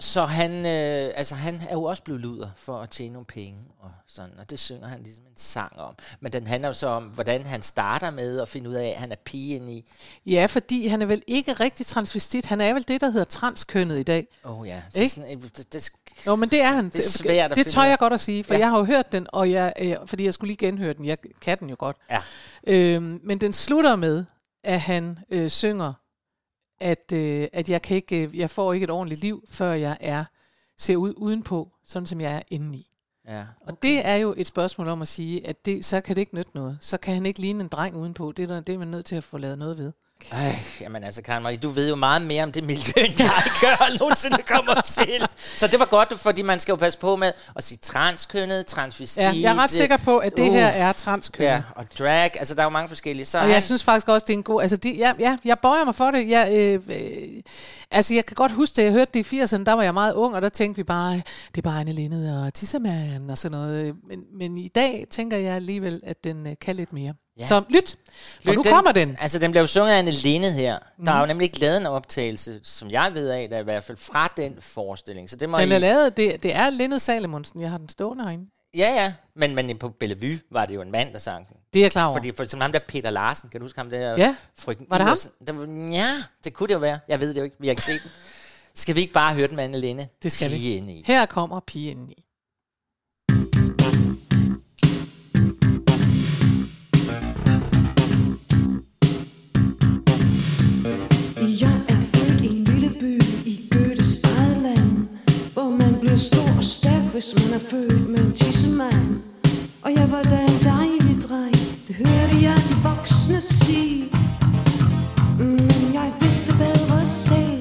så 0.00 0.24
han, 0.24 0.50
øh, 0.66 1.12
altså, 1.16 1.34
han 1.34 1.62
er 1.68 1.72
jo 1.72 1.82
også 1.82 2.02
blevet 2.02 2.20
luder 2.20 2.48
for 2.56 2.80
at 2.80 2.90
tjene 2.90 3.12
nogle 3.12 3.26
penge, 3.26 3.58
og 3.78 3.90
sådan, 4.06 4.38
og 4.38 4.50
det 4.50 4.58
synger 4.58 4.88
han 4.88 5.02
ligesom 5.02 5.24
en 5.24 5.36
sang 5.36 5.78
om. 5.78 5.94
Men 6.20 6.32
den 6.32 6.46
handler 6.46 6.68
jo 6.68 6.72
så 6.72 6.86
om, 6.86 7.04
hvordan 7.04 7.42
han 7.42 7.62
starter 7.62 8.10
med 8.10 8.40
at 8.40 8.48
finde 8.48 8.70
ud 8.70 8.74
af, 8.74 8.86
at 8.88 8.96
han 8.96 9.12
er 9.12 9.16
pigen 9.24 9.68
i. 9.68 9.90
Ja, 10.26 10.46
fordi 10.46 10.86
han 10.86 11.02
er 11.02 11.06
vel 11.06 11.22
ikke 11.26 11.52
rigtig 11.52 11.86
transvestit. 11.86 12.46
Han 12.46 12.60
er 12.60 12.72
vel 12.74 12.88
det, 12.88 13.00
der 13.00 13.10
hedder 13.10 13.24
transkønnet 13.24 13.98
i 13.98 14.02
dag. 14.02 14.26
Åh 14.44 14.60
oh, 14.60 14.68
ja, 14.68 14.82
så 14.94 15.08
sådan, 15.08 15.36
øh, 15.36 15.42
det, 15.56 15.72
det, 15.72 15.90
Jo, 16.26 16.36
men 16.36 16.48
det 16.48 16.60
er 16.60 16.72
han. 16.72 16.84
Det 16.84 16.98
er 16.98 17.02
svært 17.02 17.50
at 17.50 17.56
det 17.56 17.64
finde 17.64 17.70
tør 17.78 17.82
jeg 17.84 17.98
godt 17.98 18.12
at 18.12 18.20
sige, 18.20 18.44
for 18.44 18.54
Ja. 18.54 18.60
jeg 18.60 18.70
har 18.70 18.78
jo 18.78 18.84
hørt 18.84 19.12
den, 19.12 19.26
og 19.32 19.50
jeg, 19.50 19.72
øh, 19.80 19.96
fordi 20.06 20.24
jeg 20.24 20.34
skulle 20.34 20.48
lige 20.48 20.66
genhøre 20.66 20.92
den. 20.92 21.04
Jeg 21.04 21.18
kan 21.40 21.58
den 21.58 21.70
jo 21.70 21.76
godt. 21.78 21.96
Ja. 22.10 22.22
Øhm, 22.66 23.20
men 23.24 23.38
den 23.38 23.52
slutter 23.52 23.96
med, 23.96 24.24
at 24.64 24.80
han 24.80 25.18
øh, 25.30 25.50
synger, 25.50 25.92
at, 26.80 27.12
øh, 27.12 27.48
at 27.52 27.70
jeg, 27.70 27.82
kan 27.82 27.96
ikke, 27.96 28.22
øh, 28.22 28.38
jeg 28.38 28.50
får 28.50 28.72
ikke 28.72 28.84
et 28.84 28.90
ordentligt 28.90 29.20
liv, 29.20 29.44
før 29.48 29.72
jeg 29.72 29.96
er 30.00 30.24
ser 30.78 30.96
ud 30.96 31.14
udenpå, 31.16 31.72
sådan 31.84 32.06
som 32.06 32.20
jeg 32.20 32.36
er 32.36 32.42
indeni. 32.50 32.90
ja. 33.28 33.46
Og 33.60 33.82
det 33.82 34.06
er 34.06 34.14
jo 34.14 34.34
et 34.36 34.46
spørgsmål 34.46 34.88
om 34.88 35.02
at 35.02 35.08
sige, 35.08 35.46
at 35.46 35.66
det, 35.66 35.84
så 35.84 36.00
kan 36.00 36.16
det 36.16 36.22
ikke 36.22 36.34
nytte 36.34 36.50
noget. 36.54 36.78
Så 36.80 36.96
kan 36.98 37.14
han 37.14 37.26
ikke 37.26 37.40
ligne 37.40 37.60
en 37.60 37.68
dreng 37.68 37.96
udenpå. 37.96 38.32
Det 38.32 38.42
er, 38.42 38.46
der, 38.46 38.60
det 38.60 38.74
er 38.74 38.78
man 38.78 38.88
nødt 38.88 39.06
til 39.06 39.16
at 39.16 39.24
få 39.24 39.38
lavet 39.38 39.58
noget 39.58 39.78
ved. 39.78 39.92
Ej, 40.32 40.58
jamen 40.80 41.04
altså, 41.04 41.22
Karen 41.22 41.42
Marie, 41.42 41.56
du 41.56 41.68
ved 41.68 41.88
jo 41.88 41.96
meget 41.96 42.22
mere 42.22 42.42
om 42.42 42.52
det 42.52 42.64
miljø, 42.64 42.92
end 42.96 43.14
jeg 43.18 43.30
gør 43.60 43.98
nogensinde 43.98 44.38
kommer 44.42 44.80
til. 44.80 45.26
Så 45.36 45.66
det 45.66 45.78
var 45.80 45.84
godt, 45.86 46.18
fordi 46.20 46.42
man 46.42 46.60
skal 46.60 46.72
jo 46.72 46.76
passe 46.76 46.98
på 46.98 47.16
med 47.16 47.32
at 47.56 47.64
sige 47.64 47.78
transkønnet, 47.82 48.66
transvestit. 48.66 49.22
Ja, 49.22 49.32
jeg 49.34 49.52
er 49.52 49.62
ret 49.62 49.70
sikker 49.70 49.96
på, 49.96 50.18
at 50.18 50.36
det 50.36 50.48
Uh. 50.48 50.54
her 50.54 50.66
er 50.66 50.92
transkønnet. 50.92 51.50
Ja, 51.50 51.62
og 51.76 51.84
drag, 51.98 52.30
altså 52.38 52.54
der 52.54 52.60
er 52.60 52.64
jo 52.64 52.70
mange 52.70 52.88
forskellige. 52.88 53.26
Så 53.26 53.38
Og 53.38 53.44
han, 53.44 53.52
jeg 53.52 53.62
synes 53.62 53.84
faktisk 53.84 54.08
også, 54.08 54.24
det 54.28 54.32
er 54.32 54.38
en 54.38 54.42
god... 54.42 54.60
Altså, 54.62 54.76
det, 54.76 54.98
ja, 54.98 55.12
ja, 55.18 55.36
jeg 55.44 55.58
bøjer 55.58 55.84
mig 55.84 55.94
for 55.94 56.10
det. 56.10 56.28
Jeg, 56.28 56.52
øh, 56.52 56.82
øh, 56.88 57.42
altså, 57.90 58.14
jeg 58.14 58.26
kan 58.26 58.34
godt 58.34 58.52
huske, 58.52 58.74
da 58.76 58.82
jeg 58.82 58.92
hørte 58.92 59.10
det 59.14 59.32
i 59.32 59.42
80'erne, 59.42 59.64
der 59.64 59.72
var 59.72 59.82
jeg 59.82 59.94
meget 59.94 60.14
ung, 60.14 60.34
og 60.34 60.42
der 60.42 60.48
tænkte 60.48 60.76
vi 60.76 60.84
bare, 60.84 61.12
det 61.54 61.58
er 61.58 61.62
bare 61.62 61.80
Anne 61.80 61.92
Lindet 61.92 62.44
og 62.44 62.54
Tisserman 62.54 63.30
og 63.30 63.38
sådan 63.38 63.58
noget. 63.58 63.94
Men, 64.08 64.20
men 64.38 64.56
i 64.56 64.68
dag 64.74 65.06
tænker 65.10 65.36
jeg 65.36 65.54
alligevel, 65.54 66.00
at 66.06 66.24
den 66.24 66.46
øh, 66.46 66.54
kan 66.60 66.76
lidt 66.76 66.92
mere. 66.92 67.12
Ja. 67.38 67.46
Så 67.46 67.62
lyt, 67.68 67.96
og 68.46 68.54
nu 68.54 68.62
den, 68.62 68.72
kommer 68.72 68.92
den. 68.92 69.16
Altså, 69.20 69.38
den 69.38 69.50
blev 69.50 69.60
jo 69.60 69.66
sunget 69.66 69.92
af 69.92 69.98
Anne 69.98 70.10
Linde 70.10 70.52
her. 70.52 70.78
Der 71.06 71.12
er 71.12 71.20
jo 71.20 71.26
nemlig 71.26 71.44
ikke 71.44 71.60
lavet 71.60 71.76
en 71.76 71.86
optagelse, 71.86 72.60
som 72.62 72.90
jeg 72.90 73.14
ved 73.14 73.28
af, 73.28 73.48
der 73.48 73.56
er 73.56 73.60
i 73.60 73.64
hvert 73.64 73.84
fald 73.84 73.98
fra 73.98 74.32
den 74.36 74.56
forestilling. 74.60 75.30
Så 75.30 75.36
det 75.36 75.48
må 75.48 75.58
Den 75.58 75.68
I, 75.68 75.74
er 75.74 75.78
lavet, 75.78 76.16
det, 76.16 76.42
det 76.42 76.54
er 76.54 76.70
Lindet 76.70 77.00
Salomonsen, 77.02 77.60
jeg 77.60 77.70
har 77.70 77.78
den 77.78 77.88
stående 77.88 78.24
herinde. 78.24 78.46
Ja, 78.74 79.02
ja. 79.02 79.12
Men, 79.36 79.54
men 79.54 79.78
på 79.78 79.88
Bellevue 79.88 80.40
var 80.50 80.66
det 80.66 80.74
jo 80.74 80.82
en 80.82 80.90
mand, 80.90 81.12
der 81.12 81.18
sang 81.18 81.48
den. 81.48 81.56
Det 81.72 81.80
er 81.80 81.84
jeg 81.84 81.92
klar 81.92 82.06
over. 82.06 82.16
Fordi 82.16 82.32
for 82.36 82.42
eksempel 82.42 82.62
ham 82.62 82.72
der 82.72 82.78
Peter 82.78 83.10
Larsen, 83.10 83.50
kan 83.50 83.60
du 83.60 83.64
huske 83.64 83.78
ham 83.78 83.90
der? 83.90 84.16
Ja. 84.16 84.36
Frygten 84.58 84.86
Var 84.90 84.98
det 84.98 85.06
ham? 85.06 85.16
Der, 85.46 85.92
ja, 85.92 86.14
det 86.44 86.54
kunne 86.54 86.68
det 86.68 86.74
jo 86.74 86.78
være. 86.78 86.98
Jeg 87.08 87.20
ved 87.20 87.28
det 87.34 87.38
jo 87.38 87.44
ikke, 87.44 87.56
vi 87.60 87.66
har 87.66 87.70
ikke 87.70 87.82
set 87.82 88.02
den. 88.02 88.10
Skal 88.74 88.94
vi 88.94 89.00
ikke 89.00 89.12
bare 89.12 89.34
høre 89.34 89.48
den 89.48 89.56
med 89.56 89.64
Anne 89.64 89.80
Linde? 89.80 90.08
Det 90.22 90.32
skal 90.32 90.50
vi. 90.50 90.76
Indeni. 90.76 91.02
Her 91.06 91.26
kommer 91.26 91.60
pigen 91.60 92.10
i. 92.10 92.24
være 106.16 106.24
stor 106.24 106.56
og 106.56 106.64
stærk, 106.64 107.02
hvis 107.12 107.34
man 107.34 107.60
er 107.60 107.64
født 107.70 108.08
med 108.08 108.18
en 108.18 108.32
tissemand. 108.32 109.22
Og 109.82 109.94
jeg 109.94 110.10
var 110.10 110.22
da 110.22 110.40
en 110.40 110.60
dejlig 110.64 111.22
dreng, 111.28 111.54
det 111.88 111.94
hørte 111.96 112.42
jeg 112.42 112.56
de 112.68 112.74
voksne 112.82 113.40
sige. 113.40 114.04
Men 115.38 115.94
jeg 115.94 116.12
vidste 116.20 116.52
bedre 116.52 117.06
selv. 117.06 117.55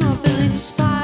Der 0.00 0.06
timer 0.06 0.16
ved 0.22 0.50
et 0.50 0.56
spejl 0.56 0.95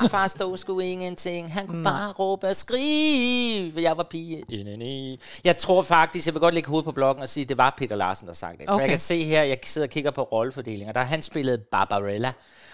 farfar 0.00 0.26
stod 0.26 0.56
sgu 0.56 0.78
ingenting. 0.78 1.52
Han 1.52 1.66
kunne 1.66 1.84
bare 1.84 2.12
råbe 2.12 2.48
og 2.48 2.56
skrige, 2.56 3.72
for 3.72 3.80
jeg 3.80 3.96
var 3.96 4.02
pige. 4.02 4.42
indeni. 4.48 5.20
Jeg 5.44 5.56
tror 5.58 5.82
faktisk, 5.82 6.26
jeg 6.26 6.34
vil 6.34 6.40
godt 6.40 6.54
lægge 6.54 6.68
hovedet 6.68 6.84
på 6.84 6.92
blokken 6.92 7.22
og 7.22 7.28
sige, 7.28 7.42
at 7.42 7.48
det 7.48 7.58
var 7.58 7.74
Peter 7.78 7.96
Larsen, 7.96 8.26
der 8.28 8.32
sang 8.34 8.58
det. 8.58 8.66
For 8.68 8.74
Okay. 8.74 8.82
jeg 8.82 8.88
kan 8.90 8.98
se 8.98 9.24
her, 9.24 9.42
jeg 9.42 9.58
sidder 9.64 9.86
og 9.86 9.90
kigger 9.90 10.10
på 10.10 10.22
rollefordelinger. 10.22 10.92
Der 10.92 11.00
har 11.00 11.06
han 11.06 11.22
spillet 11.22 11.60
Barbarella. 11.62 12.32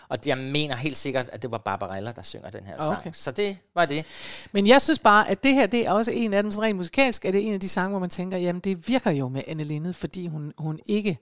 Og 0.09 0.19
jeg 0.27 0.39
mener 0.39 0.77
helt 0.77 0.97
sikkert, 0.97 1.31
at 1.33 1.43
det 1.43 1.51
var 1.51 1.59
Barbarella, 1.59 2.13
der 2.17 2.23
synger 2.23 2.51
den 2.51 2.61
her 2.67 2.75
Okay. 2.79 3.03
sang. 3.03 3.17
Så 3.17 3.31
det 3.31 3.57
var 3.75 3.85
det. 3.87 4.07
Men 4.53 4.67
jeg 4.67 4.81
synes 4.83 4.99
bare, 4.99 5.29
at 5.31 5.45
det 5.45 5.55
her, 5.55 5.67
det 5.67 5.87
er 5.87 5.91
også 5.91 6.11
en 6.13 6.33
af 6.35 6.43
dem, 6.43 6.51
sådan 6.51 6.63
rent 6.69 6.77
musikalsk, 6.77 7.25
er 7.25 7.33
det 7.33 7.47
en 7.47 7.55
af 7.55 7.61
de 7.61 7.69
sange, 7.69 7.91
hvor 7.91 7.99
man 7.99 8.11
tænker, 8.11 8.39
jamen 8.39 8.61
det 8.61 8.89
virker 8.89 9.11
jo 9.11 9.29
med 9.29 9.43
Anne 9.47 9.65
Linde, 9.65 9.93
fordi 9.93 10.27
hun, 10.27 10.53
hun 10.59 10.81
ikke, 10.87 11.19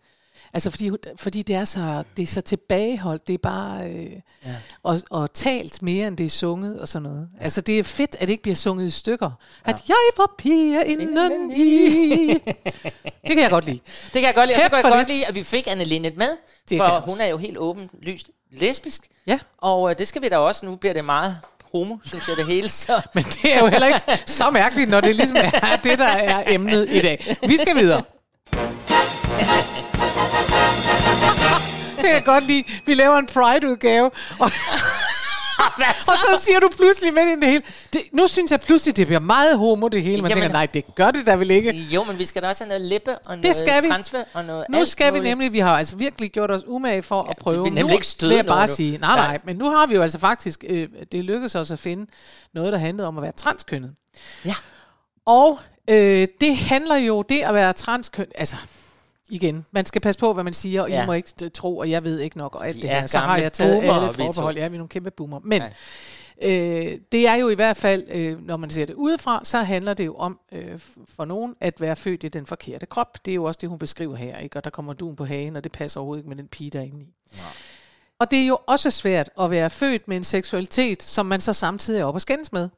altså 0.55 0.71
fordi, 0.71 0.91
fordi 1.17 1.43
det 1.43 1.57
er 1.57 1.65
så, 1.65 2.03
det 2.17 2.23
er 2.23 2.27
så 2.27 2.41
tilbageholdt, 2.41 3.27
det 3.27 3.35
er 3.35 3.38
bare, 3.38 3.91
øh, 3.91 4.12
ja. 4.12 4.21
og, 4.83 5.01
og 5.11 5.33
talt 5.33 5.83
mere, 5.83 6.09
end 6.09 6.17
det 6.17 6.27
er 6.27 6.31
sunget 6.31 6.81
og 6.81 6.88
sådan 6.88 7.03
noget. 7.09 7.29
Ja. 7.38 7.45
Altså 7.45 7.61
det 7.61 7.79
er 7.79 7.83
fedt, 7.83 8.17
at 8.21 8.21
det 8.21 8.31
ikke 8.31 8.43
bliver 8.43 8.55
sunget 8.55 8.87
i 8.87 8.91
stykker. 8.91 9.31
Ja. 9.67 9.71
At 9.71 9.83
jeg 9.88 9.97
var 10.17 10.35
pige 10.38 10.87
inden 10.87 11.53
i. 11.57 12.29
Det 13.27 13.37
kan 13.37 13.43
jeg 13.43 13.51
godt 13.51 13.67
lide. 13.67 13.81
Det 13.85 14.12
kan 14.12 14.23
jeg 14.23 14.35
godt 14.35 14.49
lide. 14.49 14.57
Og 14.57 14.62
så 14.62 14.69
kan 14.69 14.77
jeg 14.77 14.85
godt 14.85 15.07
det. 15.07 15.09
lide, 15.09 15.27
at 15.27 15.35
vi 15.35 15.43
fik 15.43 15.67
Anne 15.67 15.85
Linnet 15.85 16.17
med. 16.17 16.29
Det 16.69 16.79
for 16.79 17.01
hun 17.07 17.21
er 17.21 17.27
jo 17.27 17.37
helt 17.37 17.59
åbenlyst 17.59 18.31
lesbisk. 18.51 19.09
Ja. 19.27 19.38
Og 19.59 19.91
øh, 19.91 19.99
det 19.99 20.09
skal 20.09 20.23
vi 20.23 20.29
da 20.29 20.38
også. 20.38 20.67
Nu 20.67 20.77
bliver 20.77 20.93
det 20.93 21.05
meget 21.05 21.41
homo, 21.73 21.97
synes 22.05 22.29
jeg 22.29 22.37
det 22.37 22.47
hele. 22.47 22.69
Så. 22.69 23.01
Men 23.15 23.25
det 23.25 23.57
er 23.57 23.61
jo 23.61 23.67
heller 23.67 23.87
ikke 23.87 24.01
så 24.27 24.51
mærkeligt, 24.51 24.91
når 24.91 25.01
det 25.01 25.17
ligesom 25.17 25.37
er 25.37 25.77
det, 25.85 25.99
der 25.99 26.09
er 26.09 26.45
emnet 26.47 26.91
i 26.91 27.01
dag. 27.01 27.37
Vi 27.49 27.57
skal 27.57 27.77
videre. 27.77 28.03
Det 32.03 32.09
kan 32.09 32.15
jeg 32.15 32.25
godt 32.25 32.47
lide. 32.47 32.65
Vi 32.87 32.95
laver 32.95 33.17
en 33.19 33.27
Pride-udgave, 33.27 34.11
og, 34.38 34.51
og 36.09 36.19
så 36.19 36.38
siger 36.45 36.61
du 36.61 36.69
pludselig 36.77 37.15
midt 37.15 37.29
i 37.29 37.41
det 37.41 37.49
hele. 37.51 37.62
Det, 37.93 38.03
nu 38.12 38.27
synes 38.27 38.51
jeg 38.51 38.61
pludselig, 38.61 38.97
det 38.97 39.07
bliver 39.07 39.21
meget 39.21 39.59
homo 39.59 39.88
det 39.88 40.03
hele. 40.03 40.23
Man 40.23 40.31
Jamen- 40.31 40.43
tænker, 40.43 40.53
nej, 40.59 40.67
det 40.67 40.95
gør 40.95 41.11
det 41.11 41.27
da 41.27 41.35
vel 41.37 41.51
ikke. 41.51 41.71
Jo, 41.73 42.05
men 42.05 42.19
vi 42.19 42.25
skal 42.25 42.43
da 42.43 42.49
også 42.49 42.65
have 42.65 42.69
noget 42.69 42.88
lippe 42.88 43.11
og 43.11 43.19
noget 43.27 43.43
Det 43.43 43.57
skal 43.57 43.83
vi. 43.83 43.88
transfer 43.88 44.25
og 44.35 44.45
noget 44.45 44.67
Nu 44.69 44.79
alt 44.79 44.88
skal 44.88 45.07
vi 45.07 45.11
muligt. 45.19 45.25
nemlig, 45.31 45.53
vi 45.53 45.59
har 45.59 45.79
altså 45.79 45.97
virkelig 45.97 46.31
gjort 46.33 46.51
os 46.51 46.62
umage 46.67 47.03
for 47.03 47.23
at 47.23 47.37
prøve. 47.37 47.57
vi 47.57 47.62
vil 47.62 47.73
nemlig 47.73 47.95
ikke 47.95 48.07
støde 48.07 48.29
vil 48.31 48.37
jeg 48.37 48.47
bare 48.47 48.57
nogen 48.57 48.69
nu. 48.71 48.75
sige, 48.75 48.99
nej, 48.99 49.17
Nej. 49.17 49.27
nej, 49.27 49.38
men 49.45 49.57
nu 49.57 49.71
har 49.71 49.87
vi 49.87 49.95
jo 49.95 50.03
altså 50.03 50.19
faktisk, 50.19 50.65
øh, 50.69 50.88
det 51.12 51.25
lykkedes 51.25 51.55
os 51.55 51.71
at 51.71 51.79
finde 51.79 52.07
noget, 52.55 52.73
der 52.73 52.79
handlede 52.79 53.09
om 53.09 53.17
at 53.19 53.23
være 53.23 53.33
transkønnet. 53.33 53.91
Ja. 54.45 54.55
Og 55.27 55.59
øh, 55.91 56.27
det 56.41 56.57
handler 56.57 56.97
jo, 56.97 57.23
det 57.23 57.41
at 57.41 57.55
være 57.55 57.73
transkøn, 57.73 58.27
altså 58.35 58.57
igen, 59.33 59.64
man 59.71 59.87
skal 59.87 60.01
passe 60.01 60.18
på, 60.21 60.33
hvad 60.33 60.45
man 60.45 60.53
siger, 60.53 60.83
og 60.83 60.88
ja. 60.90 60.97
Ja. 60.97 61.03
I 61.03 61.07
må 61.07 61.12
ikke 61.12 61.49
tro, 61.49 61.77
og 61.79 61.90
jeg 61.90 62.05
ved 62.05 62.21
ikke 62.21 62.38
nok, 62.38 62.55
og 62.55 62.66
alt 62.66 62.77
Vi 62.77 62.83
det 62.83 62.90
er 62.90 62.99
her. 63.01 63.07
Så 63.07 63.18
har 63.18 63.37
jeg 63.38 63.53
taget 63.53 63.81
boomere, 63.83 64.01
alle 64.03 64.12
forbehold. 64.14 64.57
Ja, 64.57 64.68
vi 64.68 64.75
er 64.75 64.79
nogle 64.79 64.88
kæmpe 64.88 65.11
boomer. 65.11 65.40
Men 65.45 65.62
Ja. 66.42 66.51
øh, 66.51 66.99
det 67.12 67.29
er 67.29 67.35
jo 67.35 67.49
i 67.49 67.55
hvert 67.55 67.77
fald, 67.77 68.05
øh, 68.11 68.47
når 68.47 68.57
man 68.57 68.71
ser 68.71 68.85
det 68.87 68.95
udefra, 68.95 69.40
så 69.45 69.59
handler 69.62 69.95
det 69.95 70.07
jo 70.07 70.14
om 70.14 70.38
øh, 70.53 70.79
for 71.16 71.25
nogen 71.25 71.55
at 71.61 71.81
være 71.81 71.97
født 71.97 72.25
i 72.25 72.29
den 72.29 72.47
forkerte 72.47 72.87
krop. 72.87 73.18
Det 73.25 73.31
er 73.31 73.35
jo 73.35 73.45
også 73.45 73.59
det, 73.61 73.68
hun 73.68 73.79
beskriver 73.79 74.16
her, 74.16 74.38
ikke? 74.38 74.57
Og 74.57 74.64
der 74.64 74.71
kommer 74.71 74.92
duen 74.92 75.16
på 75.16 75.25
hagen, 75.25 75.57
og 75.57 75.64
det 75.64 75.73
passer 75.73 76.01
overhovedet 76.01 76.21
ikke 76.21 76.29
med 76.29 76.37
den 76.37 76.49
pige, 76.49 76.71
der 76.71 76.79
er 76.79 76.85
inde 76.85 77.01
i. 77.01 77.09
Og 78.18 78.31
det 78.31 78.42
er 78.42 78.47
jo 78.47 78.59
også 78.66 78.90
svært 78.90 79.31
at 79.40 79.51
være 79.51 79.71
født 79.71 80.09
med 80.09 80.16
en 80.16 80.25
seksualitet, 80.25 81.03
som 81.03 81.27
man 81.27 81.40
så 81.40 81.53
samtidig 81.53 82.01
er 82.01 82.05
oppe 82.05 82.18
at 82.18 82.23
skændes 82.23 82.53
med. 82.53 82.68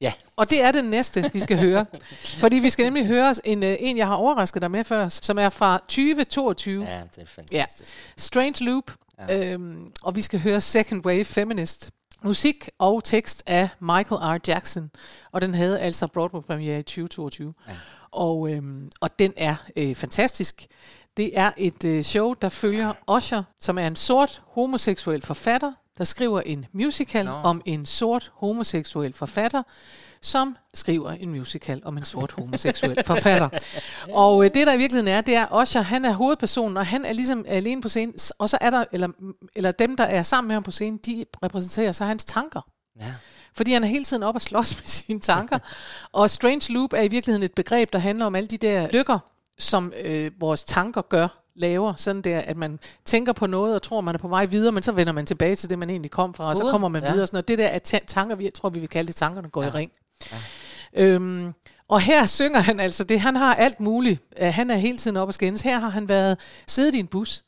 Ja. 0.00 0.12
Og 0.36 0.50
det 0.50 0.62
er 0.62 0.72
det 0.72 0.84
næste, 0.84 1.30
vi 1.32 1.40
skal 1.40 1.58
høre. 1.58 1.86
Fordi 2.40 2.56
vi 2.56 2.70
skal 2.70 2.84
nemlig 2.84 3.06
høre 3.06 3.34
en, 3.44 3.62
øh, 3.62 3.76
en, 3.80 3.96
jeg 3.96 4.06
har 4.06 4.14
overrasket 4.14 4.62
dig 4.62 4.70
med 4.70 4.84
før, 4.84 5.08
som 5.08 5.38
er 5.38 5.48
fra 5.48 5.78
2022. 5.78 6.84
Ja, 6.84 7.02
det 7.16 7.22
er 7.22 7.26
fantastisk. 7.26 7.94
Strange 8.16 8.64
Loop. 8.64 8.92
Ja. 9.18 9.52
Øhm, 9.52 9.88
og 10.02 10.16
vi 10.16 10.22
skal 10.22 10.40
høre 10.40 10.60
Second 10.60 11.06
Wave 11.06 11.24
Feminist. 11.24 11.90
Musik 12.22 12.68
og 12.78 13.04
tekst 13.04 13.42
af 13.46 13.68
Michael 13.80 14.20
R. 14.20 14.38
Jackson. 14.48 14.90
Og 15.32 15.40
den 15.40 15.54
havde 15.54 15.80
altså 15.80 16.06
Broadway-premiere 16.06 16.78
i 16.78 16.82
2022. 16.82 17.54
Ja. 17.68 17.72
Og, 18.10 18.50
øhm, 18.50 18.90
og 19.00 19.18
den 19.18 19.32
er 19.36 19.56
øh, 19.76 19.94
fantastisk. 19.94 20.66
Det 21.16 21.38
er 21.38 21.50
et 21.56 21.84
øh, 21.84 22.02
show, 22.02 22.32
der 22.32 22.48
følger 22.48 22.92
Usher, 23.08 23.42
som 23.60 23.78
er 23.78 23.86
en 23.86 23.96
sort 23.96 24.42
homoseksuel 24.46 25.22
forfatter, 25.22 25.72
der 25.98 26.04
skriver 26.04 26.40
en 26.40 26.66
musical 26.72 27.24
Nå. 27.24 27.30
om 27.32 27.62
en 27.64 27.86
sort 27.86 28.32
homoseksuel 28.34 29.12
forfatter, 29.12 29.62
som 30.20 30.56
skriver 30.74 31.10
en 31.10 31.30
musical 31.30 31.82
om 31.84 31.96
en 31.96 32.04
sort 32.04 32.32
homoseksuel 32.32 33.04
forfatter. 33.04 33.48
Og 34.24 34.44
øh, 34.44 34.50
det 34.54 34.66
der 34.66 34.72
i 34.72 34.76
virkeligheden 34.76 35.14
er, 35.14 35.20
det 35.20 35.34
er 35.34 35.46
Osher, 35.50 35.80
han 35.80 36.04
er 36.04 36.12
hovedpersonen, 36.12 36.76
og 36.76 36.86
han 36.86 37.04
er 37.04 37.12
ligesom 37.12 37.44
alene 37.48 37.82
på 37.82 37.88
scenen, 37.88 38.14
og 38.38 38.48
så 38.48 38.58
er 38.60 38.70
der, 38.70 38.84
eller, 38.92 39.08
eller 39.54 39.70
dem, 39.70 39.96
der 39.96 40.04
er 40.04 40.22
sammen 40.22 40.48
med 40.48 40.54
ham 40.54 40.62
på 40.62 40.70
scenen, 40.70 40.98
de 41.06 41.24
repræsenterer 41.42 41.92
så 41.92 42.04
hans 42.04 42.24
tanker. 42.24 42.60
Ja. 43.00 43.14
Fordi 43.56 43.72
han 43.72 43.84
er 43.84 43.88
hele 43.88 44.04
tiden 44.04 44.22
op 44.22 44.34
og 44.34 44.40
slås 44.40 44.80
med 44.80 44.86
sine 44.86 45.20
tanker. 45.20 45.58
og 46.12 46.30
strange 46.30 46.72
loop 46.72 46.92
er 46.92 47.02
i 47.02 47.08
virkeligheden 47.08 47.42
et 47.42 47.54
begreb, 47.54 47.92
der 47.92 47.98
handler 47.98 48.26
om 48.26 48.34
alle 48.34 48.46
de 48.46 48.56
der 48.56 48.88
lykker, 48.92 49.18
som 49.58 49.92
øh, 50.02 50.30
vores 50.40 50.64
tanker 50.64 51.02
gør 51.02 51.28
laver, 51.58 51.94
sådan 51.96 52.22
der, 52.22 52.38
at 52.38 52.56
man 52.56 52.78
tænker 53.04 53.32
på 53.32 53.46
noget 53.46 53.74
og 53.74 53.82
tror, 53.82 54.00
man 54.00 54.14
er 54.14 54.18
på 54.18 54.28
vej 54.28 54.44
videre, 54.44 54.72
men 54.72 54.82
så 54.82 54.92
vender 54.92 55.12
man 55.12 55.26
tilbage 55.26 55.54
til 55.54 55.70
det, 55.70 55.78
man 55.78 55.90
egentlig 55.90 56.10
kom 56.10 56.34
fra, 56.34 56.48
og 56.48 56.56
så 56.56 56.68
kommer 56.70 56.88
man 56.88 57.02
ja. 57.02 57.10
videre. 57.10 57.26
Sådan 57.26 57.36
noget. 57.36 57.48
Det 57.48 57.58
der 57.58 57.66
er 57.66 57.78
ta- 57.78 58.00
tanker, 58.06 58.36
vi, 58.36 58.44
jeg 58.44 58.54
tror, 58.54 58.68
vi 58.68 58.80
vil 58.80 58.88
kalde 58.88 59.06
det 59.06 59.16
tankerne 59.16 59.48
går 59.48 59.62
ja. 59.62 59.68
i 59.68 59.70
ring. 59.70 59.92
Ja. 60.32 60.36
Øhm, 61.04 61.52
og 61.88 62.00
her 62.00 62.26
synger 62.26 62.60
han 62.60 62.80
altså 62.80 63.04
det. 63.04 63.20
Han 63.20 63.36
har 63.36 63.54
alt 63.54 63.80
muligt. 63.80 64.22
Han 64.40 64.70
er 64.70 64.76
hele 64.76 64.96
tiden 64.96 65.16
op 65.16 65.28
og 65.28 65.34
skændes. 65.34 65.62
Her 65.62 65.78
har 65.78 65.88
han 65.88 66.08
været 66.08 66.38
siddet 66.66 66.94
i 66.94 66.98
en 66.98 67.06
bus, 67.06 67.44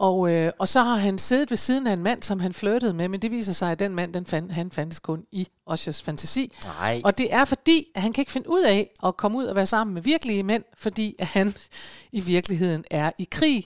og, 0.00 0.30
øh, 0.30 0.52
og 0.58 0.68
så 0.68 0.82
har 0.82 0.96
han 0.96 1.18
siddet 1.18 1.50
ved 1.50 1.56
siden 1.56 1.86
af 1.86 1.92
en 1.92 2.02
mand, 2.02 2.22
som 2.22 2.40
han 2.40 2.52
flirtede 2.54 2.94
med, 2.94 3.08
men 3.08 3.22
det 3.22 3.30
viser 3.30 3.52
sig, 3.52 3.72
at 3.72 3.78
den 3.78 3.94
mand, 3.94 4.14
den 4.14 4.26
fand, 4.26 4.50
han 4.50 4.70
fandtes 4.70 4.98
kun 5.00 5.22
i 5.32 5.46
Oshers 5.66 6.02
fantasi. 6.02 6.52
Nej. 6.64 7.00
Og 7.04 7.18
det 7.18 7.34
er 7.34 7.44
fordi, 7.44 7.86
at 7.94 8.02
han 8.02 8.12
kan 8.12 8.22
ikke 8.22 8.32
finde 8.32 8.50
ud 8.50 8.62
af 8.62 8.90
at 9.04 9.16
komme 9.16 9.38
ud 9.38 9.44
og 9.44 9.56
være 9.56 9.66
sammen 9.66 9.94
med 9.94 10.02
virkelige 10.02 10.42
mænd, 10.42 10.64
fordi 10.78 11.14
at 11.18 11.26
han 11.26 11.54
i 12.12 12.20
virkeligheden 12.20 12.84
er 12.90 13.10
i 13.18 13.28
krig, 13.30 13.64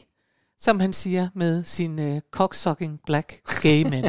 som 0.61 0.81
han 0.81 0.93
siger, 0.93 1.29
med 1.35 1.65
sin 1.65 1.99
øh, 1.99 2.21
cocksucking 2.31 3.01
black 3.07 3.41
gay 3.63 3.83
men. 3.83 4.05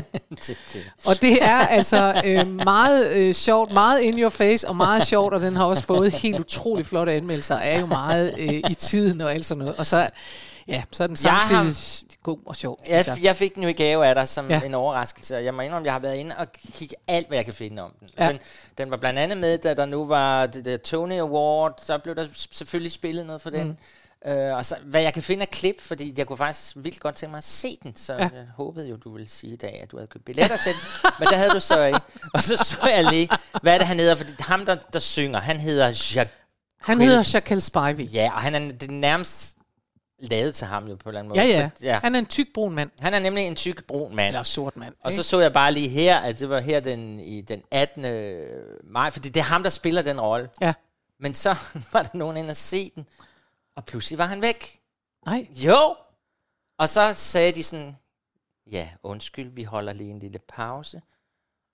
Det- 0.47 0.57
og 1.07 1.21
det 1.21 1.43
er 1.43 1.57
altså 1.67 2.21
øh, 2.25 2.47
meget 2.47 3.11
øh, 3.13 3.33
sjovt, 3.33 3.73
meget 3.73 4.01
in 4.01 4.19
your 4.19 4.29
face, 4.29 4.67
og 4.67 4.75
meget 4.75 5.07
sjovt, 5.07 5.33
og 5.33 5.41
den 5.41 5.55
har 5.55 5.63
også 5.65 5.83
fået 5.83 6.11
helt 6.13 6.39
utrolig 6.39 6.85
flotte 6.85 7.11
anmeldelser, 7.13 7.55
er 7.55 7.79
jo 7.79 7.85
meget 7.85 8.35
øh, 8.39 8.53
i 8.71 8.73
tiden 8.73 9.21
og 9.21 9.33
alt 9.33 9.45
sådan 9.45 9.59
noget. 9.59 9.75
Og 9.75 9.85
så, 9.85 10.09
ja, 10.67 10.83
så 10.91 11.03
er 11.03 11.07
den 11.07 11.17
Jeg 11.23 11.31
har- 11.31 11.43
samtidig 11.49 12.14
god 12.25 12.39
og 12.45 12.55
sjov. 12.55 12.79
Jeg, 12.89 13.05
jeg 13.21 13.35
fik 13.35 13.55
den 13.55 13.63
jo 13.63 13.69
i 13.69 13.73
gave 13.73 14.05
af 14.05 14.15
dig 14.15 14.27
som 14.27 14.49
Ja. 14.49 14.61
en 14.65 14.73
overraskelse, 14.73 15.37
og 15.37 15.45
jeg 15.45 15.53
må 15.53 15.61
indrømme, 15.61 15.83
at 15.83 15.85
jeg 15.85 15.93
har 15.93 15.99
været 15.99 16.15
inde 16.15 16.35
og 16.37 16.47
kigge 16.73 16.95
alt, 17.07 17.27
hvad 17.27 17.37
jeg 17.37 17.45
kan 17.45 17.53
finde 17.53 17.81
om 17.81 17.91
den. 17.99 18.09
Ja. 18.19 18.27
Den, 18.29 18.39
den 18.77 18.91
var 18.91 18.97
blandt 18.97 19.19
andet 19.19 19.37
med, 19.37 19.57
da 19.57 19.73
der 19.73 19.85
nu 19.85 20.05
var 20.07 20.45
det 20.45 20.65
der 20.65 20.77
Tony 20.77 21.19
Award, 21.19 21.79
så 21.85 21.97
blev 21.97 22.15
der 22.15 22.27
selvfølgelig 22.51 22.91
spillet 22.91 23.25
noget 23.25 23.41
for 23.41 23.49
den. 23.49 23.67
Mm. 24.25 24.31
Øh, 24.31 24.55
og 24.55 24.65
så, 24.65 24.75
hvad 24.83 25.01
jeg 25.01 25.13
kan 25.13 25.23
finde 25.23 25.41
af 25.41 25.49
klip, 25.49 25.81
fordi 25.81 26.13
jeg 26.17 26.27
kunne 26.27 26.37
faktisk 26.37 26.73
vildt 26.75 26.99
godt 26.99 27.15
tænke 27.15 27.31
mig 27.31 27.37
at 27.37 27.43
se 27.43 27.77
den, 27.83 27.95
så 27.95 28.13
Ja. 28.13 28.19
jeg 28.19 28.31
håbede 28.55 28.87
jo, 28.89 28.95
du 28.95 29.13
ville 29.13 29.29
sige 29.29 29.53
i 29.53 29.55
dag, 29.55 29.79
at 29.83 29.91
du 29.91 29.97
havde 29.97 30.07
købt 30.07 30.25
billetter 30.25 30.57
til 30.57 30.71
den, 30.73 30.81
men 31.19 31.27
det 31.27 31.37
havde 31.37 31.51
du 31.51 31.59
så 31.59 31.83
ikke. 31.85 31.99
Og 32.33 32.41
så 32.43 32.57
så 32.57 32.87
jeg 32.87 33.03
lige, 33.03 33.29
hvad 33.61 33.73
er 33.73 33.77
det, 33.77 33.87
han 33.87 33.99
hedder, 33.99 34.15
fordi 34.15 34.31
ham, 34.39 34.65
der, 34.65 34.75
der 34.93 34.99
synger, 34.99 35.39
han 35.39 35.59
hedder 35.59 35.85
Jacques 35.87 36.29
Han 36.81 37.01
hedder 37.01 37.21
Shaquille 37.23 37.61
Spivey. 37.61 38.13
Ja, 38.13 38.31
og 38.35 38.41
han 38.41 38.55
er 38.55 38.59
det 38.71 38.89
nærmest 38.89 39.55
lavet 40.19 40.55
til 40.55 40.67
ham 40.67 40.87
jo 40.87 40.95
på 40.95 41.09
en 41.09 41.15
eller 41.15 41.19
anden 41.19 41.29
måde. 41.29 41.41
Ja, 41.41 41.47
ja. 41.47 41.69
Så, 41.75 41.85
ja. 41.85 41.99
Han 42.03 42.15
er 42.15 42.19
en 42.19 42.25
tyk 42.25 42.47
brun 42.53 42.75
mand. 42.75 42.91
Han 42.99 43.13
er 43.13 43.19
nemlig 43.19 43.43
en 43.43 43.55
tyk 43.55 43.85
brun 43.87 44.15
mand. 44.15 44.27
Eller 44.27 44.43
sort 44.43 44.77
mand. 44.77 44.93
Og 44.99 45.13
så 45.13 45.19
ikke? 45.19 45.27
så 45.27 45.39
jeg 45.39 45.53
bare 45.53 45.73
lige 45.73 45.89
her, 45.89 46.19
at 46.19 46.39
det 46.39 46.49
var 46.49 46.59
her 46.59 46.79
den, 46.79 47.19
i 47.19 47.41
den 47.41 47.63
18. 47.71 48.01
maj, 48.83 49.11
fordi 49.11 49.29
det 49.29 49.39
er 49.39 49.43
ham, 49.43 49.63
der 49.63 49.69
spiller 49.69 50.01
den 50.01 50.21
rolle. 50.21 50.49
Ja. 50.61 50.73
Men 51.19 51.33
så 51.33 51.55
var 51.93 52.03
der 52.03 52.09
nogen 52.17 52.37
inde 52.37 52.49
og 52.49 52.55
se 52.55 52.91
den, 52.95 53.07
og 53.75 53.85
pludselig 53.85 54.17
var 54.17 54.25
han 54.25 54.41
væk. 54.41 54.81
Nej. 55.25 55.47
Jo! 55.51 55.95
Og 56.77 56.89
så 56.89 57.13
sagde 57.13 57.51
de 57.51 57.63
sådan, 57.63 57.95
ja, 58.71 58.89
undskyld, 59.03 59.49
vi 59.49 59.63
holder 59.63 59.93
lige 59.93 60.09
en 60.09 60.19
lille 60.19 60.39
pause. 60.39 61.01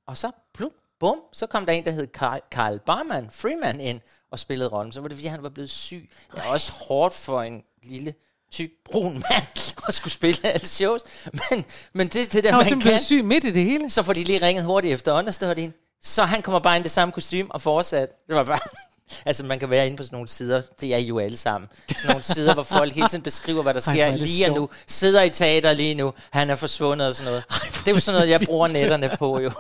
Og 0.08 0.18
så, 0.18 0.32
plum, 0.54 0.72
bum, 1.00 1.20
så 1.34 1.48
kom 1.48 1.66
der 1.66 1.74
en, 1.74 1.86
der 1.86 1.92
hed 1.92 2.08
Carl 2.52 2.80
Barman, 2.80 3.32
Freeman, 3.32 3.80
ind 3.80 4.02
og 4.32 4.40
spillede 4.40 4.70
rollen. 4.70 4.92
Så 4.92 5.02
var 5.02 5.08
det, 5.08 5.18
fordi 5.18 5.28
han 5.28 5.44
var 5.44 5.50
blevet 5.50 5.70
syg. 5.70 6.10
Det 6.32 6.40
er 6.40 6.44
også 6.44 6.72
hårdt 6.72 7.14
for 7.14 7.42
en 7.42 7.64
lille 7.84 8.14
tyk 8.52 8.70
brun 8.92 9.14
mand 9.14 9.74
at 9.88 9.94
skulle 9.94 10.14
spille 10.14 10.48
alle 10.48 10.68
shows. 10.68 11.02
Men, 11.34 11.66
men 11.94 12.08
det, 12.08 12.34
det 12.34 12.44
der, 12.44 12.52
man 12.52 12.82
kan. 12.82 13.00
syg 13.00 13.26
midt 13.26 13.44
i 13.44 13.52
det 13.52 13.64
hele. 13.64 13.90
Så 13.90 14.04
får 14.04 14.14
de 14.14 14.24
lige 14.24 14.46
ringet 14.46 14.66
hurtigt 14.66 14.94
efter 14.94 15.14
understudying. 15.14 15.74
Så 16.04 16.24
han 16.24 16.42
kommer 16.42 16.60
bare 16.60 16.76
ind 16.76 16.84
i 16.84 16.88
det 16.88 16.92
samme 16.92 17.12
kostume 17.12 17.52
og 17.52 17.62
fortsat. 17.62 18.10
Det 18.28 18.36
var 18.36 18.44
bare... 18.44 18.60
Altså, 19.26 19.46
man 19.46 19.60
kan 19.60 19.70
være 19.70 19.86
inde 19.86 19.98
på 19.98 20.04
sådan 20.04 20.16
nogle 20.16 20.30
sider, 20.30 20.62
det 20.82 20.94
er 20.94 20.98
I 20.98 21.04
jo 21.06 21.20
alle 21.20 21.38
sammen. 21.38 21.70
Sådan 21.88 22.08
nogle 22.08 22.24
sider, 22.24 22.54
hvor 22.54 22.64
folk 22.64 22.94
hele 22.94 23.08
tiden 23.08 23.24
beskriver, 23.24 23.64
hvad 23.64 23.74
der 23.74 23.80
Ej, 23.88 23.94
sker 23.96 24.06
er 24.06 24.12
det 24.12 24.22
lige 24.22 24.50
nu. 24.50 24.70
Sidder 24.88 25.22
i 25.22 25.30
teater 25.30 25.74
lige 25.74 25.96
nu, 25.96 26.14
han 26.32 26.50
er 26.50 26.56
forsvundet 26.56 27.08
og 27.08 27.16
sådan 27.16 27.32
noget. 27.32 27.44
Det 27.50 27.88
er 27.88 27.92
jo 27.92 28.00
sådan 28.00 28.20
noget, 28.20 28.30
jeg 28.30 28.42
bruger 28.42 28.68
netterne 28.68 29.12
på 29.20 29.40
jo. 29.40 29.52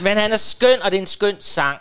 Men 0.00 0.16
han 0.16 0.32
er 0.32 0.36
skøn, 0.36 0.82
og 0.82 0.90
det 0.90 0.96
er 0.96 1.00
en 1.00 1.06
skøn 1.06 1.36
sang. 1.40 1.78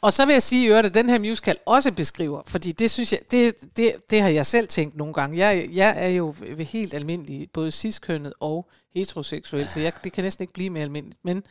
Og 0.00 0.12
så 0.12 0.26
vil 0.26 0.32
jeg 0.32 0.42
sige 0.42 0.64
i 0.64 0.68
øvrigt, 0.68 0.86
at 0.86 0.94
den 0.94 1.08
her 1.08 1.18
musical 1.18 1.56
også 1.66 1.92
beskriver, 1.92 2.42
fordi 2.46 2.72
det 2.72 2.90
synes 2.90 3.12
jeg, 3.12 3.20
det, 3.30 3.54
det, 3.76 3.92
det 4.10 4.22
har 4.22 4.28
jeg 4.28 4.46
selv 4.46 4.68
tænkt 4.68 4.96
nogle 4.96 5.14
gange. 5.14 5.38
Jeg, 5.38 5.68
jeg 5.72 5.94
er 5.96 6.08
jo 6.08 6.34
ved 6.56 6.64
helt 6.64 6.94
almindelig, 6.94 7.48
både 7.52 7.70
ciskønnet 7.70 8.32
og 8.40 8.68
heteroseksuel, 8.98 9.68
så 9.68 9.80
jeg, 9.80 9.92
det 10.04 10.12
kan 10.12 10.24
næsten 10.24 10.42
ikke 10.42 10.52
blive 10.52 10.70
mere 10.70 10.82
almindeligt. 10.82 11.20
Men 11.24 11.42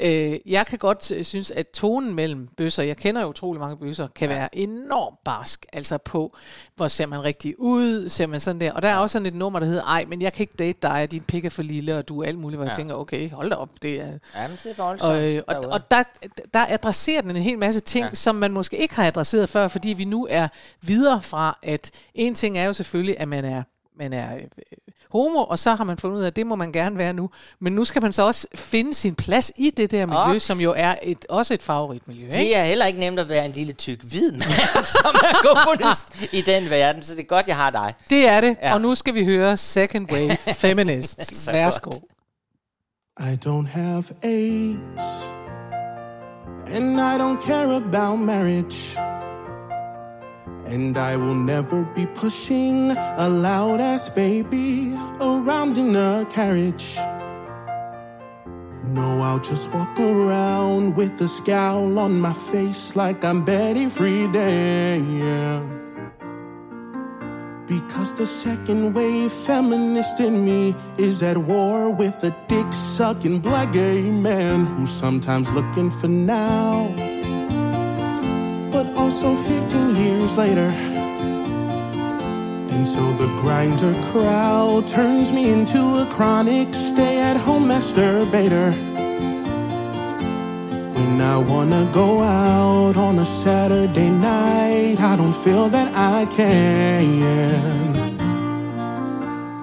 øh, 0.00 0.38
jeg 0.46 0.66
kan 0.66 0.78
godt 0.78 1.12
øh, 1.12 1.24
synes, 1.24 1.50
at 1.50 1.68
tonen 1.68 2.14
mellem 2.14 2.48
bøsser, 2.56 2.82
jeg 2.82 2.96
kender 2.96 3.22
jo 3.22 3.28
utrolig 3.28 3.60
mange 3.60 3.76
bøsser, 3.76 4.08
kan 4.16 4.28
være 4.28 4.58
enormt 4.58 5.16
barsk. 5.24 5.66
Altså 5.72 5.98
på, 5.98 6.36
hvor 6.76 6.88
ser 6.88 7.06
man 7.06 7.24
rigtig 7.24 7.54
ud, 7.60 8.08
ser 8.08 8.26
man 8.26 8.40
sådan 8.40 8.60
der. 8.60 8.72
Og 8.72 8.82
der 8.82 8.88
er 8.88 8.96
også 8.96 9.12
sådan 9.12 9.26
et 9.26 9.34
nummer, 9.34 9.58
der 9.60 9.66
hedder, 9.66 9.82
ej, 9.82 10.04
men 10.08 10.22
jeg 10.22 10.32
kan 10.32 10.42
ikke 10.42 10.54
date 10.58 10.78
dig, 10.82 11.02
og 11.02 11.10
din 11.10 11.22
pik 11.22 11.44
er 11.44 11.50
for 11.50 11.62
lille, 11.62 11.96
og 11.96 12.08
du 12.08 12.22
er 12.22 12.26
alt 12.26 12.38
muligt, 12.38 12.58
hvor 12.58 12.64
jeg 12.64 12.72
Ja. 12.72 12.76
tænker, 12.76 12.94
okay, 12.94 13.30
hold 13.30 13.50
da 13.50 13.56
op, 13.56 13.70
det 13.82 14.00
er... 14.00 14.18
Jamen, 14.36 14.56
det 14.64 14.70
er 14.70 14.74
voldsomt. 14.76 15.12
Og, 15.12 15.32
øh, 15.34 15.42
og, 15.46 15.54
derude. 15.54 15.72
og 15.72 15.90
der, 15.90 16.02
der 16.54 16.66
adresserer 16.68 17.20
den 17.22 17.30
en 17.36 17.42
hel 17.42 17.58
masse 17.58 17.80
ting, 17.80 18.02
ja. 18.02 18.08
Ja. 18.08 18.14
som 18.14 18.34
man 18.34 18.52
måske 18.52 18.76
ikke 18.78 18.94
har 18.94 19.06
adresseret 19.06 19.48
før, 19.48 19.68
fordi 19.68 19.88
vi 19.88 20.04
nu 20.04 20.26
er 20.30 20.48
videre 20.82 21.22
fra, 21.22 21.58
at 21.62 21.90
en 22.14 22.34
ting 22.34 22.58
er 22.58 22.64
jo 22.64 22.72
selvfølgelig, 22.72 23.20
at 23.20 23.28
man 23.28 23.44
er, 23.44 23.62
man 23.98 24.12
er 24.12 24.34
øh, 24.36 24.42
homo, 25.12 25.44
og 25.44 25.58
så 25.58 25.74
har 25.74 25.84
man 25.84 25.96
fundet 25.96 26.16
ud 26.18 26.22
af, 26.22 26.26
at 26.26 26.36
det 26.36 26.46
må 26.46 26.56
man 26.56 26.72
gerne 26.72 26.98
være 26.98 27.12
nu. 27.12 27.30
Men 27.60 27.72
nu 27.72 27.84
skal 27.84 28.02
man 28.02 28.12
så 28.12 28.22
også 28.26 28.46
finde 28.54 28.94
sin 28.94 29.14
plads 29.14 29.52
i 29.56 29.70
det 29.70 29.90
der 29.90 30.06
miljø, 30.06 30.34
Ok. 30.34 30.40
som 30.40 30.60
jo 30.60 30.74
er 30.76 30.94
et, 31.02 31.26
også 31.28 31.54
et 31.54 31.62
favoritmiljø. 31.62 32.24
Ikke? 32.24 32.36
Det 32.38 32.56
er 32.56 32.64
heller 32.64 32.86
ikke 32.86 32.98
nemt 33.00 33.18
at 33.20 33.28
være 33.28 33.46
en 33.46 33.52
lille 33.52 33.72
tyk 33.72 34.02
hvid 34.02 34.32
mand, 34.32 34.84
som 35.02 35.14
er 35.14 35.54
kommunist 35.54 36.32
i 36.32 36.40
den 36.40 36.70
verden. 36.70 37.02
Så 37.02 37.14
det 37.14 37.20
er 37.20 37.26
godt, 37.26 37.46
jeg 37.48 37.56
har 37.56 37.70
dig. 37.70 37.94
Det 38.10 38.28
er 38.28 38.40
det, 38.40 38.56
ja. 38.62 38.74
Og 38.74 38.80
nu 38.80 38.94
skal 38.94 39.14
vi 39.14 39.24
høre 39.24 39.56
Second 39.56 40.12
Wave 40.12 40.36
Feminists. 40.62 41.36
Så 41.36 41.52
Værsgo. 41.52 41.90
godt. 41.90 42.02
I 43.20 43.48
don't 43.48 43.66
have 43.68 44.04
AIDS, 44.22 45.02
and 46.74 47.00
I 47.00 47.16
don't 47.18 47.46
care 47.46 47.76
about 47.76 48.18
marriage. 48.18 48.98
And 50.68 50.98
I 50.98 51.16
will 51.16 51.34
never 51.34 51.84
be 51.84 52.06
pushing 52.06 52.90
a 52.90 53.28
loud 53.28 53.80
ass 53.80 54.10
baby 54.10 54.92
around 55.20 55.78
in 55.78 55.94
a 55.94 56.26
carriage. 56.28 56.96
No, 58.84 59.22
I'll 59.22 59.38
just 59.38 59.70
walk 59.72 59.98
around 59.98 60.96
with 60.96 61.20
a 61.20 61.28
scowl 61.28 61.98
on 61.98 62.20
my 62.20 62.32
face 62.32 62.96
like 62.96 63.24
I'm 63.24 63.44
Betty 63.44 63.86
Friedan. 63.86 65.18
Yeah. 65.18 65.76
Because 67.66 68.14
the 68.14 68.26
second 68.26 68.94
wave 68.94 69.32
feminist 69.32 70.20
in 70.20 70.44
me 70.44 70.74
is 70.98 71.22
at 71.22 71.36
war 71.36 71.90
with 71.90 72.22
a 72.22 72.30
dick 72.46 72.72
sucking 72.72 73.40
black 73.40 73.72
gay 73.72 74.02
man 74.02 74.66
who's 74.66 74.90
sometimes 74.90 75.52
looking 75.52 75.90
for 75.90 76.08
now. 76.08 77.15
But 79.06 79.12
also 79.12 79.36
15 79.36 79.94
years 79.94 80.36
later. 80.36 80.68
And 82.74 82.88
so 82.88 83.12
the 83.12 83.28
grinder 83.40 83.94
crowd 84.10 84.88
turns 84.88 85.30
me 85.30 85.52
into 85.52 85.78
a 86.02 86.06
chronic 86.06 86.74
stay 86.74 87.20
at 87.20 87.36
home 87.36 87.68
masturbator. 87.68 88.72
When 90.96 91.20
I 91.20 91.38
wanna 91.38 91.88
go 91.92 92.20
out 92.20 92.96
on 92.96 93.20
a 93.20 93.24
Saturday 93.24 94.10
night, 94.10 94.96
I 94.98 95.14
don't 95.14 95.36
feel 95.44 95.68
that 95.68 95.94
I 95.94 96.26
can. 96.38 97.06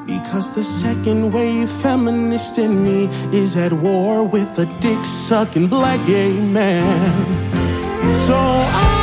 Because 0.05 0.55
the 0.55 0.63
second 0.63 1.33
wave 1.33 1.69
feminist 1.69 2.57
in 2.57 2.81
me 2.81 3.09
is 3.37 3.57
at 3.57 3.73
war 3.73 4.23
with 4.25 4.57
a 4.57 4.65
dick 4.79 5.03
sucking 5.03 5.67
black 5.67 5.99
gay 6.07 6.33
man. 6.39 7.43
So 8.25 8.37
I 8.37 9.02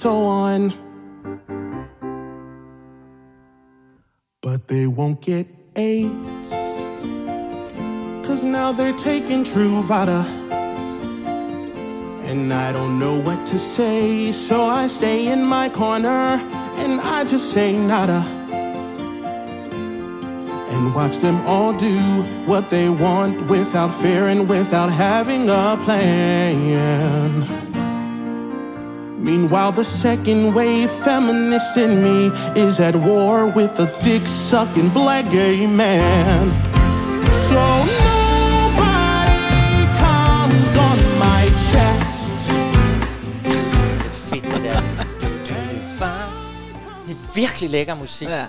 so 0.00 0.22
on. 0.22 0.72
But 4.40 4.66
they 4.66 4.86
won't 4.86 5.20
get 5.20 5.46
AIDS. 5.76 6.50
Cause 8.26 8.42
now 8.42 8.72
they're 8.72 8.96
taking 8.96 9.44
Truvada. 9.44 10.24
And 12.30 12.50
I 12.50 12.72
don't 12.72 12.98
know 12.98 13.20
what 13.20 13.44
to 13.48 13.58
say, 13.58 14.32
so 14.32 14.64
I 14.64 14.86
stay 14.86 15.30
in 15.30 15.42
my 15.44 15.68
corner 15.68 16.40
and 16.82 16.98
I 17.02 17.24
just 17.24 17.52
say 17.52 17.76
nada. 17.76 18.22
And 20.72 20.94
watch 20.94 21.18
them 21.18 21.36
all 21.44 21.74
do 21.74 21.98
what 22.46 22.70
they 22.70 22.88
want 22.88 23.50
without 23.50 23.92
fear 23.92 24.28
and 24.28 24.48
without 24.48 24.88
having 24.88 25.50
a 25.50 25.78
plan. 25.84 27.59
Meanwhile, 29.22 29.72
the 29.72 29.84
second 29.84 30.54
wave 30.56 30.88
feminist 31.04 31.76
in 31.76 31.90
me 32.06 32.18
is 32.66 32.80
at 32.80 32.94
war 32.96 33.46
with 33.56 33.74
a 33.80 33.86
dick 34.04 34.26
sucking 34.26 34.90
black 34.92 35.24
gay 35.30 35.66
man. 35.66 36.50
So 37.48 37.62
nobody 38.00 39.44
comes 40.04 40.72
on 40.88 40.98
my 41.26 41.42
chest. 41.70 42.32
Fedt, 44.30 44.44
det 44.44 44.62
der. 44.64 44.80
Det 47.06 47.16
er 47.16 47.34
virkelig 47.34 47.70
lækker 47.70 47.94
musik. 47.94 48.28
Ja. 48.28 48.46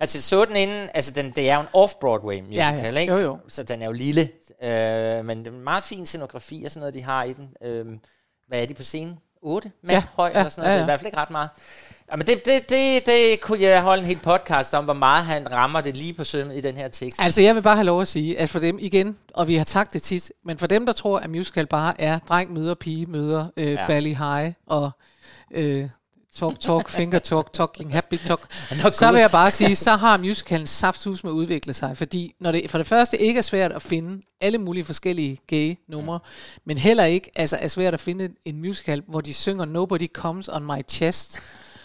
Altså, 0.00 0.22
så 0.22 0.44
den 0.44 0.56
inden, 0.56 0.88
altså 0.94 1.12
den, 1.12 1.32
det 1.36 1.50
er 1.50 1.54
jo 1.54 1.60
en 1.60 1.66
off-Broadway 1.74 2.40
musical, 2.42 2.74
Ja, 2.74 2.90
ja. 2.92 2.98
ikke? 2.98 3.12
Jo, 3.12 3.18
jo. 3.18 3.38
Så 3.48 3.62
den 3.62 3.82
er 3.82 3.86
jo 3.86 3.92
lille, 3.92 4.20
øh, 4.62 5.24
men 5.24 5.38
det 5.38 5.46
er 5.46 5.50
en 5.50 5.64
meget 5.64 5.84
fin 5.84 6.06
scenografi 6.06 6.62
og 6.64 6.70
sådan 6.70 6.80
noget, 6.80 6.94
de 6.94 7.02
har 7.02 7.24
i 7.24 7.32
den. 7.32 7.48
Øh, 7.64 7.86
hvad 8.48 8.62
er 8.62 8.66
de 8.66 8.74
på 8.74 8.82
scenen? 8.82 9.18
8 9.42 9.70
mand 9.82 9.92
Ja, 9.92 10.02
høj 10.16 10.30
ja, 10.34 10.38
eller 10.38 10.50
sådan 10.50 10.62
noget. 10.64 10.74
ja, 10.74 10.74
Det 10.74 10.76
er 10.76 10.78
ja. 10.78 10.84
i 10.84 10.86
hvert 10.86 11.00
fald 11.00 11.06
ikke 11.06 11.18
ret 11.18 11.30
meget. 11.30 11.48
Jamen 12.10 12.26
det, 12.26 12.44
det, 12.44 12.68
det, 12.68 13.06
det 13.06 13.40
kunne 13.40 13.60
jeg 13.60 13.82
holde 13.82 14.00
en 14.00 14.06
hel 14.06 14.18
podcast 14.18 14.74
om, 14.74 14.84
hvor 14.84 14.94
meget 14.94 15.24
han 15.24 15.52
rammer 15.52 15.80
det 15.80 15.96
lige 15.96 16.12
på 16.14 16.24
sømmet 16.24 16.56
i 16.56 16.60
den 16.60 16.74
her 16.74 16.88
tekst. 16.88 17.20
Altså, 17.22 17.42
jeg 17.42 17.54
vil 17.54 17.62
bare 17.62 17.76
have 17.76 17.84
lov 17.86 18.00
at 18.00 18.08
sige, 18.08 18.38
at 18.38 18.48
for 18.48 18.58
dem 18.58 18.78
igen, 18.80 19.16
og 19.34 19.48
vi 19.48 19.56
har 19.56 19.64
sagt 19.64 19.92
det 19.92 20.02
tit, 20.02 20.32
men 20.44 20.58
for 20.58 20.66
dem, 20.66 20.86
der 20.86 20.92
tror, 20.92 21.18
at 21.18 21.30
musical 21.30 21.66
bare 21.66 22.00
er 22.00 22.18
dreng 22.18 22.52
møder 22.52 22.74
pige 22.74 23.06
møder 23.06 23.46
øh, 23.56 23.64
Ja. 23.66 23.70
ja. 23.72 23.86
Bally 23.86 24.14
High 24.14 24.52
og 24.66 24.90
øh, 25.50 25.88
talk, 26.38 26.60
talk, 26.60 26.88
finger 26.88 27.18
talk, 27.18 27.52
talking, 27.52 27.92
happy 27.92 28.14
talk, 28.16 28.40
så 28.92 29.12
vil 29.12 29.20
jeg 29.20 29.30
bare 29.30 29.50
sige, 29.50 29.76
så 29.76 29.96
har 29.96 30.16
musicalen 30.16 30.66
saftsus 30.66 31.24
med 31.24 31.32
at 31.32 31.34
udvikle 31.34 31.72
sig, 31.72 31.96
fordi 31.96 32.34
når 32.40 32.52
det 32.52 32.70
for 32.70 32.78
det 32.78 32.86
første 32.86 33.18
ikke 33.18 33.38
er 33.38 33.42
svært 33.42 33.72
at 33.72 33.82
finde 33.82 34.22
alle 34.40 34.58
mulige 34.58 34.84
forskellige 34.84 35.38
gay 35.46 35.74
numre, 35.88 36.20
men 36.64 36.78
heller 36.78 37.04
ikke 37.04 37.30
altså, 37.36 37.56
er 37.60 37.68
svært 37.68 37.94
at 37.94 38.00
finde 38.00 38.28
en 38.44 38.60
musical, 38.60 39.02
hvor 39.08 39.20
de 39.20 39.34
synger 39.34 39.64
Nobody 39.64 40.08
Comes 40.12 40.48
on 40.48 40.64
My 40.66 40.82
Chest, 40.88 41.40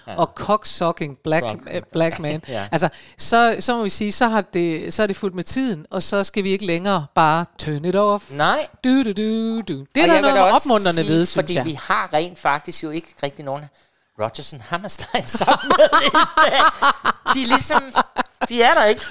Ja. 0.07 0.15
og 0.15 0.31
cocksucking 0.35 1.17
black, 1.23 1.45
Cock- 1.45 1.75
øh, 1.75 1.81
black 1.91 2.19
man. 2.19 2.41
Ja. 2.47 2.67
Altså, 2.71 2.89
så, 3.17 3.55
så 3.59 3.77
må 3.77 3.83
vi 3.83 3.89
sige, 3.89 4.11
så, 4.11 4.27
har 4.27 4.41
det, 4.41 4.93
så 4.93 5.03
er 5.03 5.07
det 5.07 5.15
fuldt 5.15 5.35
med 5.35 5.43
tiden, 5.43 5.85
og 5.89 6.03
så 6.03 6.23
skal 6.23 6.43
vi 6.43 6.49
ikke 6.49 6.65
længere 6.65 7.05
bare 7.15 7.45
turn 7.57 7.85
it 7.85 7.95
off. 7.95 8.31
Nej. 8.31 8.67
Du, 8.83 9.03
du, 9.03 9.11
du, 9.11 9.61
du. 9.61 9.73
Det 9.73 9.87
Og 10.03 10.09
er 10.09 10.13
jeg 10.13 10.23
der 10.23 10.35
noget 10.35 10.53
opmuntrende 10.55 11.01
ved, 11.01 11.25
synes 11.25 11.33
fordi 11.33 11.55
jeg. 11.55 11.65
vi 11.65 11.77
har 11.81 12.09
rent 12.13 12.39
faktisk 12.39 12.83
jo 12.83 12.89
ikke 12.89 13.07
rigtig 13.23 13.45
nogen 13.45 13.63
Rodgers 14.19 14.53
Hammerstein 14.61 15.27
sammen 15.41 15.67
med. 15.77 15.87
De 17.33 17.41
er 17.41 17.47
ligesom, 17.47 17.83
de 18.49 18.61
er 18.63 18.73
der 18.73 18.85
ikke. 18.85 19.01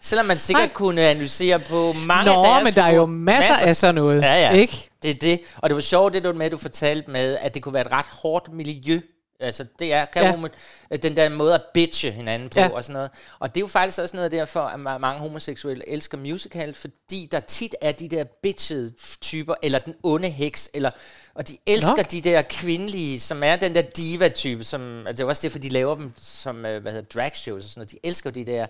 Selvom 0.00 0.26
man 0.26 0.38
sikkert 0.38 0.72
kunne 0.74 1.00
analysere 1.02 1.58
på 1.58 1.92
mange 1.92 2.32
Nå, 2.34 2.44
deres 2.44 2.64
men 2.64 2.74
der 2.74 2.82
er 2.82 2.90
jo 2.94 3.06
masser 3.06 3.54
af 3.54 3.76
sådan 3.76 3.94
noget, 3.94 4.22
Ja, 4.22 4.34
ja. 4.34 4.50
ikke? 4.50 4.90
Det 5.02 5.10
er 5.10 5.14
det. 5.14 5.40
Og 5.56 5.70
det 5.70 5.74
var 5.74 5.80
sjovt, 5.80 6.14
det 6.14 6.24
du 6.24 6.32
med, 6.32 6.50
du 6.50 6.58
fortalte 6.58 7.10
med, 7.10 7.38
at 7.40 7.54
det 7.54 7.62
kunne 7.62 7.74
være 7.74 7.86
et 7.86 7.92
ret 7.92 8.06
hårdt 8.22 8.52
miljø. 8.52 9.00
Altså, 9.40 9.66
det 9.78 9.92
er 9.92 10.04
kan 10.04 10.22
Ja. 10.22 10.48
ja. 10.90 10.96
den 10.96 11.16
der 11.16 11.28
måde 11.28 11.54
at 11.54 11.62
bitche 11.74 12.10
hinanden 12.10 12.48
på 12.48 12.60
Ja. 12.60 12.68
og 12.68 12.84
sådan 12.84 12.92
noget. 12.92 13.10
Og 13.38 13.48
det 13.54 13.60
er 13.60 13.64
jo 13.64 13.66
faktisk 13.66 13.98
også 13.98 14.16
noget 14.16 14.32
derfor, 14.32 14.60
at 14.60 14.74
ma- 14.74 14.98
mange 14.98 15.20
homoseksuelle 15.20 15.88
elsker 15.88 16.18
musical, 16.18 16.74
fordi 16.74 17.28
der 17.32 17.40
tit 17.40 17.74
er 17.80 17.92
de 17.92 18.08
der 18.08 18.24
bitchede 18.24 18.92
typer, 19.20 19.54
eller 19.62 19.78
den 19.78 19.94
onde 20.02 20.28
heks, 20.30 20.70
eller, 20.74 20.90
og 21.34 21.48
de 21.48 21.58
elsker 21.66 21.96
Nå. 21.96 22.02
de 22.10 22.20
der 22.20 22.42
kvindelige, 22.42 23.20
som 23.20 23.42
er 23.42 23.56
den 23.56 23.74
der 23.74 23.82
diva-type, 23.82 24.64
som, 24.64 25.06
altså 25.06 25.12
det 25.22 25.24
er 25.24 25.28
også 25.28 25.42
derfor, 25.42 25.58
de 25.58 25.68
laver 25.68 25.94
dem 25.94 26.12
som, 26.16 26.66
øh, 26.66 26.82
hvad 26.82 26.92
hedder, 26.92 27.20
drag 27.20 27.36
shows 27.36 27.64
og 27.64 27.70
sådan 27.70 27.80
noget. 27.80 27.90
De 27.90 27.98
elsker 28.02 28.30
de 28.30 28.46
der, 28.46 28.66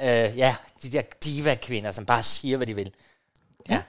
øh, 0.00 0.38
ja, 0.38 0.56
de 0.82 0.90
der 0.92 1.02
diva-kvinder, 1.24 1.90
som 1.90 2.06
bare 2.06 2.22
siger, 2.22 2.56
hvad 2.56 2.66
de 2.66 2.74
vil. 2.74 2.92
Ja. 3.68 3.74
ja, 3.74 3.82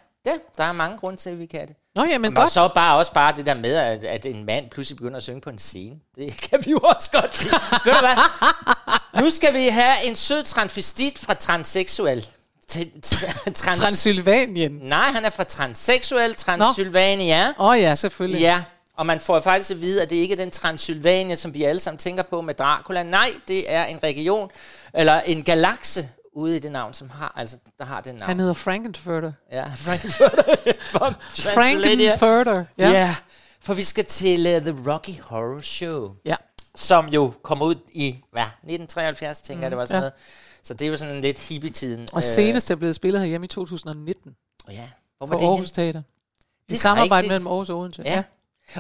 der 0.58 0.64
er 0.64 0.72
mange 0.72 0.98
grunde 0.98 1.18
til, 1.18 1.30
at 1.30 1.40
vi 1.40 1.46
kan 1.46 1.68
det. 1.68 1.76
Nå, 1.96 2.04
jamen 2.04 2.22
Men 2.22 2.36
godt. 2.36 2.52
så 2.52 2.70
bare 2.76 2.98
også 2.98 3.14
bare 3.14 3.36
det 3.36 3.46
der 3.46 3.54
med, 3.54 3.76
at, 3.76 4.04
at 4.04 4.26
en 4.26 4.46
mand 4.46 4.70
pludselig 4.70 4.98
begynder 4.98 5.18
at 5.18 5.24
synge 5.24 5.42
på 5.42 5.50
en 5.50 5.60
scene. 5.60 5.96
Det 6.16 6.38
kan 6.42 6.66
vi 6.66 6.72
jo 6.72 6.80
også 6.84 7.12
godt 7.12 7.44
lide. 7.44 7.56
Ved 7.86 7.94
du 7.94 8.00
hvad? 8.00 9.22
Nu 9.24 9.30
skal 9.30 9.54
vi 9.54 9.68
have 9.68 9.96
en 10.04 10.16
sød 10.16 10.44
transvestit 10.44 11.20
fra 11.20 11.34
transseksuel. 11.34 12.28
Trans, 13.56 13.80
Transylvanien. 13.80 14.72
Nej, 14.72 15.12
han 15.12 15.26
er 15.26 15.30
fra 15.30 15.44
transseksuel 15.44 16.36
Transylvania. 16.36 17.48
Åh 17.48 17.70
oh, 17.70 17.80
ja, 17.82 17.96
selvfølgelig. 17.96 18.42
Ja, 18.42 18.64
og 18.98 19.06
man 19.06 19.20
får 19.20 19.40
faktisk 19.40 19.72
at 19.72 19.82
vide, 19.82 20.02
at 20.02 20.10
det 20.10 20.16
ikke 20.16 20.34
er 20.34 20.38
den 20.38 20.52
Transylvania, 20.52 21.36
som 21.36 21.54
vi 21.54 21.64
alle 21.64 21.80
sammen 21.80 21.98
tænker 21.98 22.24
på 22.24 22.42
med 22.42 22.54
Dracula. 22.54 23.04
Nej, 23.04 23.32
det 23.48 23.72
er 23.74 23.86
en 23.86 24.00
region, 24.04 24.50
eller 24.94 25.20
en 25.20 25.44
galakse 25.44 26.10
ude 26.38 26.56
i 26.58 26.60
det 26.60 26.72
navn, 26.72 26.94
som 26.94 27.10
har, 27.10 27.34
altså, 27.36 27.58
der 27.80 27.86
har 27.86 28.02
det 28.02 28.16
navn. 28.16 28.28
Han 28.28 28.40
hedder 28.40 28.54
Frankenfurter. 28.54 29.32
Ja, 29.52 29.66
Transylvania. 30.94 32.16
Frankenfurter. 32.20 32.66
Ja. 32.78 32.90
Ja. 32.90 33.00
ja, 33.00 33.16
for 33.62 33.74
vi 33.74 33.84
skal 33.84 34.06
til 34.06 34.40
uh, 34.56 34.62
The 34.62 34.92
Rocky 34.92 35.22
Horror 35.22 35.62
Show. 35.62 36.16
Ja. 36.26 36.36
Som 36.76 37.08
jo 37.08 37.34
kom 37.44 37.62
ud 37.62 37.76
i, 37.92 38.12
hvad, 38.32 38.42
1973, 38.44 39.42
tænker 39.42 39.58
mm, 39.58 39.64
jeg, 39.64 39.72
det 39.72 39.78
var 39.78 39.86
sådan 39.86 39.94
ja. 39.94 39.98
ja. 39.98 40.02
noget. 40.02 40.14
Så 40.64 40.74
det 40.74 40.86
er 40.86 40.90
jo 40.90 40.98
sådan 40.98 41.22
lidt 41.22 41.40
hippie-tiden. 41.40 42.08
Og 42.14 42.24
senest 42.24 42.72
er 42.72 42.76
blevet 42.76 42.96
spillet 42.96 43.22
herhjemme 43.22 43.46
i 43.46 43.48
2019 43.48 44.36
Øh, 44.70 44.76
ja. 44.76 44.90
Hvor 45.18 45.28
på 45.28 45.32
var 45.34 45.40
det 45.40 45.46
Aarhus 45.46 45.72
henne? 45.72 45.86
Teater. 45.92 46.02
Det 46.70 46.80
samarbejde 46.80 47.16
rigtigt. 47.16 47.32
mellem 47.32 47.48
Aarhus 47.48 47.70
og 47.70 47.78
Odense. 47.80 48.02
Ja. 48.06 48.24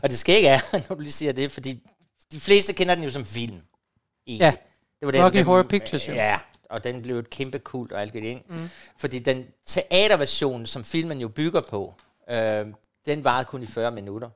Og 0.03 0.09
det 0.09 0.19
skal 0.19 0.35
ikke 0.35 0.47
er, 0.49 0.59
når 0.89 0.95
du 0.95 1.01
lige 1.01 1.11
siger 1.11 1.31
det, 1.31 1.51
fordi 1.51 1.79
de 2.31 2.39
fleste 2.39 2.73
kender 2.73 2.95
den 2.95 3.03
jo 3.03 3.09
som 3.11 3.25
film. 3.25 3.61
egentlig. 4.27 4.39
Ja. 4.45 4.51
Det 4.99 5.05
var 5.05 5.11
den, 5.11 5.23
Rocky 5.23 5.37
den- 5.37 5.45
Horror 5.45 5.63
Picture 5.63 5.99
Show. 5.99 6.15
Ja, 6.15 6.39
og 6.69 6.83
den 6.83 7.01
blev 7.01 7.19
et 7.19 7.29
kæmpe 7.29 7.59
kult 7.59 7.91
og 7.91 8.01
alt 8.01 8.13
det 8.13 8.23
ind. 8.23 8.41
Mm. 8.49 8.69
Fordi 8.99 9.19
den 9.19 9.45
teaterversion, 9.65 10.65
som 10.65 10.83
filmen 10.83 11.19
jo 11.21 11.27
bygger 11.27 11.61
på, 11.61 11.93
øh, 12.29 12.65
den 13.05 13.23
varede 13.23 13.45
kun 13.45 13.63
i 13.63 13.65
40 13.65 13.91
minutter. 13.91 14.29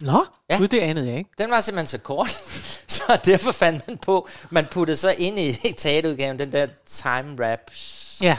Nå, 0.00 0.24
Ja. 0.50 0.56
Gud, 0.58 0.68
det 0.68 0.80
anede 0.80 1.08
jeg 1.08 1.18
ikke. 1.18 1.30
Den 1.38 1.50
var 1.50 1.60
simpelthen 1.60 1.86
så 1.86 1.98
kort, 1.98 2.30
så 2.96 3.20
derfor 3.24 3.52
fandt 3.52 3.88
man 3.88 3.98
på, 3.98 4.28
man 4.50 4.66
puttede 4.70 4.96
så 4.96 5.14
ind 5.18 5.38
i 5.38 5.52
teaterudgaven 5.76 6.38
den 6.38 6.52
der 6.52 6.66
time 6.86 7.36
rap, 7.50 7.60
Ja. 8.22 8.36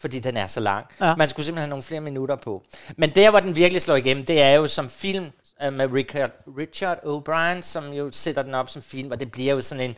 fordi 0.00 0.18
den 0.18 0.36
er 0.36 0.46
så 0.46 0.60
lang. 0.60 0.86
Ja. 1.00 1.16
Man 1.16 1.28
skulle 1.28 1.46
simpelthen 1.46 1.62
have 1.62 1.70
nogle 1.70 1.82
flere 1.82 2.00
minutter 2.00 2.36
på. 2.36 2.62
Men 2.96 3.10
der, 3.14 3.30
hvor 3.30 3.40
den 3.40 3.56
virkelig 3.56 3.82
slår 3.82 3.96
igennem, 3.96 4.24
det 4.26 4.40
er 4.42 4.50
jo 4.50 4.66
som 4.66 4.88
film 4.88 5.30
øh, 5.62 5.72
med 5.72 5.92
Richard, 5.92 6.30
Richard 6.58 6.98
O'Brien, 6.98 7.62
som 7.62 7.92
jo 7.92 8.10
sætter 8.12 8.42
den 8.42 8.54
op 8.54 8.70
som 8.70 8.82
film, 8.82 9.10
og 9.10 9.20
det 9.20 9.32
bliver 9.32 9.54
jo 9.54 9.60
sådan 9.60 9.84
en, 9.90 9.96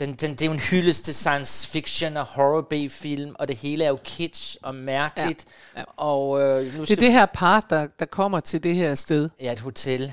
den, 0.00 0.14
den, 0.14 0.30
det 0.30 0.42
er 0.42 0.46
jo 0.46 0.52
en 0.52 0.58
hyldest 0.58 1.04
til 1.04 1.14
science 1.14 1.68
fiction 1.68 2.16
og 2.16 2.24
horror 2.24 2.60
B-film, 2.70 3.34
og 3.38 3.48
det 3.48 3.56
hele 3.56 3.84
er 3.84 3.88
jo 3.88 3.98
kitsch 4.04 4.56
og 4.62 4.74
mærkeligt. 4.74 5.44
Ja. 5.76 5.80
Ja. 5.80 5.84
Og 5.96 6.40
øh, 6.40 6.48
nu 6.48 6.56
Det 6.64 6.80
er 6.80 6.84
skal 6.84 7.00
det 7.00 7.12
her 7.12 7.26
par, 7.26 7.60
der, 7.70 7.86
der 7.98 8.06
kommer 8.06 8.40
til 8.40 8.64
det 8.64 8.74
her 8.74 8.94
sted. 8.94 9.28
Ja, 9.40 9.52
et 9.52 9.60
hotel. 9.60 10.12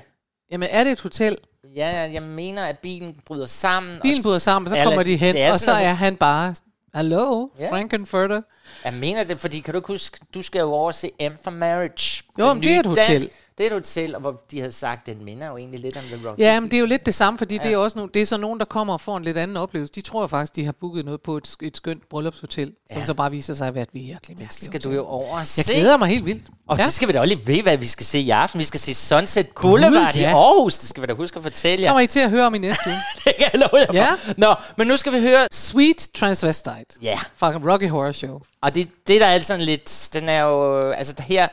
Jamen, 0.51 0.69
er 0.71 0.84
det 0.84 0.91
et 0.91 1.01
hotel? 1.01 1.38
Ja, 1.75 2.09
jeg 2.13 2.23
mener, 2.23 2.65
at 2.65 2.79
bilen 2.79 3.15
bryder 3.25 3.45
sammen. 3.45 3.99
Bilen 4.01 4.23
bryder 4.23 4.38
sammen, 4.38 4.65
og 4.67 4.69
så 4.69 4.75
Eller 4.75 4.86
kommer 4.91 5.03
de 5.03 5.17
hen, 5.17 5.47
og 5.53 5.59
så 5.59 5.71
er 5.71 5.93
han 5.93 6.15
bare, 6.15 6.55
hallo, 6.93 7.47
Ja. 7.59 7.71
Frankenfurter. 7.71 8.41
Jeg 8.86 8.93
mener 8.93 9.24
det, 9.24 9.39
fordi 9.39 9.59
kan 9.59 9.74
du 9.74 9.78
ikke 9.78 9.88
huske, 9.88 10.18
du 10.34 10.41
skal 10.41 10.59
jo 10.59 10.72
over 10.74 10.88
og 10.88 10.95
se 10.95 11.11
M 11.22 11.34
for 11.43 11.51
Marriage. 11.51 12.24
Jo, 12.39 12.53
men 12.53 12.64
det 12.64 12.72
er 12.72 12.80
et 12.80 12.86
hotel. 12.86 13.03
dansk- 13.22 13.30
Det 13.57 13.64
er 13.64 13.68
et 13.68 13.74
hotel, 13.74 14.16
og 14.16 14.22
hvor 14.22 14.41
de 14.51 14.59
havde 14.59 14.72
sagt, 14.72 15.05
den 15.05 15.26
minder 15.26 15.47
jo 15.47 15.57
egentlig 15.57 15.80
lidt 15.80 15.97
om 15.97 16.03
The 16.03 16.30
Rocky. 16.30 16.39
Ja, 16.39 16.59
men 16.59 16.72
det 16.72 16.78
er 16.78 16.80
jo 16.80 16.86
lidt 16.86 17.05
det 17.05 17.14
samme, 17.14 17.38
fordi 17.38 17.55
ja. 17.55 17.61
det, 17.64 17.74
er 17.74 17.78
også 17.78 17.99
no, 17.99 18.05
det 18.05 18.22
er 18.22 18.26
så 18.26 18.38
nogen, 18.38 18.59
der 18.59 18.66
kommer 18.66 18.93
og 18.93 19.01
får 19.01 19.18
en 19.18 19.24
lidt 19.24 19.38
anden 19.38 19.57
oplevelse. 19.57 19.93
De 19.95 20.01
tror 20.01 20.28
faktisk, 20.28 20.55
de 20.55 20.66
har 20.66 20.72
booket 20.72 21.05
noget 21.05 21.22
på 21.22 21.38
et, 21.38 21.55
et 21.61 21.78
skønt 21.78 22.09
bryllupshotel, 22.09 22.74
ja. 22.89 22.95
som 22.95 23.05
så 23.05 23.14
bare 23.14 23.32
viser 23.32 23.53
sig 23.53 23.68
at 23.68 23.74
være 23.74 23.82
et 23.84 23.89
virkelig 23.93 24.38
Det 24.39 24.53
skal 24.53 24.68
hotel. 24.72 24.84
du 24.84 24.95
jo 24.95 25.05
over 25.05 25.32
og 25.34 25.38
Jeg 25.39 25.47
se. 25.47 25.74
glæder 25.74 25.97
mig 25.97 26.07
helt 26.09 26.26
vildt. 26.26 26.45
Og 26.68 26.78
ja. 26.78 26.84
det 26.84 26.93
skal 26.93 27.07
vi 27.07 27.14
da 27.14 27.20
også 27.20 27.36
lige 27.36 27.47
ved, 27.47 27.61
hvad 27.64 27.78
vi 27.78 27.86
skal 27.86 28.05
se 28.05 28.20
i 28.20 28.30
aften. 28.30 28.59
Vi 28.59 28.64
skal 28.64 28.80
se 28.80 28.93
Sunset 28.93 29.47
Boulevard 29.61 30.16
i 30.16 30.20
ja. 30.20 30.28
Aarhus. 30.30 30.78
Det 30.78 30.89
skal 30.89 31.01
vi 31.01 31.07
da 31.07 31.14
huske 31.14 31.38
at 31.38 31.43
fortælle 31.43 31.84
jer. 31.84 31.89
kommer 31.89 32.01
I 32.01 32.07
til 32.07 32.20
at 32.20 32.30
høre 32.30 32.45
om 32.45 32.55
i 32.55 32.57
næste 32.57 32.84
uge. 32.88 32.95
Det 33.26 33.34
kan 33.38 33.49
jeg 33.53 33.59
love 33.59 33.82
jer 33.82 33.86
for. 33.86 33.93
Ja. 33.93 34.07
Nå, 34.38 34.55
men 34.78 34.88
nu 34.88 34.97
skal 34.97 35.14
vi 35.14 35.20
høre... 35.20 35.47
Sweet 35.51 36.09
Transvestite 36.16 36.86
Ja. 37.01 37.20
fra 37.36 37.51
Rocky 37.72 37.89
Horror 37.89 38.11
Show. 38.11 38.39
Og 38.64 38.76
det, 38.76 38.89
det 39.07 39.22
der 39.22 39.28
er 39.28 39.39
sådan 39.39 39.66
lidt, 39.66 40.09
den 40.14 40.30
er 40.30 40.41
jo, 40.41 40.89
altså 40.91 41.14
det 41.14 41.26
her, 41.26 41.47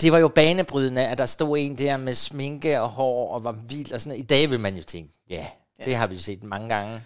det 0.00 0.12
var 0.12 0.18
jo 0.18 0.28
banebrydende, 0.28 1.06
at 1.06 1.18
der 1.18 1.26
stod 1.26 1.58
en 1.58 1.78
der 1.78 1.96
med 1.96 2.14
sminke 2.14 2.80
og 2.80 2.88
hår 2.88 3.34
og 3.34 3.44
var 3.44 3.52
vild 3.68 3.92
og 3.92 4.00
sådan 4.00 4.10
noget. 4.10 4.24
I 4.24 4.26
dag 4.26 4.50
vil 4.50 4.60
man 4.60 4.76
jo 4.76 4.82
tænke, 4.82 5.12
ja, 5.30 5.46
ja. 5.78 5.84
det 5.84 5.96
har 5.96 6.06
vi 6.06 6.14
jo 6.14 6.20
set 6.20 6.42
mange 6.44 6.68
gange. 6.68 7.00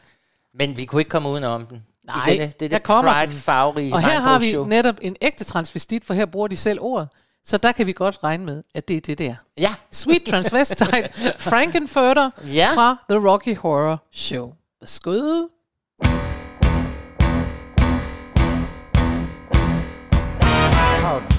Men 0.55 0.77
vi 0.77 0.85
kunne 0.85 1.01
ikke 1.01 1.09
komme 1.09 1.29
udenom 1.29 1.67
den. 1.67 1.85
Nej, 2.07 2.29
Igen, 2.29 2.41
det 2.41 2.47
er 2.63 2.69
der 2.69 2.69
det 2.69 2.83
kommer 2.83 3.13
pride 3.13 3.31
den. 3.33 3.41
farverige 3.41 3.95
Og 3.95 4.01
her 4.01 4.21
har 4.21 4.39
vi 4.39 4.45
regnbogsshow. 4.45 4.65
netop 4.67 4.95
en 5.01 5.17
ægte 5.21 5.45
transvestit, 5.45 6.05
for 6.05 6.15
her 6.15 6.27
bruger 6.27 6.49
de 6.49 6.57
selv 6.57 6.79
ordet. 6.81 7.09
Så 7.45 7.57
der 7.57 7.73
kan 7.73 7.87
vi 7.87 7.93
godt 7.93 8.19
regne 8.25 8.45
med, 8.45 8.63
at 8.75 8.89
det 8.89 8.97
er 8.97 9.01
det 9.01 9.19
der. 9.19 9.35
Ja. 9.59 9.75
Sweet 9.91 10.23
Transvestite, 10.27 11.11
Frankenfurter 11.51 12.31
Ja. 12.55 12.69
fra 12.75 12.97
The 13.11 13.29
Rocky 13.29 13.57
Horror 13.57 14.05
Show. 14.13 14.53
Værsgo. 14.81 15.43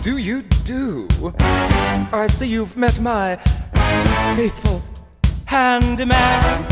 Do 0.09 0.17
you 0.17 0.41
do? 0.65 1.07
I 2.11 2.25
see 2.25 2.47
you've 2.47 2.75
met 2.75 2.99
my 2.99 3.35
faithful 4.35 4.81
handyman. 5.45 6.63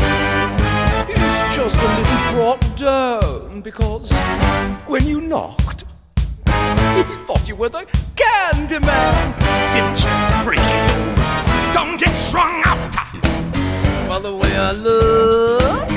He's 1.06 1.56
just 1.56 1.76
a 1.76 1.88
little 1.98 2.32
brought 2.32 2.66
down 2.76 3.60
because 3.60 4.10
when 4.88 5.06
you 5.06 5.20
knocked, 5.20 5.84
he 6.96 7.02
thought 7.26 7.44
you 7.46 7.54
were 7.54 7.68
the 7.68 7.86
Candyman. 8.16 9.38
Didn't 9.72 10.00
you, 10.02 10.14
freaky? 10.42 10.78
Don't 11.74 11.96
get 11.96 12.12
strung 12.12 12.60
out 12.64 12.92
by 14.08 14.18
the 14.18 14.34
way 14.34 14.52
I 14.56 14.72
look. 14.72 15.88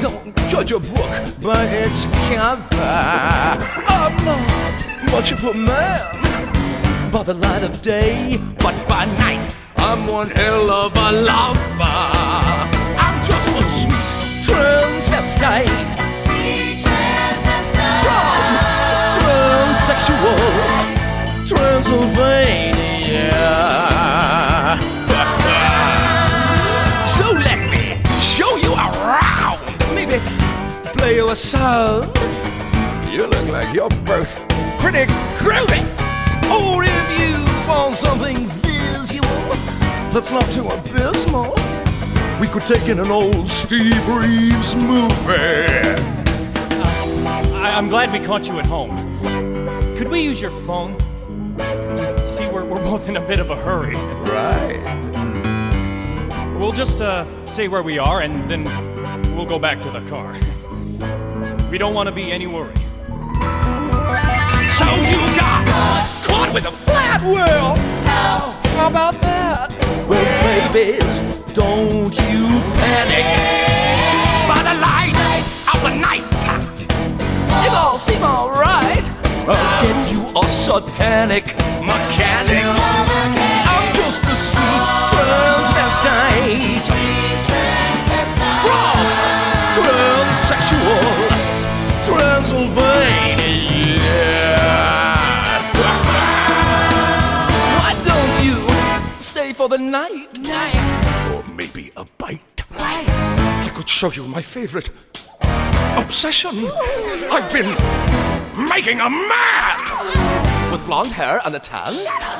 Don't 0.00 0.36
judge 0.50 0.72
a 0.72 0.80
book 0.80 1.12
by 1.40 1.64
its 1.66 2.06
cover. 2.26 2.66
I'm 3.86 4.16
not 4.24 5.12
much 5.12 5.30
of 5.30 5.44
a 5.44 5.54
man 5.54 6.18
by 7.12 7.22
the 7.22 7.34
light 7.34 7.62
of 7.62 7.80
day, 7.80 8.38
but 8.58 8.74
by 8.88 9.04
night 9.18 9.54
I'm 9.76 10.06
one 10.06 10.28
hell 10.30 10.70
of 10.70 10.94
a 10.96 11.12
lover. 11.12 11.58
I'm 11.80 13.24
just 13.24 13.48
a 13.48 13.62
sweet 13.80 14.08
transvestite. 14.44 15.68
Sweet 16.24 16.84
transvestite. 16.84 18.02
From 18.04 18.54
transsexual 19.24 20.38
Transylvania. 21.46 23.32
so 27.16 27.32
let 27.32 27.60
me 27.70 27.84
show 28.20 28.56
you 28.56 28.72
around. 28.74 29.60
Maybe 29.94 30.18
play 30.98 31.14
you 31.16 31.30
a 31.30 31.34
song. 31.34 32.12
You 33.10 33.26
look 33.26 33.48
like 33.48 33.74
you're 33.74 33.88
both 34.04 34.46
pretty 34.78 35.06
groovy. 35.36 35.82
Or 36.50 36.97
want 37.88 38.00
something 38.00 38.36
visual 38.60 39.22
that's 40.10 40.30
not 40.30 40.44
too 40.52 40.68
abysmal, 40.68 41.54
we 42.38 42.46
could 42.46 42.60
take 42.66 42.86
in 42.86 43.00
an 43.00 43.10
old 43.10 43.48
Steve 43.48 44.06
Reeves 44.06 44.74
movie. 44.76 45.64
I, 47.56 47.72
I'm 47.74 47.88
glad 47.88 48.12
we 48.12 48.18
caught 48.18 48.46
you 48.46 48.58
at 48.58 48.66
home. 48.66 48.90
Could 49.96 50.08
we 50.08 50.20
use 50.20 50.38
your 50.38 50.50
phone? 50.50 50.92
You 51.58 52.28
see, 52.28 52.46
we're, 52.48 52.66
we're 52.66 52.84
both 52.84 53.08
in 53.08 53.16
a 53.16 53.26
bit 53.26 53.38
of 53.38 53.48
a 53.48 53.56
hurry. 53.56 53.94
Right. 53.94 54.84
We'll 56.58 56.72
just 56.72 57.00
uh, 57.00 57.24
say 57.46 57.68
where 57.68 57.82
we 57.82 57.98
are 57.98 58.20
and 58.20 58.50
then 58.50 58.64
we'll 59.34 59.46
go 59.46 59.58
back 59.58 59.80
to 59.80 59.90
the 59.90 60.02
car. 60.10 60.34
We 61.70 61.78
don't 61.78 61.94
want 61.94 62.10
to 62.10 62.14
be 62.14 62.30
any 62.32 62.46
worry. 62.46 62.74
Caught 66.38 66.54
with 66.54 66.66
a 66.66 66.70
flat 66.70 67.20
world. 67.22 67.78
How 68.78 68.88
about 68.88 69.14
that? 69.22 69.74
Well, 70.08 70.24
babies, 70.72 71.18
don't 71.52 72.14
you 72.30 72.46
panic. 72.78 73.26
By 74.46 74.60
the 74.68 74.76
light 74.78 75.18
of 75.74 75.78
the 75.82 75.94
night, 75.98 76.22
it 77.66 77.72
all 77.74 77.98
seem 77.98 78.22
alright. 78.22 79.06
I'll 79.48 79.82
get 79.82 79.98
you 80.12 80.20
a 80.40 80.46
satanic 80.46 81.46
mechanic. 81.82 82.64
I'm 83.72 83.86
just 83.98 84.22
a 84.22 84.36
sweet 84.50 84.84
transvestite 85.10 85.77
for 99.68 99.76
the 99.76 99.84
night? 99.84 100.38
Night. 100.38 101.34
Or 101.34 101.42
maybe 101.54 101.90
a 101.96 102.04
bite. 102.16 102.62
I 102.70 103.70
could 103.74 103.88
show 103.88 104.10
you 104.10 104.24
my 104.24 104.42
favorite 104.42 104.90
obsession. 105.96 106.68
I've 107.30 107.52
been 107.52 107.74
making 108.68 109.00
a 109.00 109.10
man 109.10 110.72
with 110.72 110.84
blonde 110.86 111.10
hair 111.10 111.40
and 111.44 111.54
a 111.54 111.58
tan, 111.58 111.94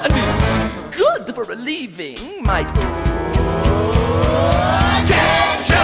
and 0.05 0.13
it's 0.15 0.57
good 0.97 1.35
for 1.35 1.45
relieving 1.45 2.17
my 2.43 2.63
tension. 5.07 5.77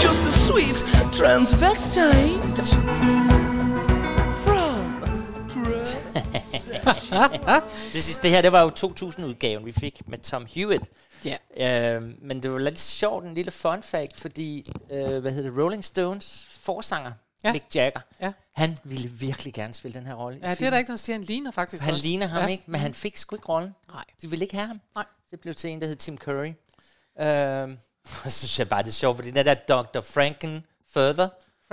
Just 0.00 0.24
a 0.24 0.32
sweet 0.32 0.76
transvestite 1.12 2.56
det 7.92 8.02
sidste, 8.02 8.22
det 8.22 8.30
her, 8.30 8.42
det 8.42 8.52
var 8.52 8.60
jo 8.62 8.70
2000-udgaven, 8.70 9.66
vi 9.66 9.72
fik 9.72 10.08
med 10.08 10.18
Tom 10.18 10.46
Hewitt. 10.54 10.84
Ja. 11.24 11.36
Øh, 11.96 12.02
men 12.22 12.42
det 12.42 12.52
var 12.52 12.58
lidt 12.58 12.78
sjovt, 12.80 13.24
en 13.24 13.34
lille 13.34 13.50
fun 13.50 13.82
fact, 13.82 14.16
fordi, 14.16 14.72
øh, 14.90 15.18
hvad 15.18 15.32
hedder 15.32 15.50
det, 15.50 15.62
Rolling 15.62 15.84
Stones 15.84 16.46
forsanger, 16.62 17.12
Ja. 17.44 17.52
Mick 17.52 17.64
Jagger, 17.74 18.00
Ja. 18.20 18.32
han 18.52 18.78
ville 18.84 19.08
virkelig 19.10 19.54
gerne 19.54 19.72
spille 19.72 19.98
den 19.98 20.06
her 20.06 20.14
rolle. 20.14 20.38
Ja, 20.42 20.50
det 20.50 20.62
er 20.62 20.70
der 20.70 20.78
ikke 20.78 20.88
noget 20.88 20.98
at 20.98 21.04
sige. 21.04 21.12
Han 21.14 21.22
ligner 21.24 21.50
faktisk 21.50 21.82
Han 21.82 21.92
også. 21.92 22.04
ligner 22.04 22.26
ham 22.26 22.42
ja. 22.42 22.46
ikke, 22.48 22.64
men 22.66 22.80
han 22.80 22.94
fik 22.94 23.16
sgu 23.16 23.36
ikke 23.36 23.46
rollen. 23.46 23.74
Nej. 23.92 24.04
De 24.22 24.30
ville 24.30 24.44
ikke 24.44 24.54
have 24.56 24.66
ham. 24.66 24.80
Nej. 24.94 25.04
Det 25.30 25.40
blev 25.40 25.54
til 25.54 25.70
en, 25.70 25.80
der 25.80 25.86
hed 25.86 25.96
Tim 25.96 26.18
Curry. 26.18 26.52
Og 28.24 28.30
så 28.30 28.38
synes 28.38 28.58
jeg 28.58 28.68
bare, 28.68 28.82
det 28.82 28.88
er 28.88 28.92
sjovt, 28.92 29.16
fordi 29.16 29.30
den 29.30 29.46
der 29.46 29.54
Dr. 29.54 30.00
Franken 30.00 30.64
Further, 30.92 31.28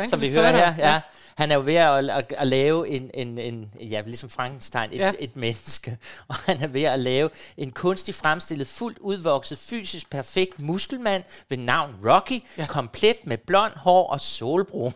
som 0.08 0.22
vi 0.22 0.34
hører 0.34 0.52
her, 0.52 0.76
ja, 0.78 0.94
ja. 0.94 1.02
han 1.36 1.52
er 1.52 1.56
jo 1.56 1.62
ved 1.66 1.76
at, 1.76 2.10
at, 2.10 2.34
at 2.38 2.48
lave 2.48 2.88
en, 2.90 3.12
en, 3.14 3.38
en, 3.38 3.72
ja, 3.82 4.02
ligesom 4.06 4.30
Frankenstein, 4.30 4.90
et, 4.92 4.98
Ja. 4.98 5.06
ja. 5.06 5.12
et 5.20 5.36
menneske, 5.36 5.98
og 6.28 6.36
han 6.36 6.62
er 6.64 6.68
ved 6.68 6.84
at 6.84 7.00
lave 7.00 7.30
en 7.58 7.72
kunstig 7.72 8.16
fremstillet, 8.16 8.68
fuldt 8.68 9.00
udvokset, 9.00 9.58
fysisk 9.58 10.10
perfekt 10.10 10.60
muskelmand 10.60 11.24
ved 11.50 11.58
navn 11.58 11.96
Rocky, 12.06 12.44
ja. 12.58 12.66
komplet 12.66 13.16
med 13.26 13.38
blond 13.38 13.74
hår 13.76 14.08
og 14.10 14.20
solbrun. 14.20 14.94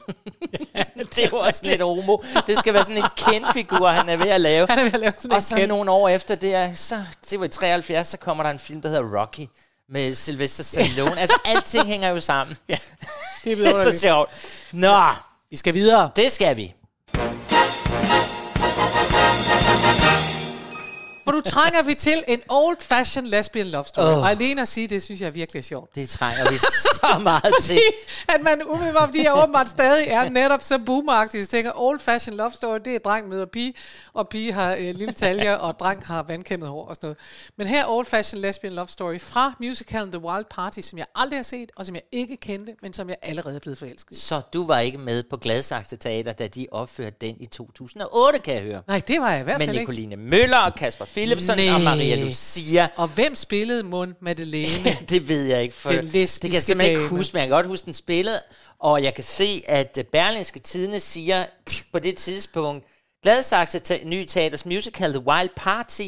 det 1.15 1.19
er 1.23 1.29
jo 1.31 1.37
også 1.37 1.61
lidt 1.63 1.81
homo. 1.81 2.17
Det 2.47 2.57
skal 2.57 2.73
være 2.73 2.83
sådan 2.83 2.97
en 2.97 3.09
kendfigur, 3.17 3.87
han 3.87 4.09
er 4.09 4.17
ved 4.17 4.29
at 4.29 4.41
lave. 4.41 4.67
Han 4.69 4.79
er 4.79 4.83
ved 4.83 4.93
at 4.93 4.99
lave 4.99 5.13
sådan 5.15 5.31
en 5.31 5.35
og 5.35 5.43
så 5.43 5.55
Ken. 5.55 5.67
nogle 5.69 5.91
år 5.91 6.09
efter 6.09 6.35
det, 6.35 6.55
er, 6.55 6.73
så, 6.73 7.03
det 7.29 7.39
var 7.39 7.45
i 7.45 7.49
73, 7.49 8.07
så 8.07 8.17
kommer 8.17 8.43
der 8.43 8.49
en 8.51 8.59
film, 8.59 8.81
der 8.81 8.89
hedder 8.89 9.21
Rocky 9.21 9.47
med 9.89 10.15
Sylvester 10.15 10.63
Stallone. 10.63 11.19
altså, 11.19 11.39
alting 11.45 11.85
hænger 11.87 12.09
jo 12.09 12.19
sammen. 12.19 12.57
Ja, 12.69 12.77
det 13.43 13.51
er 13.51 13.55
det 13.55 13.67
er 13.67 13.91
så 13.91 13.99
sjovt. 13.99 14.29
Nå, 14.71 14.97
Vi 15.49 15.57
skal 15.57 15.73
videre. 15.73 16.09
det 16.15 16.31
skal 16.31 16.57
vi. 16.57 16.73
For 21.27 21.31
nu 21.31 21.41
trænger 21.41 21.83
vi 21.83 21.95
til 21.95 22.23
en 22.27 22.41
old-fashioned 22.49 23.29
lesbian 23.29 23.67
love 23.67 23.83
story. 23.83 24.05
Åh. 24.05 24.17
Og 24.17 24.29
alene 24.29 24.61
at 24.61 24.67
sige 24.67 24.87
det, 24.87 25.03
synes 25.03 25.21
jeg 25.21 25.35
virkelig 25.35 25.59
er 25.59 25.63
sjovt. 25.63 25.95
Det 25.95 26.09
trænger 26.09 26.51
vi 26.51 26.57
så 26.57 27.19
meget 27.23 27.53
til. 27.61 27.75
Fordi 27.75 28.35
at 28.35 28.41
man 28.43 28.63
umiddelbart, 28.63 29.09
fordi 29.09 29.23
jeg 29.23 29.43
åbenbart 29.43 29.69
stadig 29.69 30.07
er 30.07 30.29
netop 30.29 30.63
så 30.63 30.79
boomeragtig, 30.85 31.43
så 31.43 31.49
tænker, 31.49 31.71
old 31.75 31.99
fashion 31.99 32.37
love 32.37 32.51
story, 32.51 32.79
det 32.85 32.95
er 32.95 32.99
dreng 32.99 33.27
møder 33.27 33.45
pige, 33.45 33.73
og 34.13 34.29
pige 34.29 34.53
har 34.53 34.75
øh, 34.75 34.95
lille 34.95 35.13
taljer, 35.13 35.53
og 35.55 35.79
dreng 35.79 36.05
har 36.05 36.23
vandkæmmet 36.23 36.69
hår 36.69 36.85
og 36.87 36.95
sådan 36.95 37.07
noget. 37.07 37.17
Men 37.57 37.67
her 37.67 37.81
er 37.81 37.87
old 37.87 38.05
fashion 38.05 38.41
lesbian 38.41 38.73
love 38.73 38.87
story 38.87 39.19
fra 39.19 39.53
musicalen 39.59 40.11
The 40.11 40.21
Wild 40.21 40.45
Party, 40.51 40.79
som 40.79 40.97
jeg 40.99 41.05
aldrig 41.15 41.37
har 41.37 41.43
set, 41.43 41.71
og 41.75 41.85
som 41.85 41.95
jeg 41.95 42.03
ikke 42.11 42.37
kendte, 42.37 42.73
men 42.81 42.93
som 42.93 43.09
jeg 43.09 43.17
allerede 43.21 43.55
er 43.55 43.59
blevet 43.59 43.77
forelsket. 43.77 44.17
Så 44.17 44.41
du 44.53 44.65
var 44.65 44.79
ikke 44.79 44.97
med 44.97 45.23
på 45.23 45.37
Gladsaxe 45.37 45.95
Teater, 45.95 46.31
da 46.31 46.47
de 46.47 46.67
opførte 46.71 47.15
den 47.21 47.35
i 47.39 47.45
2008, 47.45 48.39
kan 48.39 48.53
jeg 48.55 48.63
høre. 48.63 48.81
Nej, 48.87 49.01
det 49.07 49.21
var 49.21 49.31
jeg 49.31 49.39
i 49.39 49.43
hvert 49.43 49.61
fald 49.61 49.69
ikke. 49.69 49.81
Nicoline 49.81 50.15
Møller 50.15 50.57
og 50.57 50.75
Kasper 50.75 51.05
Philipsen 51.17 51.57
Nej. 51.57 51.73
og 51.75 51.81
Maria 51.81 52.15
Lucia. 52.15 52.87
Og 52.95 53.07
hvem 53.07 53.35
spillede 53.35 53.83
Mund 53.83 54.13
Madeleine? 54.21 54.91
det 55.09 55.29
ved 55.29 55.45
jeg 55.45 55.61
ikke. 55.63 55.75
For 55.75 55.89
Den 55.89 56.03
det 56.11 56.37
kan 56.41 56.53
jeg 56.53 56.61
simpelthen 56.63 56.81
ikke 56.81 57.01
dame. 57.01 57.09
huske, 57.17 57.33
men 57.33 57.39
jeg 57.39 57.47
kan 57.47 57.55
godt 57.55 57.67
huske 57.67 57.85
den 57.85 57.93
spillede. 57.93 58.41
Og 58.79 59.03
jeg 59.03 59.13
kan 59.13 59.23
se, 59.23 59.63
at 59.67 59.97
øh, 59.99 60.03
Berlingske 60.03 60.59
Tidene 60.59 60.99
siger 60.99 61.45
på 61.91 61.99
det 61.99 62.15
tidspunkt, 62.15 62.85
Gladsaxe 63.23 63.99
Nye 64.05 64.25
Teaters 64.25 64.65
musical 64.65 65.13
The 65.13 65.27
Wild 65.27 65.49
Party 65.55 66.07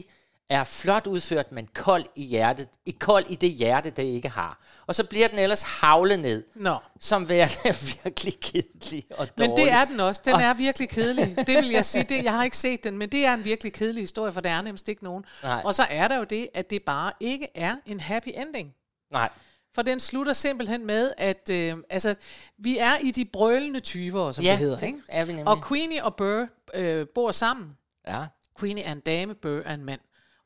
er 0.50 0.64
flot 0.64 1.08
udført, 1.08 1.52
men 1.52 1.68
kold 1.74 2.06
i 2.16 2.26
hjertet. 2.26 2.68
I 2.86 2.91
kold 3.00 3.26
i 3.30 3.36
det 3.36 3.50
hjerte, 3.52 3.89
det 3.89 4.04
ikke 4.04 4.30
har. 4.30 4.60
Og 4.88 4.95
så 4.95 5.04
bliver 5.04 5.28
den 5.28 5.39
ellers 5.39 5.62
havlet 5.62 6.20
ned. 6.20 6.43
Nå. 6.56 6.78
Som 7.00 7.30
værende 7.30 7.56
virkelig 8.04 8.39
kedelig 8.41 9.04
og 9.12 9.18
dårlig. 9.38 9.50
Men 9.50 9.58
det 9.58 9.72
er 9.72 9.86
den 9.86 10.00
også. 10.00 10.22
Den 10.26 10.34
Og- 10.34 10.41
er 10.41 10.54
virkelig 10.54 10.89
kedelig. 10.89 11.36
Det 11.38 11.47
vil 11.58 11.70
jeg 11.70 11.86
sige. 11.86 12.04
Det, 12.04 12.24
jeg 12.24 12.34
har 12.34 12.43
ikke 12.43 12.58
set 12.58 12.84
den, 12.84 12.97
men 12.97 13.10
det 13.10 13.26
er 13.26 13.34
en 13.34 13.45
virkelig 13.45 13.74
kedelig 13.74 14.04
historie, 14.04 14.32
for 14.32 14.41
der 14.41 14.50
er 14.50 14.62
nemlig 14.62 14.89
ikke 14.89 15.04
nogen. 15.04 15.26
Nej. 15.43 15.62
Og 15.66 15.76
så 15.76 15.84
er 15.89 16.08
der 16.08 16.18
jo 16.18 16.24
det, 16.24 16.47
at 16.54 16.70
det 16.70 16.84
bare 16.84 17.12
ikke 17.20 17.47
er 17.56 17.76
en 17.86 18.00
happy 18.00 18.30
ending. 18.36 18.74
Nej. 19.12 19.30
For 19.76 19.82
den 19.82 20.00
slutter 20.00 20.34
simpelthen 20.34 20.86
med, 20.86 21.12
at 21.18 21.50
øh, 21.52 21.76
altså, 21.89 22.16
vi 22.58 22.78
er 22.78 22.97
i 23.02 23.12
de 23.12 23.26
brølende 23.26 23.80
20'ere, 23.88 24.32
som 24.34 24.43
Ja, 24.43 24.52
det 24.52 24.58
hedder. 24.58 24.78
det 24.78 24.86
Ikke? 24.88 25.00
er 25.10 25.26
vi 25.26 25.34
nemlig. 25.34 25.47
Og 25.47 25.68
Queenie 25.68 26.04
og 26.04 26.16
Burr 26.16 26.45
øh, 26.74 27.08
bor 27.16 27.32
sammen. 27.32 27.78
Ja. 28.08 28.26
Queenie 28.60 28.84
er 28.84 28.91
en 28.91 29.00
dame, 29.00 29.36
Burr 29.36 29.62
er 29.66 29.74
en 29.74 29.86
mand. 29.86 30.00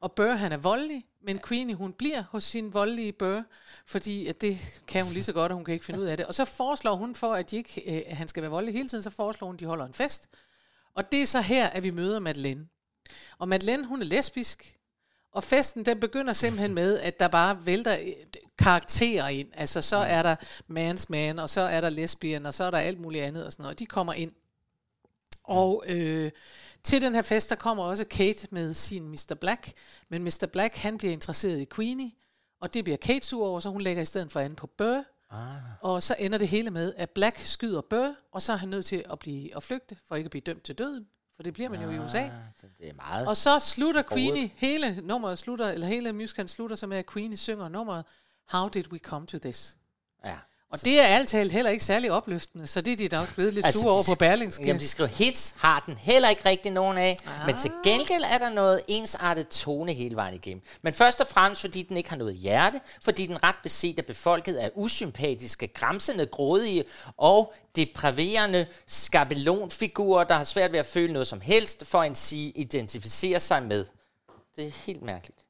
Og 0.03 0.11
Burr 0.11 0.35
han 0.35 0.51
er 0.51 0.57
voldelig, 0.57 1.05
men 1.21 1.39
Queenie 1.47 1.75
hun 1.75 1.93
bliver 1.93 2.23
hos 2.29 2.43
sin 2.43 2.73
voldelige 2.73 3.11
Burr, 3.11 3.43
fordi 3.85 4.27
at 4.27 4.41
det 4.41 4.81
kan 4.87 5.03
hun 5.03 5.13
lige 5.13 5.23
så 5.23 5.33
godt, 5.33 5.51
og 5.51 5.55
hun 5.55 5.65
kan 5.65 5.73
ikke 5.73 5.85
finde 5.85 5.99
ud 5.99 6.05
af 6.05 6.17
det. 6.17 6.25
Og 6.25 6.35
så 6.35 6.45
foreslår 6.45 6.95
hun 6.95 7.15
for, 7.15 7.33
at, 7.33 7.51
de 7.51 7.57
ikke, 7.57 7.95
øh, 7.95 8.03
at 8.07 8.17
han 8.17 8.27
skal 8.27 8.41
være 8.43 8.51
voldelig 8.51 8.73
hele 8.73 8.89
tiden, 8.89 9.03
så 9.03 9.09
foreslår 9.09 9.47
hun, 9.47 9.55
at 9.55 9.59
de 9.59 9.65
holder 9.65 9.85
en 9.85 9.93
fest. 9.93 10.29
Og 10.93 11.11
det 11.11 11.21
er 11.21 11.25
så 11.25 11.41
her, 11.41 11.67
at 11.67 11.83
vi 11.83 11.91
møder 11.91 12.19
Madeleine. 12.19 12.67
Og 13.37 13.47
Madeleine, 13.47 13.85
hun 13.85 14.01
er 14.01 14.05
lesbisk, 14.05 14.77
Og 15.31 15.43
festen, 15.43 15.85
den 15.85 15.99
begynder 15.99 16.33
simpelthen 16.33 16.73
med, 16.73 16.99
at 16.99 17.19
der 17.19 17.27
bare 17.27 17.65
vælter 17.65 17.97
øh, 18.01 18.13
karakterer 18.59 19.27
ind. 19.27 19.47
Altså, 19.53 19.81
så 19.81 19.97
er 19.97 20.23
der 20.23 20.35
man's 20.69 21.05
man, 21.09 21.39
og 21.39 21.49
så 21.49 21.61
er 21.61 21.81
der 21.81 21.89
lesbian, 21.89 22.45
og 22.45 22.53
så 22.53 22.63
er 22.63 22.71
der 22.71 22.77
alt 22.77 22.99
muligt 22.99 23.23
andet 23.23 23.45
og 23.45 23.51
sådan 23.51 23.63
noget. 23.63 23.79
De 23.79 23.85
kommer 23.85 24.13
ind. 24.13 24.31
Og 25.43 25.83
øh, 25.87 26.31
til 26.83 27.01
den 27.01 27.15
her 27.15 27.21
fest, 27.21 27.49
der 27.49 27.55
kommer 27.55 27.83
også 27.83 28.05
Kate 28.05 28.47
med 28.51 28.73
sin 28.73 29.07
Mr. 29.09 29.35
Black. 29.41 29.71
Men 30.09 30.23
Mr. 30.23 30.47
Black, 30.51 30.75
han 30.75 30.97
bliver 30.97 31.13
interesseret 31.13 31.59
i 31.59 31.65
Queenie, 31.75 32.11
og 32.61 32.73
det 32.73 32.83
bliver 32.83 32.97
Kate 32.97 33.27
sur 33.27 33.47
over, 33.47 33.59
så 33.59 33.69
hun 33.69 33.81
lægger 33.81 34.01
i 34.01 34.05
stedet 34.05 34.31
for 34.31 34.39
an 34.39 34.55
på 34.55 34.67
Burr. 34.67 35.03
Ah. 35.29 35.61
Og 35.81 36.03
så 36.03 36.15
ender 36.19 36.37
det 36.37 36.47
hele 36.47 36.71
med, 36.71 36.93
at 36.97 37.09
Black 37.09 37.37
skyder 37.37 37.81
Burr, 37.81 38.15
og 38.31 38.41
så 38.41 38.53
er 38.53 38.57
han 38.57 38.69
nødt 38.69 38.85
til 38.85 39.05
at 39.11 39.19
blive 39.19 39.55
at 39.55 39.63
flygte, 39.63 39.97
for 40.07 40.15
ikke 40.15 40.27
at 40.27 40.31
blive 40.31 40.41
dømt 40.41 40.63
til 40.63 40.77
døden. 40.77 41.07
For 41.35 41.43
det 41.43 41.53
bliver 41.53 41.69
man 41.69 41.81
jo 41.81 41.89
i 41.89 41.99
USA. 41.99 42.17
Ah, 42.19 42.31
så 42.61 42.67
det 42.77 42.89
er 42.89 42.93
meget 42.93 43.27
Og 43.27 43.37
så 43.37 43.59
slutter. 43.59 44.03
Queenie, 44.11 44.51
hele 44.55 45.01
nummeret 45.01 45.39
slutter, 45.39 45.69
eller 45.69 45.87
hele 45.87 46.13
musicalen 46.13 46.47
slutter 46.47 46.75
så 46.75 46.87
med, 46.87 46.97
at 46.97 47.05
Queenie 47.09 47.37
synger 47.37 47.69
nummeret 47.69 48.05
How 48.49 48.67
Did 48.67 48.91
We 48.91 48.97
Come 48.99 49.25
To 49.27 49.37
This? 49.37 49.77
Ja. 50.25 50.37
Og 50.73 50.85
det 50.85 50.99
er 50.99 51.03
alt 51.03 51.29
talt 51.29 51.51
heller 51.51 51.71
ikke 51.71 51.85
særlig 51.85 52.11
opløftende, 52.11 52.67
så 52.67 52.81
det 52.81 52.91
er 52.91 52.95
de 53.09 53.15
nok 53.15 53.35
blevet 53.35 53.53
lidt 53.53 53.65
altså, 53.65 53.81
sure 53.81 53.93
over 53.93 54.03
på 54.03 54.15
Berlingske. 54.15 54.65
Jamen, 54.65 54.79
de 54.79 54.87
skriver, 54.87 55.07
hits 55.07 55.55
har 55.57 55.83
den 55.85 55.97
heller 55.97 56.29
ikke 56.29 56.45
rigtig 56.45 56.71
nogen 56.71 56.97
af, 56.97 57.17
ah. 57.25 57.45
men 57.45 57.57
til 57.57 57.71
gengæld 57.83 58.23
er 58.23 58.37
der 58.37 58.49
noget 58.49 58.81
ensartet 58.87 59.47
tone 59.47 59.93
hele 59.93 60.15
vejen 60.15 60.35
igennem. 60.35 60.63
Men 60.81 60.93
først 60.93 61.21
og 61.21 61.27
fremmest, 61.27 61.61
fordi 61.61 61.81
den 61.81 61.97
ikke 61.97 62.09
har 62.09 62.17
noget 62.17 62.35
hjerte, 62.35 62.79
fordi 63.03 63.25
den 63.25 63.43
ret 63.43 63.55
beset 63.63 63.99
er 63.99 64.03
befolket 64.03 64.55
af 64.55 64.71
usympatiske, 64.75 65.67
græmsende, 65.67 66.25
grådige 66.25 66.83
og 67.17 67.53
depraverende 67.75 68.65
skabelonfigurer, 68.87 70.23
der 70.23 70.35
har 70.35 70.43
svært 70.43 70.71
ved 70.71 70.79
at 70.79 70.85
føle 70.85 71.13
noget 71.13 71.27
som 71.27 71.41
helst, 71.41 71.87
for 71.87 72.03
en 72.03 72.15
sige 72.15 72.51
identificere 72.51 73.39
sig 73.39 73.63
med. 73.63 73.85
Det 74.55 74.67
er 74.67 74.71
helt 74.85 75.01
mærkeligt. 75.01 75.42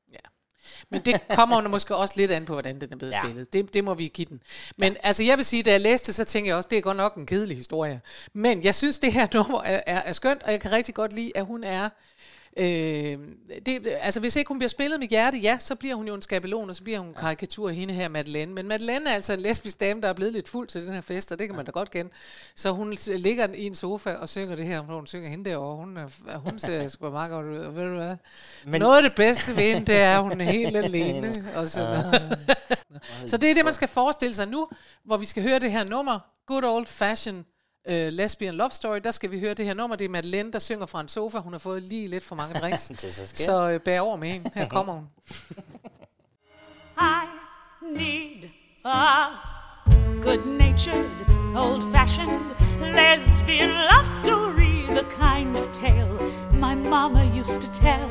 Men 0.94 1.02
det 1.02 1.22
kommer 1.36 1.62
jo 1.62 1.70
måske 1.70 1.96
også 1.96 2.14
lidt 2.18 2.32
an 2.32 2.46
på, 2.46 2.54
hvordan 2.54 2.82
den 2.82 2.88
er 2.94 2.96
blevet 2.98 3.14
Ja. 3.14 3.22
spillet. 3.24 3.54
Det, 3.54 3.74
det 3.74 3.84
må 3.84 3.94
vi 3.94 4.08
give 4.08 4.26
den. 4.30 4.42
Men 4.78 4.94
ja. 4.94 5.00
altså, 5.04 5.24
jeg 5.24 5.38
vil 5.38 5.46
sige, 5.46 5.64
da 5.64 5.72
jeg 5.72 5.82
læste 5.82 6.14
så 6.14 6.24
tænkte 6.24 6.50
jeg 6.50 6.56
også, 6.58 6.68
det 6.70 6.78
er 6.78 6.82
godt 6.82 6.98
nok 6.98 7.16
en 7.16 7.26
kedelig 7.26 7.58
historie. 7.58 8.02
Men 8.34 8.64
jeg 8.64 8.76
synes, 8.76 9.00
det 9.00 9.14
her 9.14 9.28
nummer 9.38 9.62
er, 9.62 9.82
er, 9.86 10.02
er 10.06 10.14
skønt, 10.14 10.44
og 10.44 10.52
jeg 10.52 10.60
kan 10.62 10.72
rigtig 10.72 10.96
godt 10.96 11.14
lide, 11.14 11.32
at 11.36 11.46
hun 11.46 11.64
er... 11.64 11.90
Øh, 12.58 13.18
det, 13.66 13.88
altså 14.02 14.20
hvis 14.20 14.36
ikke 14.36 14.48
hun 14.48 14.58
bliver 14.58 14.70
spillet 14.70 15.00
med 15.00 15.08
hjerte, 15.08 15.38
ja, 15.38 15.58
så 15.60 15.76
bliver 15.76 15.96
hun 15.96 16.08
jo 16.08 16.14
en 16.16 16.22
skabelon, 16.22 16.70
og 16.70 16.76
så 16.76 16.84
bliver 16.84 17.00
hun 17.00 17.08
en 17.08 17.14
karikatur 17.14 17.70
af 17.70 17.76
hende 17.76 17.94
her, 17.94 18.08
Madeleine. 18.08 18.54
Men 18.54 18.68
Madeleine 18.68 19.10
er 19.10 19.14
altså 19.14 19.34
en 19.34 19.40
lesbisk 19.40 19.80
dame, 19.80 20.02
der 20.02 20.08
er 20.08 20.14
blevet 20.14 20.34
lidt 20.34 20.50
fuld 20.50 20.68
til 20.68 20.86
den 20.86 20.94
her 20.94 21.02
fest, 21.02 21.32
og 21.32 21.40
det 21.40 21.48
kan 21.48 21.56
man 21.56 21.66
da 21.66 21.72
godt 21.72 21.92
kende. 21.92 22.12
Så 22.56 22.72
hun 22.72 22.94
ligger 23.08 23.48
i 23.54 23.64
en 23.66 23.76
sofa 23.76 24.14
og 24.14 24.30
synger 24.30 24.56
det 24.56 24.66
her, 24.66 24.82
hvor 24.82 24.96
hun 24.96 25.08
synger 25.08 25.30
hende 25.30 25.50
derovre. 25.50 25.76
Hun, 25.76 25.98
er, 25.98 26.38
hun 26.38 26.60
ser 26.60 26.88
sgu 26.88 27.10
meget 27.10 27.32
godt 27.32 27.46
ud, 27.46 27.58
og 27.58 27.76
ved 27.76 27.84
du 27.84 27.96
hvad? 27.96 28.16
Men- 28.66 28.82
Noget 28.82 28.98
af 28.98 29.04
det 29.04 29.16
bedste 29.16 29.56
ved 29.56 29.64
hende, 29.64 29.86
det 29.88 29.96
er, 30.02 30.16
at 30.18 30.22
hun 30.24 30.42
er 30.42 30.46
helt 30.46 30.76
alene. 30.86 31.34
Og 31.56 31.68
sådan 31.68 31.90
noget. 32.06 32.40
så 33.30 33.38
det 33.38 33.50
er 33.52 33.54
det, 33.54 33.66
man 33.66 33.74
skal 33.74 33.88
forestille 33.88 34.34
sig 34.34 34.48
nu, 34.48 34.68
hvor 35.06 35.18
vi 35.18 35.26
skal 35.26 35.44
høre 35.44 35.60
det 35.60 35.72
her 35.72 35.84
nummer, 35.84 36.20
Good 36.48 36.64
Old 36.64 36.86
Fashion 36.86 37.46
uh, 37.90 37.94
Lesbian 37.94 38.56
Love 38.56 38.70
Story, 38.70 39.00
der 39.04 39.12
skal 39.12 39.32
vi 39.32 39.40
høre 39.40 39.54
det 39.54 39.66
her 39.66 39.74
nummer. 39.74 39.96
Det 39.96 40.06
er 40.06 40.10
Madeleine, 40.10 40.52
der 40.52 40.60
synger 40.60 40.86
fra 40.86 41.02
en 41.02 41.08
sofa. 41.08 41.38
Hun 41.40 41.54
har 41.54 41.60
fået 41.60 41.84
lige 41.84 42.08
lidt 42.08 42.24
for 42.24 42.36
mange 42.36 42.60
drinks. 42.60 42.88
Det 42.88 43.04
er 43.04 43.12
så 43.12 43.28
skært. 43.28 43.46
så 43.46 43.74
uh, 43.74 43.82
bær 43.82 44.00
over 44.00 44.16
med 44.16 44.32
hende. 44.32 44.52
Her 44.56 44.68
kommer 44.68 44.94
hun. 44.94 45.08
I 46.98 47.26
need 47.82 48.50
a 48.86 49.26
good 50.22 50.46
natured, 50.46 51.28
old 51.56 51.82
fashioned 51.92 52.54
lesbian 52.80 53.70
love 53.70 54.10
story, 54.10 54.86
the 54.88 55.06
kind 55.20 55.58
of 55.58 55.72
tale 55.72 56.20
my 56.54 56.76
mama 56.76 57.24
used 57.34 57.62
to 57.62 57.72
tell. 57.72 58.10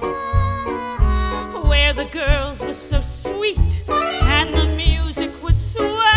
Where 1.68 1.92
the 1.92 2.04
girls 2.04 2.64
were 2.64 2.74
so 2.74 3.00
sweet 3.00 3.82
and 3.88 4.54
the 4.54 4.66
music 4.76 5.30
would 5.42 5.56
swell, 5.56 6.11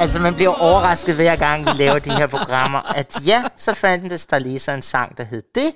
Altså, 0.00 0.20
man 0.20 0.34
bliver 0.34 0.54
overrasket 0.54 1.14
hver 1.14 1.36
gang, 1.36 1.66
vi 1.66 1.70
laver 1.76 1.98
de 1.98 2.10
her 2.16 2.26
programmer, 2.26 2.78
at 2.96 3.18
ja, 3.26 3.44
så 3.56 3.72
fandt 3.72 4.30
der 4.30 4.38
lige 4.38 4.58
så 4.58 4.72
en 4.72 4.82
sang, 4.82 5.18
der 5.18 5.24
hed 5.24 5.42
det. 5.54 5.72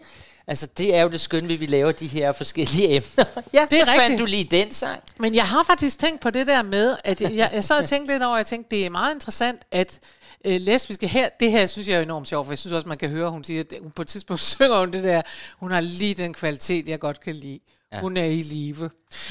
Altså, 0.46 0.66
det 0.78 0.96
er 0.96 1.02
jo 1.02 1.08
det 1.08 1.20
skønne, 1.20 1.48
ved, 1.48 1.54
at 1.54 1.60
vi 1.60 1.66
laver 1.66 1.92
de 1.92 2.06
her 2.06 2.32
forskellige 2.32 2.88
emner. 2.96 3.24
Ja, 3.52 3.66
Det 3.70 3.80
er 3.80 3.84
så 3.84 3.90
fandt 3.90 4.00
rigtigt. 4.02 4.20
du 4.20 4.24
lige 4.24 4.44
den 4.44 4.70
sang. 4.72 5.00
Men 5.18 5.34
jeg 5.34 5.44
har 5.44 5.62
faktisk 5.62 5.98
tænkt 5.98 6.20
på 6.20 6.30
det 6.30 6.46
der 6.46 6.62
med, 6.62 6.96
at 7.04 7.20
jeg, 7.20 7.50
jeg 7.52 7.64
sad 7.64 7.76
og 7.76 7.84
tænkte 7.88 8.12
lidt 8.14 8.22
over, 8.22 8.36
jeg 8.36 8.46
tænkte, 8.46 8.76
det 8.76 8.86
er 8.86 8.90
meget 8.90 9.14
interessant, 9.14 9.60
at 9.72 9.98
øh, 10.44 10.60
lesbiske 10.60 11.06
her, 11.06 11.28
det 11.40 11.50
her 11.50 11.66
synes 11.66 11.88
jeg 11.88 11.96
er 11.98 12.02
enormt 12.02 12.28
sjovt, 12.28 12.46
for 12.46 12.52
jeg 12.52 12.58
synes 12.58 12.72
også, 12.72 12.88
man 12.88 12.98
kan 12.98 13.08
høre, 13.10 13.30
hun 13.30 13.44
siger, 13.44 13.60
at 13.60 13.74
hun 13.82 13.90
på 13.90 14.02
et 14.02 14.08
tidspunkt 14.08 14.42
synger 14.56 14.78
hun 14.78 14.92
det 14.92 15.04
der, 15.04 15.22
hun 15.58 15.70
har 15.70 15.80
lige 15.80 16.14
den 16.14 16.34
kvalitet, 16.34 16.88
jeg 16.88 17.00
godt 17.00 17.20
kan 17.20 17.34
lide. 17.34 17.58
Ja. 17.92 18.00
Hun 18.00 18.16
er 18.16 18.24
i 18.24 18.42
live. 18.42 18.90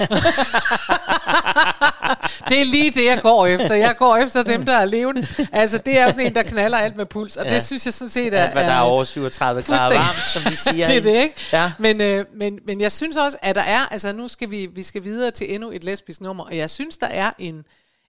det 2.48 2.60
er 2.60 2.64
lige 2.64 2.90
det, 2.90 3.04
jeg 3.04 3.18
går 3.22 3.46
efter. 3.46 3.74
Jeg 3.74 3.94
går 3.98 4.16
efter 4.16 4.42
dem, 4.42 4.64
der 4.64 4.76
er 4.78 4.84
levende. 4.84 5.26
Altså, 5.52 5.78
det 5.78 5.98
er 5.98 6.10
sådan 6.10 6.26
en, 6.26 6.34
der 6.34 6.42
knaller 6.42 6.78
alt 6.78 6.96
med 6.96 7.06
puls, 7.06 7.36
og 7.36 7.46
Ja. 7.46 7.54
det 7.54 7.62
synes 7.62 7.84
jeg 7.86 7.92
sådan 7.94 8.08
set 8.08 8.34
er... 8.34 8.42
Alt, 8.42 8.52
hvad 8.52 8.64
der 8.64 8.70
er 8.72 8.80
over 8.80 9.04
37 9.04 9.62
grader 9.62 9.96
varmt, 9.96 10.26
som 10.26 10.42
vi 10.50 10.56
siger. 10.56 10.86
det 10.88 10.96
er 10.96 11.00
det, 11.00 11.22
ikke? 11.22 11.34
Ja. 11.52 11.72
Men, 11.78 12.00
øh, 12.00 12.24
men, 12.36 12.58
men 12.66 12.80
jeg 12.80 12.92
synes 12.92 13.16
også, 13.16 13.36
at 13.42 13.54
der 13.54 13.60
er... 13.62 13.86
Altså, 13.90 14.12
nu 14.12 14.28
skal 14.28 14.50
vi, 14.50 14.68
vi 14.74 14.82
skal 14.82 15.04
videre 15.04 15.30
til 15.30 15.54
endnu 15.54 15.70
et 15.70 15.84
lesbisk 15.84 16.20
nummer, 16.20 16.44
og 16.44 16.56
jeg 16.56 16.70
synes, 16.70 16.98
der 16.98 17.06
er 17.06 17.30
en, 17.38 17.64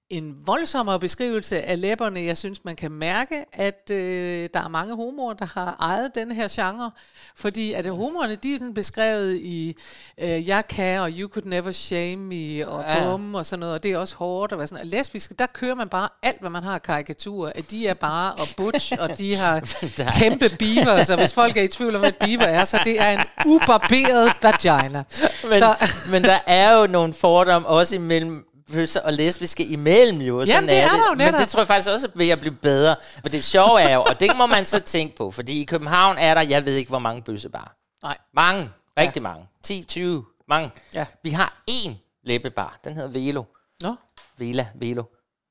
en 0.10 0.36
voldsommere 0.46 1.00
beskrivelse 1.00 1.62
af 1.62 1.82
læberne. 1.82 2.22
Jeg 2.24 2.38
synes, 2.38 2.66
man 2.66 2.76
kan 2.76 2.92
mærke, 2.92 3.46
at 3.54 3.92
øh, 3.92 4.50
der 4.54 4.60
er 4.64 4.68
mange 4.68 4.96
homoer, 4.96 5.34
der 5.34 5.46
har 5.46 5.76
ejet 5.80 6.16
den 6.16 6.32
her 6.32 6.48
genre. 6.52 6.92
Fordi 7.36 7.74
at 7.74 7.86
homoerne, 7.86 8.36
de 8.36 8.54
er 8.54 8.58
sådan 8.58 8.74
beskrevet 8.74 9.36
i 9.36 9.76
øh, 10.18 10.48
Jeg 10.48 10.68
kan, 10.68 11.00
og 11.02 11.10
You 11.18 11.30
Could 11.30 11.46
Never 11.46 11.72
Shame 11.72 12.16
Me, 12.18 12.68
og 12.68 12.84
Ja. 12.88 13.12
Bum, 13.12 13.36
og 13.36 13.46
sådan 13.46 13.60
noget. 13.60 13.76
Og 13.76 13.84
det 13.84 13.92
er 13.92 13.98
også 13.98 14.16
hårdt. 14.16 14.52
Og 14.52 14.56
hvad 14.56 14.68
sådan. 14.68 14.82
Og 14.84 14.88
lesbiske, 14.88 15.34
der 15.40 15.46
kører 15.46 15.76
man 15.76 15.90
bare 15.90 16.10
alt, 16.24 16.40
hvad 16.40 16.50
man 16.50 16.64
har 16.64 16.78
karikaturer. 16.78 17.52
At 17.56 17.72
de 17.72 17.88
er 17.88 17.94
bare 17.94 18.32
og 18.32 18.48
butch, 18.58 18.94
og 19.00 19.18
de 19.18 19.36
har 19.36 19.60
kæmpe 20.20 20.50
beaver. 20.60 21.04
Så 21.04 21.16
hvis 21.16 21.34
folk 21.34 21.58
er 21.58 21.62
i 21.62 21.68
tvivl 21.68 21.96
om, 21.96 22.00
hvad 22.00 22.10
et 22.10 22.18
beaver 22.18 22.46
er, 22.46 22.66
så 22.66 22.80
det 22.84 23.02
er 23.02 23.12
en 23.12 23.24
ubarberet 23.46 24.34
vagina. 24.42 25.04
Men, 25.44 25.54
så, 25.54 25.76
men 26.12 26.24
der 26.24 26.40
er 26.48 26.80
jo 26.80 26.88
nogle 26.88 27.14
fordomme 27.14 27.68
også 27.68 27.96
imellem 27.96 28.46
bøsser 28.72 29.02
og 29.02 29.14
lesbiske 29.14 29.66
imellem 29.66 30.22
jo. 30.22 30.46
Sådan 30.46 30.56
Jamen, 30.56 30.70
det 30.70 30.78
er 30.78 30.90
der 30.90 30.98
jo 30.98 31.10
Men 31.10 31.18
netop. 31.18 31.40
det 31.40 31.48
tror 31.48 31.60
jeg 31.60 31.68
faktisk 31.68 31.90
også 31.92 32.10
vil 32.16 32.30
at 32.30 32.40
blive 32.40 32.56
bedre. 32.56 32.96
For 33.22 33.30
det 33.30 33.44
sjove 33.44 33.82
er 33.82 33.96
jo, 33.96 34.02
og 34.02 34.20
det 34.20 34.38
må 34.38 34.46
man 34.46 34.66
så 34.66 34.80
tænke 34.80 35.16
på, 35.16 35.32
fordi 35.32 35.62
i 35.62 35.66
København 35.66 36.18
er 36.18 36.34
der, 36.34 36.42
jeg 36.42 36.66
ved 36.66 36.76
ikke 36.76 36.90
hvor 36.90 37.00
mange 37.00 37.22
bøssebar. 37.22 37.76
Nej. 38.04 38.18
Mange. 38.34 38.70
Rigtig 38.98 39.20
ja. 39.22 39.24
mange. 39.24 39.48
10, 39.64 39.84
20, 39.84 40.26
mange. 40.48 40.72
Ja. 40.94 41.06
Vi 41.24 41.30
har 41.30 41.64
én 41.72 41.92
læbebar. 42.24 42.80
Den 42.84 42.96
hedder 42.96 43.10
Velo. 43.10 43.44
Nå, 43.82 43.96
Vela, 44.38 44.68
Velo. 44.76 45.04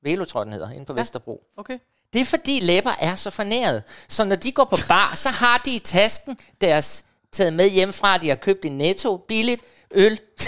Velo 0.03 0.25
tror 0.25 0.39
jeg, 0.39 0.45
den 0.45 0.53
hedder, 0.53 0.69
inde 0.71 0.85
på 0.85 0.93
ja. 0.93 0.99
Vesterbro. 0.99 1.43
okay. 1.57 1.79
Det 2.13 2.21
er 2.21 2.25
fordi 2.25 2.59
læber 2.59 2.91
er 2.99 3.15
så 3.15 3.29
fornæret. 3.29 3.83
Så 4.07 4.23
når 4.23 4.35
de 4.35 4.51
går 4.51 4.63
på 4.63 4.77
bar, 4.87 5.15
så 5.15 5.29
har 5.29 5.61
de 5.65 5.75
i 5.75 5.79
tasken 5.79 6.37
deres 6.61 7.05
taget 7.31 7.53
med 7.53 7.69
hjemmefra, 7.69 8.17
de 8.17 8.29
har 8.29 8.35
købt 8.35 8.65
i 8.65 8.69
Netto 8.69 9.17
billigt 9.17 9.61
øl. 9.95 10.19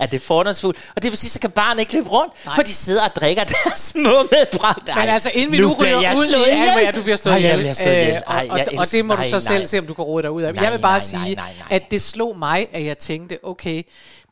Er 0.00 0.06
det 0.06 0.22
fordomsfuldt? 0.22 0.78
Og 0.96 1.02
det 1.02 1.10
vil 1.10 1.18
sige, 1.18 1.30
så 1.30 1.40
kan 1.40 1.50
barnet 1.50 1.80
ikke 1.80 1.92
løbe 1.92 2.08
rundt, 2.08 2.32
Nej. 2.46 2.54
for 2.54 2.62
de 2.62 2.72
sidder 2.74 3.04
og 3.04 3.10
drikker 3.16 3.44
deres 3.44 3.78
små 3.80 4.22
medbragte. 4.30 4.94
Men 4.94 5.08
altså, 5.08 5.30
inden 5.34 5.52
vi 5.52 5.58
nu 5.58 5.72
ryger 5.72 5.96
ud 6.16 6.26
i, 6.26 6.50
Alma, 6.50 6.90
du 6.90 7.02
bliver 7.02 7.16
slået 7.16 7.32
Ej, 7.32 7.38
ihjel. 7.38 7.74
slået. 7.74 7.90
Øh, 7.90 7.96
Ej, 8.08 8.20
og, 8.26 8.36
jeg 8.36 8.50
og, 8.50 8.74
og 8.78 8.82
elsker- 8.82 8.96
det 8.96 9.04
må 9.06 9.14
du 9.14 9.20
nej, 9.20 9.30
så 9.30 9.40
selv 9.40 9.58
nej. 9.58 9.64
se, 9.64 9.78
om 9.78 9.86
du 9.86 9.94
kan 9.94 10.04
rode 10.04 10.22
dig 10.22 10.30
ud 10.30 10.42
af. 10.42 10.54
Nej, 10.54 10.64
Jeg 10.64 10.72
vil 10.72 10.78
bare 10.78 10.92
nej, 10.92 10.98
sige, 10.98 11.34
nej, 11.34 11.34
nej. 11.34 11.66
at 11.70 11.90
det 11.90 12.02
slog 12.02 12.38
mig, 12.38 12.68
at 12.72 12.84
jeg 12.84 12.98
tænkte, 12.98 13.38
okay, 13.42 13.82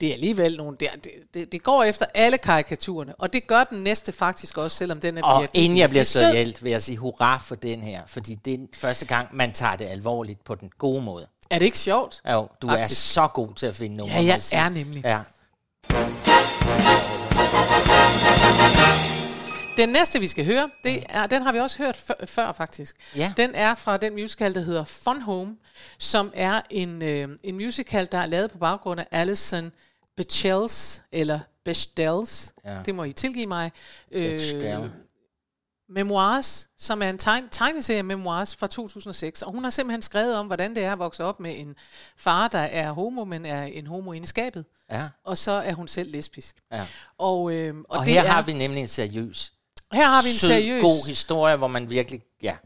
det 0.00 0.08
er 0.08 0.12
alligevel 0.12 0.56
nogle 0.56 0.76
der, 0.80 0.86
det, 1.04 1.10
det, 1.34 1.52
det 1.52 1.62
går 1.62 1.84
efter 1.84 2.06
alle 2.14 2.38
karikaturerne, 2.38 3.14
og 3.18 3.32
det 3.32 3.46
gør 3.46 3.64
den 3.64 3.78
næste 3.78 4.12
faktisk 4.12 4.58
også, 4.58 4.76
selvom 4.76 5.00
den 5.00 5.18
er 5.18 5.22
Og 5.22 5.40
virkelig- 5.40 5.64
inden 5.64 5.78
jeg 5.78 5.88
bliver 5.88 6.00
er 6.00 6.04
slået 6.04 6.28
ihjel, 6.32 6.56
vil 6.60 6.70
jeg 6.72 6.82
sige 6.82 6.96
hurra 6.98 7.38
for 7.38 7.54
den 7.54 7.80
her, 7.82 8.00
fordi 8.06 8.34
det 8.44 8.52
er 8.54 8.56
den 8.58 8.68
første 8.74 9.06
gang, 9.06 9.28
man 9.36 9.52
tager 9.52 9.76
det 9.76 9.86
alvorligt 9.88 10.44
på 10.44 10.54
den 10.54 10.70
gode 10.78 11.02
måde. 11.02 11.26
Er 11.50 11.58
det 11.58 11.64
ikke 11.66 11.78
sjovt? 11.78 12.20
Jo, 12.30 12.48
du 12.62 12.68
Faktisk. 12.68 12.90
er 12.90 12.94
så 12.94 13.26
god 13.26 13.54
til 13.54 13.66
at 13.66 13.74
finde 13.74 13.96
numre. 13.96 14.12
Ja, 14.14 14.22
jeg 14.22 14.40
er 14.52 14.68
nemlig. 14.68 15.02
Ja. 15.04 15.18
Den 19.76 19.88
næste, 19.88 20.20
vi 20.20 20.26
skal 20.26 20.44
høre, 20.44 20.70
det 20.84 21.04
er, 21.08 21.26
den 21.26 21.42
har 21.42 21.52
vi 21.52 21.58
også 21.58 21.78
hørt 21.78 21.96
før, 21.96 22.14
før 22.26 22.52
faktisk. 22.52 22.96
Ja. 23.16 23.32
Den 23.36 23.54
er 23.54 23.74
fra 23.74 23.96
den 23.96 24.12
musical, 24.12 24.54
der 24.54 24.60
hedder 24.60 24.84
Fun 24.84 25.22
Home, 25.22 25.56
som 25.98 26.30
er 26.34 26.60
en, 26.70 27.02
øh, 27.04 27.28
en 27.44 27.54
musical, 27.54 28.08
der 28.12 28.18
er 28.18 28.26
lavet 28.26 28.50
på 28.50 28.58
baggrund 28.58 29.00
af 29.00 29.06
Alison 29.10 29.72
Bechdels, 30.16 31.02
eller 31.12 31.40
Bechdels, 31.64 32.52
Ja. 32.64 32.76
det 32.86 32.94
må 32.94 33.04
I 33.04 33.12
tilgive 33.12 33.46
mig. 33.46 33.72
Bechdel. 34.12 34.90
Memoirs, 35.90 36.68
som 36.78 37.02
er 37.02 37.08
en 37.08 37.18
tegn, 37.18 37.48
tegneserie 37.50 38.02
Memoirs 38.02 38.56
fra 38.56 38.66
2006. 38.66 39.42
Og 39.42 39.52
hun 39.52 39.62
har 39.62 39.70
simpelthen 39.70 40.02
skrevet 40.02 40.36
om, 40.36 40.46
hvordan 40.46 40.74
det 40.74 40.84
er 40.84 40.92
at 40.92 40.98
vokse 40.98 41.24
op 41.24 41.40
med 41.40 41.58
en 41.58 41.74
far, 42.16 42.48
der 42.48 42.58
er 42.58 42.92
homo, 42.92 43.24
men 43.24 43.46
er 43.46 43.62
en 43.62 43.86
homo 43.86 44.12
i 44.12 44.26
skabet. 44.26 44.64
Ja. 44.90 45.08
Og 45.24 45.38
så 45.38 45.50
er 45.52 45.72
hun 45.72 45.88
selv 45.88 46.12
lesbisk. 46.12 46.56
Ja. 46.72 46.86
Og, 47.18 47.52
øh, 47.52 47.76
og, 47.76 47.84
Og, 47.98 48.06
det 48.06 48.14
her 48.14 48.22
er, 48.22 48.26
har 48.26 48.42
vi 48.42 48.52
nemlig 48.52 48.80
en 48.80 48.88
seriøs, 48.88 49.52
her 49.92 50.08
har 50.08 50.22
vi 50.22 50.28
en 50.28 50.34
sød, 50.34 50.48
seriøs 50.48 50.82
god 50.82 51.08
historie, 51.08 51.56
hvor 51.56 51.68
man 51.68 51.90
virkelig... 51.90 52.22
Ja. 52.42 52.56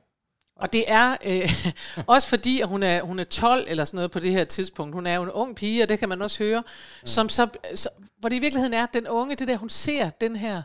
Og 0.57 0.73
det 0.73 0.85
er 0.87 1.17
øh, 1.25 1.51
også 2.15 2.29
fordi, 2.29 2.61
at 2.61 2.69
hun 2.69 2.83
er, 2.83 3.03
hun 3.03 3.19
er 3.19 3.25
12 3.25 3.65
eller 3.69 3.85
sådan 3.85 3.97
noget 3.97 4.11
på 4.11 4.19
det 4.19 4.33
her 4.33 4.45
tidspunkt. 4.45 4.95
Hun 4.95 5.07
er 5.07 5.15
jo 5.15 5.23
en 5.23 5.31
ung 5.31 5.57
pige, 5.57 5.83
og 5.83 5.89
det 5.89 5.99
kan 5.99 6.09
man 6.09 6.23
også 6.23 6.45
høre. 6.45 6.61
Mm. 6.61 7.07
Som 7.07 7.29
så, 7.29 7.49
så, 7.75 7.89
hvor 8.19 8.29
det 8.29 8.37
i 8.37 8.39
virkeligheden 8.39 8.75
er, 8.75 8.87
den 8.87 9.09
unge, 9.09 9.37
det 9.37 9.49
der, 9.49 9.57
hun 9.57 9.69
ser 9.69 10.11
den 10.11 10.37
her, 10.37 10.63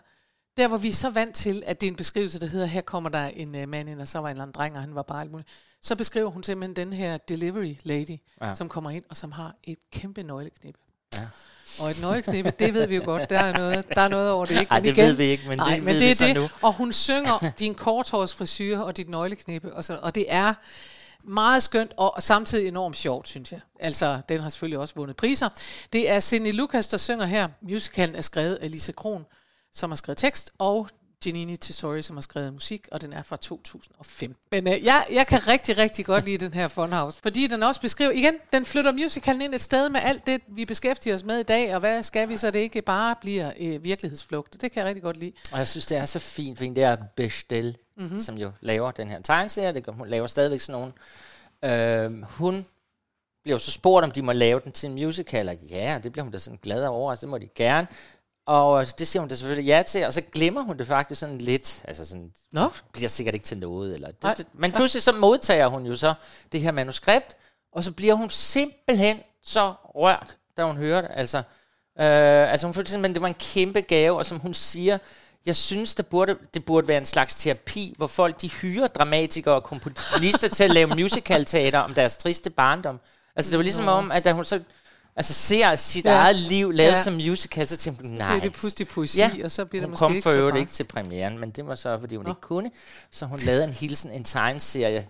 der 0.59 0.67
hvor 0.67 0.77
vi 0.77 0.87
er 0.87 0.93
så 0.93 1.09
vant 1.09 1.35
til, 1.35 1.63
at 1.65 1.81
det 1.81 1.87
er 1.87 1.91
en 1.91 1.95
beskrivelse, 1.97 2.39
der 2.39 2.47
hedder, 2.47 2.65
her 2.65 2.81
kommer 2.81 3.09
der 3.09 3.25
en 3.25 3.55
uh, 3.63 3.69
mand 3.69 3.89
ind, 3.89 4.01
og 4.01 4.07
så 4.07 4.19
var 4.19 4.27
en 4.27 4.31
eller 4.31 4.43
anden 4.43 4.53
dreng, 4.53 4.75
og 4.75 4.81
han 4.81 4.95
var 4.95 5.01
bare 5.01 5.21
alt 5.21 5.31
muligt. 5.31 5.49
Så 5.81 5.95
beskriver 5.95 6.29
hun 6.29 6.43
simpelthen 6.43 6.75
den 6.75 6.93
her 6.93 7.17
delivery 7.17 7.75
lady, 7.83 8.17
Ja. 8.41 8.55
som 8.55 8.69
kommer 8.69 8.89
ind, 8.89 9.03
og 9.09 9.17
som 9.17 9.31
har 9.31 9.55
et 9.63 9.77
kæmpe 9.91 10.23
nøgleknippe. 10.23 10.79
Ja. 11.15 11.19
Og 11.81 11.89
et 11.89 12.01
nøgleknippe, 12.01 12.51
det 12.59 12.73
ved 12.73 12.87
vi 12.87 12.95
jo 12.95 13.01
godt, 13.05 13.29
der 13.29 13.39
er 13.39 13.53
noget, 13.57 13.85
der 13.95 14.01
er 14.01 14.07
noget 14.07 14.31
over 14.31 14.45
det. 14.45 14.59
Ikke? 14.59 14.71
Ej, 14.71 14.77
Men 14.79 14.85
det 14.85 14.97
ved 14.97 15.13
vi 15.13 15.23
ikke, 15.23 15.47
men 15.47 15.57
nej, 15.57 15.75
det 15.75 15.83
men 15.83 15.93
ved 15.93 15.99
det 15.99 16.05
vi 16.05 16.11
er 16.11 16.15
så 16.15 16.25
det. 16.25 16.35
nu. 16.35 16.49
Og 16.61 16.73
hun 16.73 16.91
synger 16.93 17.51
din 17.59 17.75
korthårsfrisyr 17.75 18.79
og 18.79 18.97
dit 18.97 19.09
nøgleknippe, 19.09 19.73
og, 19.73 19.83
så, 19.83 19.99
og 20.01 20.15
det 20.15 20.25
er 20.29 20.53
meget 21.23 21.63
skønt, 21.63 21.91
og 21.97 22.15
samtidig 22.19 22.67
enormt 22.67 22.97
sjovt, 22.97 23.27
synes 23.27 23.51
jeg. 23.51 23.59
Altså, 23.79 24.21
den 24.29 24.39
har 24.39 24.49
selvfølgelig 24.49 24.79
også 24.79 24.95
vundet 24.95 25.15
priser. 25.15 25.49
Det 25.93 26.09
er 26.09 26.19
Cindy 26.19 26.51
Lucas, 26.53 26.87
der 26.87 26.97
synger 26.97 27.25
her. 27.25 27.47
Musicalen 27.61 28.15
er 28.15 28.21
skrevet 28.21 28.55
af 28.55 28.71
Lisa 28.71 28.91
Kron, 28.91 29.25
som 29.73 29.89
har 29.91 29.95
skrevet 29.95 30.17
tekst, 30.17 30.51
og 30.57 30.89
Janini 31.25 31.55
Tesori, 31.57 32.01
som 32.01 32.15
har 32.15 32.21
skrevet 32.21 32.53
musik, 32.53 32.87
og 32.91 33.01
den 33.01 33.13
er 33.13 33.23
fra 33.23 33.35
2005. 33.35 34.35
Men 34.51 34.67
øh, 34.67 34.83
jeg, 34.83 35.05
jeg 35.11 35.27
kan 35.27 35.47
rigtig, 35.47 35.77
rigtig 35.77 36.05
godt 36.05 36.25
lide 36.25 36.45
den 36.45 36.53
her 36.53 36.67
Funhouse, 36.67 37.19
fordi 37.21 37.47
den 37.47 37.63
også 37.63 37.81
beskriver, 37.81 38.11
igen, 38.11 38.33
den 38.53 38.65
flytter 38.65 38.91
musicalen 38.91 39.41
ind 39.41 39.53
et 39.55 39.61
sted 39.61 39.89
med 39.89 39.99
alt 40.03 40.27
det, 40.27 40.41
vi 40.47 40.65
beskæftiger 40.65 41.13
os 41.15 41.23
med 41.23 41.39
i 41.39 41.43
dag, 41.43 41.73
og 41.73 41.79
hvad 41.79 42.03
skal 42.03 42.29
vi, 42.29 42.37
så 42.37 42.51
det 42.51 42.59
ikke 42.59 42.81
bare 42.81 43.15
bliver 43.21 43.51
øh, 43.59 43.83
virkelighedsflugt. 43.83 44.61
Det 44.61 44.71
kan 44.71 44.79
jeg 44.79 44.85
rigtig 44.87 45.03
godt 45.03 45.17
lide. 45.17 45.31
Og 45.51 45.57
jeg 45.57 45.67
synes, 45.67 45.85
det 45.85 45.97
er 45.97 46.05
så 46.05 46.19
fint, 46.19 46.57
fordi 46.57 46.69
det 46.69 46.83
er 46.83 46.97
Bestel, 47.15 47.77
Mhm. 47.95 48.05
mm-hmm. 48.05 48.19
som 48.19 48.37
jo 48.37 48.51
laver 48.61 48.91
den 48.91 49.07
her 49.07 49.21
tegneserie. 49.21 49.73
Det, 49.73 49.83
hun 49.87 50.07
laver 50.07 50.27
stadigvæk 50.27 50.59
sådan 50.61 50.91
nogle. 51.61 52.13
Øh, 52.15 52.21
hun 52.23 52.65
bliver 53.43 53.57
så 53.57 53.71
spurgt, 53.71 54.03
om 54.03 54.11
de 54.11 54.21
må 54.21 54.31
lave 54.31 54.59
den 54.63 54.71
til 54.71 54.87
en 54.89 54.93
musical, 54.95 55.49
og 55.49 55.55
ja, 55.55 55.99
det 56.03 56.11
bliver 56.11 56.23
hun 56.23 56.31
da 56.31 56.37
sådan 56.37 56.59
glad 56.63 56.85
over, 56.85 57.11
altså 57.11 57.21
det 57.21 57.29
må 57.29 57.37
de 57.37 57.47
gerne. 57.55 57.87
Og 58.49 58.99
det 58.99 59.07
siger 59.07 59.21
hun 59.21 59.29
da 59.29 59.35
selvfølgelig 59.35 59.67
ja 59.67 59.83
til, 59.87 60.05
og 60.05 60.13
så 60.13 60.21
glemmer 60.21 60.61
hun 60.61 60.77
det 60.77 60.87
faktisk 60.87 61.19
sådan 61.19 61.37
lidt. 61.37 61.81
Altså 61.83 62.05
sådan, 62.05 62.31
Nå. 62.51 62.71
bliver 62.93 63.09
sikkert 63.09 63.35
ikke 63.35 63.45
til 63.45 63.57
noget. 63.57 63.93
Eller 63.93 64.09
Nej. 64.23 64.33
det, 64.33 64.37
det, 64.37 64.59
men 64.59 64.71
pludselig 64.71 65.03
så 65.03 65.11
modtager 65.11 65.67
hun 65.67 65.85
jo 65.85 65.95
så 65.95 66.13
det 66.51 66.61
her 66.61 66.71
manuskript, 66.71 67.37
og 67.73 67.83
så 67.83 67.91
bliver 67.91 68.13
hun 68.13 68.29
simpelthen 68.29 69.19
så 69.43 69.73
rørt, 69.95 70.37
da 70.57 70.63
hun 70.63 70.77
hører 70.77 71.01
det. 71.01 71.09
Altså, 71.13 71.37
øh, 71.37 72.51
altså 72.51 72.67
hun 72.67 72.73
følte 72.73 72.91
simpelthen, 72.91 73.15
det 73.15 73.21
var 73.21 73.27
en 73.27 73.33
kæmpe 73.33 73.81
gave, 73.81 74.17
og 74.17 74.25
som 74.25 74.39
hun 74.39 74.53
siger, 74.53 74.97
jeg 75.45 75.55
synes, 75.55 75.95
det 75.95 76.07
burde, 76.07 76.35
det 76.53 76.65
burde 76.65 76.87
være 76.87 76.97
en 76.97 77.05
slags 77.05 77.35
terapi, 77.35 77.93
hvor 77.97 78.07
folk 78.07 78.41
de 78.41 78.49
hyrer 78.49 78.87
dramatikere 78.87 79.55
og 79.55 79.63
komponister 79.63 80.47
til 80.47 80.63
at 80.63 80.69
lave 80.69 80.87
musicalteater 81.01 81.79
om 81.79 81.93
deres 81.93 82.17
triste 82.17 82.49
barndom. 82.49 82.99
Altså 83.35 83.51
det 83.51 83.57
var 83.57 83.63
ligesom 83.63 83.87
om, 83.87 84.11
at 84.11 84.23
da 84.23 84.31
hun 84.31 84.45
så 84.45 84.59
altså, 85.15 85.33
ser 85.33 85.75
sit 85.75 86.05
Ja. 86.05 86.11
ja. 86.11 86.17
eget 86.17 86.35
liv 86.35 86.71
lavet 86.71 86.89
Ja. 86.91 86.95
ja. 86.97 87.03
som 87.03 87.13
musical, 87.13 87.67
så 87.67 87.77
tænkte 87.77 88.07
hun, 88.07 88.11
nej. 88.17 88.39
det 88.39 88.53
pludselig 88.53 88.87
poesi, 88.87 89.21
og 89.43 89.51
så 89.51 89.65
bliver 89.65 89.81
det 89.81 89.87
hun 89.87 89.91
måske 89.91 90.05
kom 90.05 90.21
for 90.21 90.29
øvrigt 90.39 90.57
ikke 90.57 90.71
til 90.71 90.83
premieren, 90.83 91.37
men 91.39 91.49
det 91.51 91.67
var 91.67 91.75
så, 91.75 91.99
fordi 91.99 92.15
hun 92.15 92.25
Nå. 92.25 92.31
ikke 92.31 92.41
kunne. 92.41 92.71
Så 93.11 93.25
hun 93.25 93.39
lavede 93.39 93.63
en 93.63 93.73
hilsen, 93.73 94.11
en 94.11 94.23
tegneserie, 94.23 95.07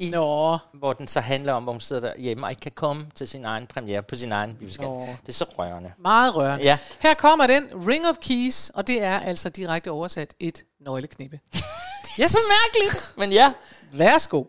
i, 0.00 0.10
Nå. 0.10 0.58
hvor 0.74 0.92
den 0.92 1.08
så 1.08 1.20
handler 1.20 1.52
om, 1.52 1.62
hvor 1.62 1.72
hun 1.72 1.80
sidder 1.80 2.02
derhjemme 2.02 2.46
og 2.46 2.50
ikke 2.50 2.60
kan 2.60 2.72
komme 2.74 3.06
til 3.14 3.28
sin 3.28 3.44
egen 3.44 3.66
premiere 3.66 4.02
på 4.02 4.14
sin 4.16 4.32
egen 4.32 4.56
musical. 4.60 4.86
Nå. 4.88 5.06
Det 5.22 5.28
er 5.28 5.32
så 5.32 5.44
rørende. 5.58 5.92
Meget 6.02 6.34
rørende. 6.36 6.64
Ja. 6.64 6.78
Her 7.00 7.14
kommer 7.14 7.46
den, 7.46 7.68
Ring 7.88 8.06
of 8.08 8.14
Keys, 8.20 8.70
og 8.70 8.86
det 8.86 9.02
er 9.02 9.18
altså 9.20 9.48
direkte 9.48 9.90
oversat 9.90 10.34
et 10.40 10.62
nøgleknippe. 10.80 11.40
Det 12.16 12.24
er 12.24 12.28
så 12.28 12.38
mærkeligt, 12.64 13.12
men 13.16 13.32
ja. 13.32 13.52
Værsgo. 13.92 14.44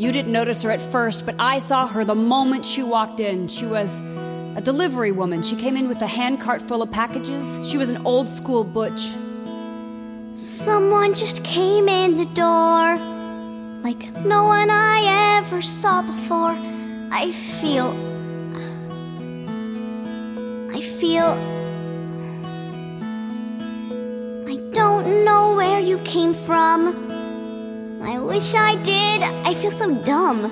You 0.00 0.12
didn't 0.12 0.32
notice 0.32 0.62
her 0.62 0.70
at 0.70 0.80
first, 0.80 1.26
but 1.26 1.34
I 1.38 1.58
saw 1.58 1.86
her 1.86 2.06
the 2.06 2.14
moment 2.14 2.64
she 2.64 2.82
walked 2.82 3.20
in. 3.20 3.48
She 3.48 3.66
was 3.66 4.00
a 4.56 4.62
delivery 4.64 5.12
woman. 5.12 5.42
She 5.42 5.56
came 5.56 5.76
in 5.76 5.88
with 5.88 6.00
a 6.00 6.06
handcart 6.06 6.62
full 6.62 6.80
of 6.80 6.90
packages. 6.90 7.58
She 7.68 7.76
was 7.76 7.90
an 7.90 8.06
old 8.06 8.26
school 8.26 8.64
butch. 8.64 9.10
Someone 10.36 11.12
just 11.12 11.44
came 11.44 11.86
in 11.86 12.16
the 12.16 12.24
door 12.24 12.96
like 13.82 14.10
no 14.24 14.44
one 14.44 14.70
I 14.70 15.36
ever 15.36 15.60
saw 15.60 16.00
before. 16.00 16.56
I 17.12 17.32
feel. 17.60 17.90
I 20.74 20.80
feel. 20.80 21.28
I 24.48 24.56
don't 24.72 25.26
know 25.26 25.56
where 25.56 25.78
you 25.78 25.98
came 25.98 26.32
from. 26.32 27.09
I 28.02 28.18
wish 28.18 28.54
I 28.54 28.76
did. 28.76 29.22
I 29.22 29.52
feel 29.54 29.70
so 29.70 29.94
dumb. 29.94 30.50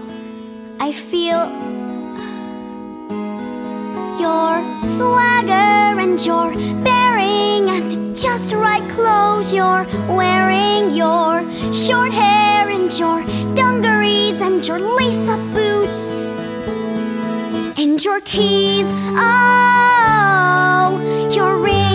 I 0.79 0.93
feel. 0.93 1.49
Your 4.21 4.81
swagger 4.83 6.01
and 6.01 6.21
your 6.25 6.53
bearing 6.85 7.71
and 7.71 7.91
the 7.91 8.13
just 8.21 8.53
right 8.53 8.87
clothes 8.91 9.55
you're 9.55 9.87
wearing, 10.15 10.95
your 10.95 11.43
short 11.73 12.13
hair 12.13 12.69
and 12.69 12.93
your 12.99 13.25
dungarees 13.55 14.41
and 14.43 14.67
your 14.67 14.79
lace 14.79 15.29
up 15.29 15.41
boots. 15.55 16.33
and 17.79 18.05
your 18.05 18.21
keys. 18.21 18.93
Oh, 19.17 20.91
your 21.33 21.57
ring 21.59 21.88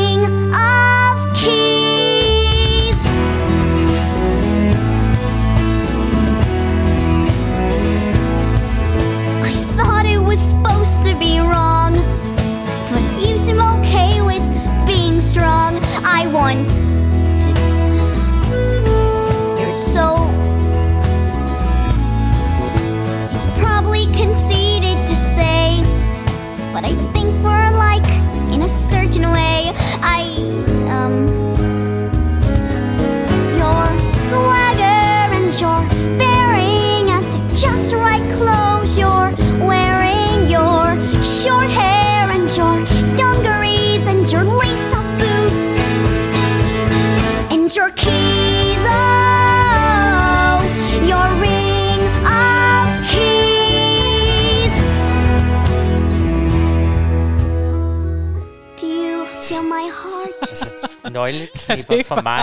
for 62.15 62.21
mig. 62.21 62.41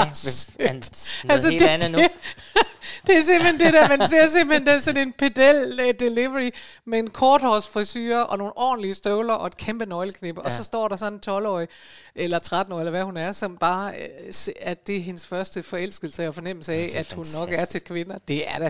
Altså, 1.29 1.49
helt 1.51 1.61
det, 1.63 1.69
andet 1.69 1.91
nu. 1.91 1.99
det, 1.99 2.09
det 3.07 3.17
er 3.17 3.21
simpelthen 3.23 3.61
det 3.61 3.73
der, 3.75 3.89
man 3.97 4.09
ser 4.09 4.27
simpelthen 4.27 4.67
det 4.67 4.83
sådan 4.83 5.03
en 5.09 5.13
pedel 5.19 5.81
uh, 5.85 5.91
delivery 6.01 6.51
med 6.87 6.99
en 6.99 7.11
korthårsfrisyr 7.11 8.17
og 8.17 8.39
nogle 8.39 8.53
ordentlige 8.57 8.95
støvler 8.95 9.35
og 9.35 9.47
et 9.47 9.57
kæmpe 9.57 9.87
nøgleknippe. 9.87 10.41
Ja. 10.41 10.45
Og 10.45 10.53
så 10.53 10.65
står 10.65 10.89
der 10.89 10.97
sådan 10.97 11.13
en 11.13 11.21
12-årig, 11.31 11.69
eller 12.15 12.39
13-årig, 12.39 12.81
eller 12.81 12.91
hvad 12.91 13.03
hun 13.03 13.17
er, 13.17 13.33
som 13.33 13.57
bare, 13.57 13.93
uh, 13.95 14.29
se- 14.31 14.53
at 14.61 14.87
det 14.87 14.97
er 14.97 15.01
hendes 15.01 15.27
første 15.27 15.63
forelskelse 15.63 16.29
og 16.29 16.35
fornemmelse 16.35 16.73
af, 16.73 16.91
at 16.95 17.13
hun 17.13 17.27
nok 17.41 17.53
er 17.53 17.65
til 17.65 17.81
kvinder. 17.81 18.19
Det 18.29 18.49
er 18.49 18.59
da 18.59 18.69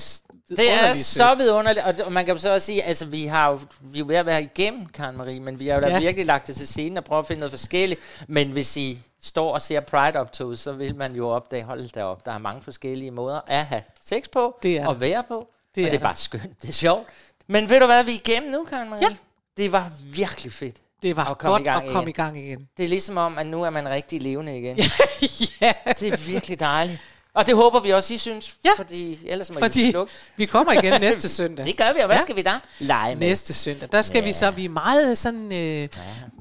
Det 0.56 0.72
er 0.72 0.94
så 0.94 1.34
vidunderligt, 1.34 1.84
og, 1.86 1.94
og 2.06 2.12
man 2.12 2.26
kan 2.26 2.38
så 2.38 2.50
også 2.50 2.66
sige, 2.66 2.82
altså 2.82 3.06
vi 3.06 3.24
har 3.26 3.50
jo, 3.50 3.60
vi 3.80 3.98
er 3.98 4.00
jo 4.00 4.04
ved 4.08 4.16
at 4.16 4.26
være 4.26 4.42
igennem, 4.42 4.86
Karen 4.86 5.16
Marie, 5.16 5.40
men 5.40 5.58
vi 5.58 5.68
har 5.68 5.74
jo 5.74 5.80
da 5.80 5.88
Ja. 5.88 5.98
virkelig 5.98 6.26
lagt 6.26 6.46
det 6.46 6.56
til 6.56 6.68
scenen 6.68 6.96
og 6.98 7.04
prøvet 7.04 7.22
at 7.22 7.26
finde 7.26 7.40
noget 7.40 7.50
forskelligt. 7.52 8.00
Men 8.28 8.50
hvis 8.50 8.76
I 8.76 8.98
står 9.22 9.52
og 9.54 9.62
ser 9.62 9.80
Pride-optog, 9.80 10.58
så 10.58 10.72
vil 10.72 10.94
man 10.96 11.12
jo 11.14 11.28
opdage, 11.28 11.62
hold 11.64 11.88
da 11.90 12.04
op, 12.04 12.26
der 12.26 12.32
er 12.32 12.38
mange 12.38 12.62
forskellige 12.62 13.10
måder 13.10 13.40
at 13.46 13.64
have 13.64 13.82
sex 14.04 14.24
på, 14.32 14.58
Det 14.62 14.76
er 14.76 14.86
og 14.86 14.94
der. 14.94 14.98
være 15.00 15.22
på, 15.28 15.48
Det 15.74 15.82
og 15.82 15.86
er 15.86 15.90
det 15.90 15.94
er 15.94 15.98
der. 15.98 15.98
bare 15.98 16.16
skønt, 16.16 16.62
det 16.62 16.68
er 16.68 16.72
sjovt. 16.72 17.06
Men 17.46 17.68
ved 17.70 17.80
du 17.80 17.86
hvad, 17.86 18.04
vi 18.04 18.10
er 18.10 18.14
igennem 18.14 18.50
nu, 18.52 18.64
Karen 18.64 18.90
Marie? 18.90 19.06
Ja. 19.10 19.16
Det 19.56 19.72
var 19.72 19.90
virkelig 20.02 20.52
fedt. 20.52 20.76
Det 21.02 21.16
var 21.16 21.24
at 21.30 21.38
komme 21.38 21.52
godt 21.52 21.62
i 21.62 21.64
gang 21.64 21.86
at 21.86 21.92
komme 21.92 22.10
igen. 22.10 22.20
i 22.20 22.22
gang 22.24 22.38
igen. 22.38 22.68
Det 22.76 22.84
er 22.84 22.88
ligesom 22.88 23.16
om, 23.16 23.38
at 23.38 23.46
nu 23.46 23.62
er 23.62 23.70
man 23.70 23.88
rigtig 23.88 24.22
levende 24.22 24.58
igen. 24.58 24.76
ja. 25.60 25.72
Det 25.86 26.02
er 26.02 26.30
virkelig 26.32 26.60
dejligt. 26.60 27.00
Og 27.34 27.46
det 27.46 27.56
håber 27.56 27.80
vi 27.80 27.90
også, 27.90 28.14
I 28.14 28.18
synes, 28.18 28.56
Ja. 28.64 28.70
fordi 28.76 29.18
ellers 29.28 29.50
må 29.50 29.56
I 29.56 29.60
Fordi 29.60 29.90
slukke. 29.90 30.12
vi 30.36 30.46
kommer 30.46 30.72
igen 30.72 31.00
næste 31.00 31.28
søndag. 31.28 31.66
Det 31.70 31.76
gør 31.76 31.92
vi, 31.92 32.00
og 32.00 32.06
hvad 32.06 32.16
Ja. 32.16 32.22
skal 32.22 32.36
vi 32.36 32.42
da? 32.42 32.52
Lege 32.78 33.14
med. 33.14 33.28
Næste 33.28 33.54
søndag. 33.54 33.88
Der 33.92 34.02
skal 34.02 34.18
ja. 34.20 34.24
vi 34.24 34.32
så, 34.32 34.50
vi 34.50 34.64
er 34.64 34.68
meget 34.68 35.18
sådan, 35.18 35.52
øh, 35.52 35.88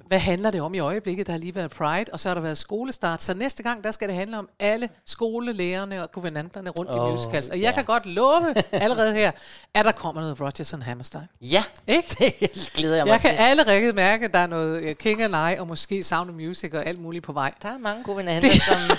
hvad 0.09 0.19
handler 0.19 0.51
det 0.51 0.61
om 0.61 0.73
i 0.73 0.79
øjeblikket? 0.79 1.27
Der 1.27 1.33
har 1.33 1.39
lige 1.39 1.55
været 1.55 1.71
Pride, 1.71 2.05
og 2.13 2.19
så 2.19 2.29
har 2.29 2.33
der 2.33 2.41
været 2.41 2.57
skolestart. 2.57 3.23
Så 3.23 3.33
næste 3.33 3.63
gang, 3.63 3.83
der 3.83 3.91
skal 3.91 4.07
det 4.07 4.15
handle 4.15 4.37
om 4.37 4.49
alle 4.59 4.89
skolelærerne 5.05 6.03
og 6.03 6.11
guvernanterne 6.11 6.69
rundt 6.69 6.91
oh, 6.91 7.09
i 7.09 7.11
musicals. 7.11 7.47
Og 7.47 7.55
jeg 7.55 7.63
ja. 7.63 7.71
kan 7.71 7.85
godt 7.85 8.05
love 8.05 8.55
allerede 8.71 9.13
her, 9.13 9.31
at 9.73 9.85
der 9.85 9.91
kommer 9.91 10.21
noget 10.21 10.41
Rodgers 10.41 10.73
and 10.73 10.83
Hammerstein. 10.83 11.23
Ja, 11.41 11.63
Ikke? 11.87 12.15
det 12.39 12.71
glæder 12.73 12.95
jeg 12.95 13.05
mig 13.05 13.11
Jeg 13.11 13.21
kan 13.21 13.29
til. 13.29 13.37
allerede 13.37 13.93
mærke, 13.93 14.25
at 14.25 14.33
der 14.33 14.39
er 14.39 14.47
noget 14.47 14.81
øh, 14.81 14.95
King 14.95 15.21
and 15.21 15.35
I, 15.35 15.59
og 15.59 15.67
måske 15.67 16.03
Sound 16.03 16.29
of 16.29 16.35
Music 16.35 16.73
og 16.73 16.85
alt 16.85 17.01
muligt 17.01 17.23
på 17.23 17.31
vej. 17.31 17.53
Der 17.61 17.69
er 17.69 17.77
mange 17.77 18.03
guvernanter, 18.03 18.49
som 18.49 18.97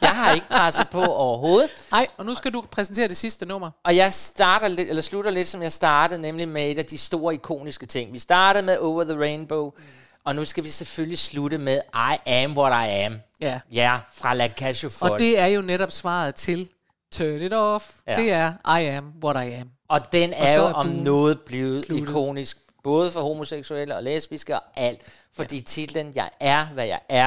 jeg 0.00 0.10
har 0.10 0.32
ikke 0.32 0.48
presset 0.48 0.88
på 0.88 1.04
overhovedet. 1.04 1.70
Nej, 1.90 2.06
og 2.16 2.26
nu 2.26 2.34
skal 2.34 2.52
du 2.52 2.64
præsentere 2.70 3.08
det 3.08 3.16
sidste 3.16 3.46
nummer. 3.46 3.70
Og 3.84 3.96
jeg 3.96 4.12
starter 4.12 4.68
lidt, 4.68 4.88
eller 4.88 5.02
slutter 5.02 5.30
lidt, 5.30 5.48
som 5.48 5.62
jeg 5.62 5.72
startede, 5.72 6.20
nemlig 6.20 6.48
med 6.48 6.70
et 6.70 6.78
af 6.78 6.86
de 6.86 6.98
store 6.98 7.34
ikoniske 7.34 7.86
ting. 7.86 8.12
Vi 8.12 8.18
startede 8.18 8.66
med 8.66 8.78
Over 8.78 9.04
the 9.04 9.20
Rainbow, 9.20 9.70
mm. 9.76 9.82
Og 10.24 10.34
nu 10.34 10.44
skal 10.44 10.64
vi 10.64 10.68
selvfølgelig 10.68 11.18
slutte 11.18 11.58
med 11.58 11.80
I 11.94 12.16
Am 12.30 12.58
What 12.58 12.88
I 12.88 12.90
Am. 13.04 13.20
Ja. 13.40 13.60
Ja, 13.72 13.98
fra 14.12 14.34
La 14.34 14.48
Casio 14.48 14.90
Og 15.00 15.18
det 15.18 15.38
er 15.38 15.46
jo 15.46 15.60
netop 15.60 15.90
svaret 15.92 16.34
til 16.34 16.68
Turn 17.12 17.42
It 17.42 17.52
Off. 17.52 17.84
Ja. 18.06 18.16
Det 18.16 18.32
er 18.32 18.78
I 18.78 18.84
Am 18.84 19.12
What 19.24 19.46
I 19.46 19.50
Am. 19.52 19.68
Og 19.88 20.12
den 20.12 20.34
Og 20.34 20.40
er 20.40 20.54
så 20.54 20.60
jo 20.60 20.66
er 20.66 20.72
om 20.72 20.86
noget 20.86 21.40
blevet 21.40 21.84
sluttet. 21.84 22.08
ikonisk, 22.08 22.58
både 22.84 23.10
for 23.10 23.20
homoseksuelle 23.22 23.96
og 23.96 24.02
lesbiske 24.02 24.54
og 24.56 24.62
alt. 24.76 25.00
Fordi 25.36 25.56
ja. 25.56 25.62
titlen, 25.62 26.12
Jeg 26.14 26.30
er, 26.40 26.64
hvad 26.66 26.86
jeg 26.86 27.00
er, 27.08 27.26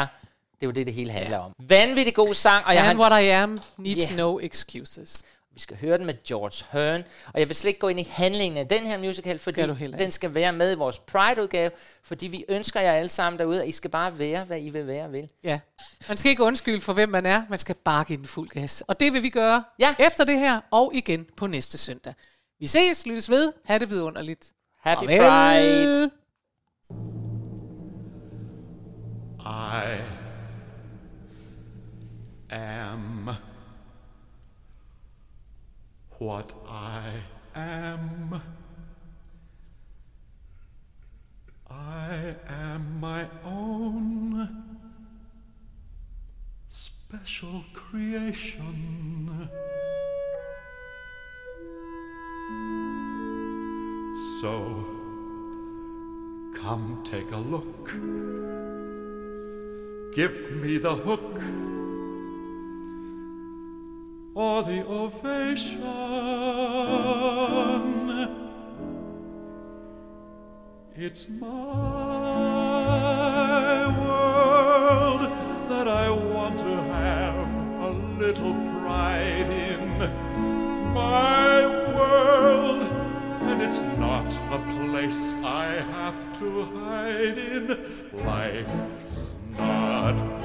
det 0.55 0.63
er 0.63 0.67
jo 0.67 0.71
det, 0.71 0.85
det 0.85 0.93
hele 0.93 1.11
handler 1.11 1.37
ja. 1.37 1.45
om. 1.45 1.51
Vanvittig 1.59 2.15
god 2.15 2.33
sang, 2.33 2.65
og 2.65 2.75
jeg 2.75 2.87
And 2.89 2.97
har 2.97 3.09
What 3.09 3.23
I 3.23 3.27
Am 3.27 3.57
needs 3.77 4.11
Ja. 4.11 4.15
no 4.15 4.39
excuses. 4.39 5.23
Vi 5.55 5.59
skal 5.59 5.77
høre 5.81 5.97
den 5.97 6.05
med 6.05 6.23
George 6.27 6.65
Hearn. 6.71 7.03
Og 7.33 7.39
jeg 7.39 7.47
vil 7.47 7.55
slet 7.55 7.69
ikke 7.69 7.79
gå 7.79 7.87
ind 7.87 7.99
i 7.99 8.07
handlingen 8.11 8.57
af 8.57 8.67
den 8.67 8.83
her 8.83 8.97
musical, 8.97 9.39
fordi 9.39 9.61
den 9.97 10.11
skal 10.11 10.33
være 10.33 10.53
med 10.53 10.71
i 10.71 10.75
vores 10.75 10.99
Pride-udgave. 10.99 11.71
Fordi 12.03 12.27
vi 12.27 12.45
ønsker 12.49 12.81
jer 12.81 12.91
alle 12.91 13.09
sammen 13.09 13.39
derude, 13.39 13.61
at 13.61 13.67
I 13.67 13.71
skal 13.71 13.89
bare 13.89 14.19
være, 14.19 14.43
hvad 14.45 14.61
I 14.61 14.69
vil 14.69 14.87
være 14.87 15.03
og 15.05 15.11
vil. 15.11 15.29
Ja. 15.43 15.59
Man 16.07 16.17
skal 16.17 16.29
ikke 16.29 16.43
undskylde 16.43 16.81
for, 16.81 16.93
hvem 16.93 17.09
man 17.09 17.25
er. 17.25 17.43
Man 17.49 17.59
skal 17.59 17.75
bare 17.75 18.03
give 18.03 18.17
den 18.17 18.25
fuld 18.27 18.49
gas. 18.49 18.83
Og 18.87 18.99
det 18.99 19.13
vil 19.13 19.23
vi 19.23 19.29
gøre 19.29 19.63
Ja. 19.79 19.95
efter 19.99 20.23
det 20.25 20.39
her, 20.39 20.61
og 20.71 20.91
igen 20.93 21.25
på 21.37 21.47
næste 21.47 21.77
søndag. 21.77 22.13
Vi 22.59 22.67
ses, 22.67 23.05
lyttes 23.05 23.29
ved. 23.29 23.53
Ha' 23.65 23.77
det 23.77 23.89
vidunderligt. 23.89 24.47
Happy 24.83 25.05
Farvel. 25.05 26.11
Pride! 29.39 30.05
I 32.51 32.55
am 32.55 33.29
what 36.19 36.53
I 36.67 37.11
am. 37.55 38.41
I 41.69 42.35
am 42.47 42.99
my 42.99 43.27
own 43.43 44.63
special 46.67 47.63
creation. 47.73 49.49
So, 54.41 54.85
come 56.55 57.01
take 57.03 57.31
a 57.31 57.37
look. 57.37 57.87
Give 60.15 60.51
me 60.51 60.77
the 60.77 60.95
hook 60.95 61.41
or 64.35 64.61
the 64.63 64.85
ovation. 64.85 65.81
It's 70.97 71.27
my 71.29 71.47
world 73.97 75.21
that 75.69 75.87
I 75.87 76.09
want 76.09 76.59
to 76.59 76.65
have 76.65 77.37
a 77.81 77.89
little 78.19 78.53
pride 78.53 79.49
in. 79.49 79.99
My 80.93 81.65
world, 81.95 82.83
and 82.83 83.61
it's 83.61 83.79
not 83.97 84.27
a 84.51 84.59
place 84.89 85.21
I 85.43 85.81
have 85.95 86.39
to 86.39 86.65
hide 86.65 87.37
in. 87.37 87.77
Life's 88.25 89.33
not 89.57 90.44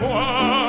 am 0.00 0.61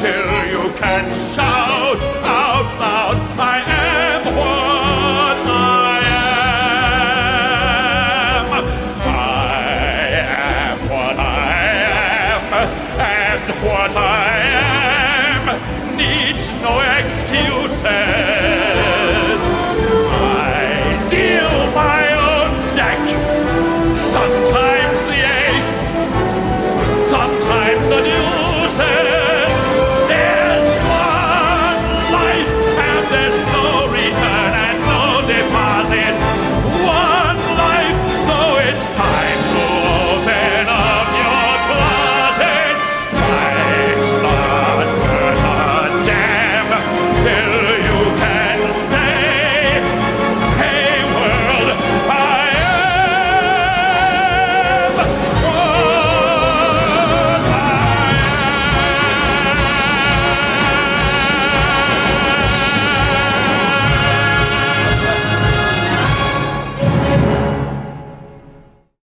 till 0.00 0.46
you 0.46 0.70
can 0.76 1.10
shout. 1.34 1.87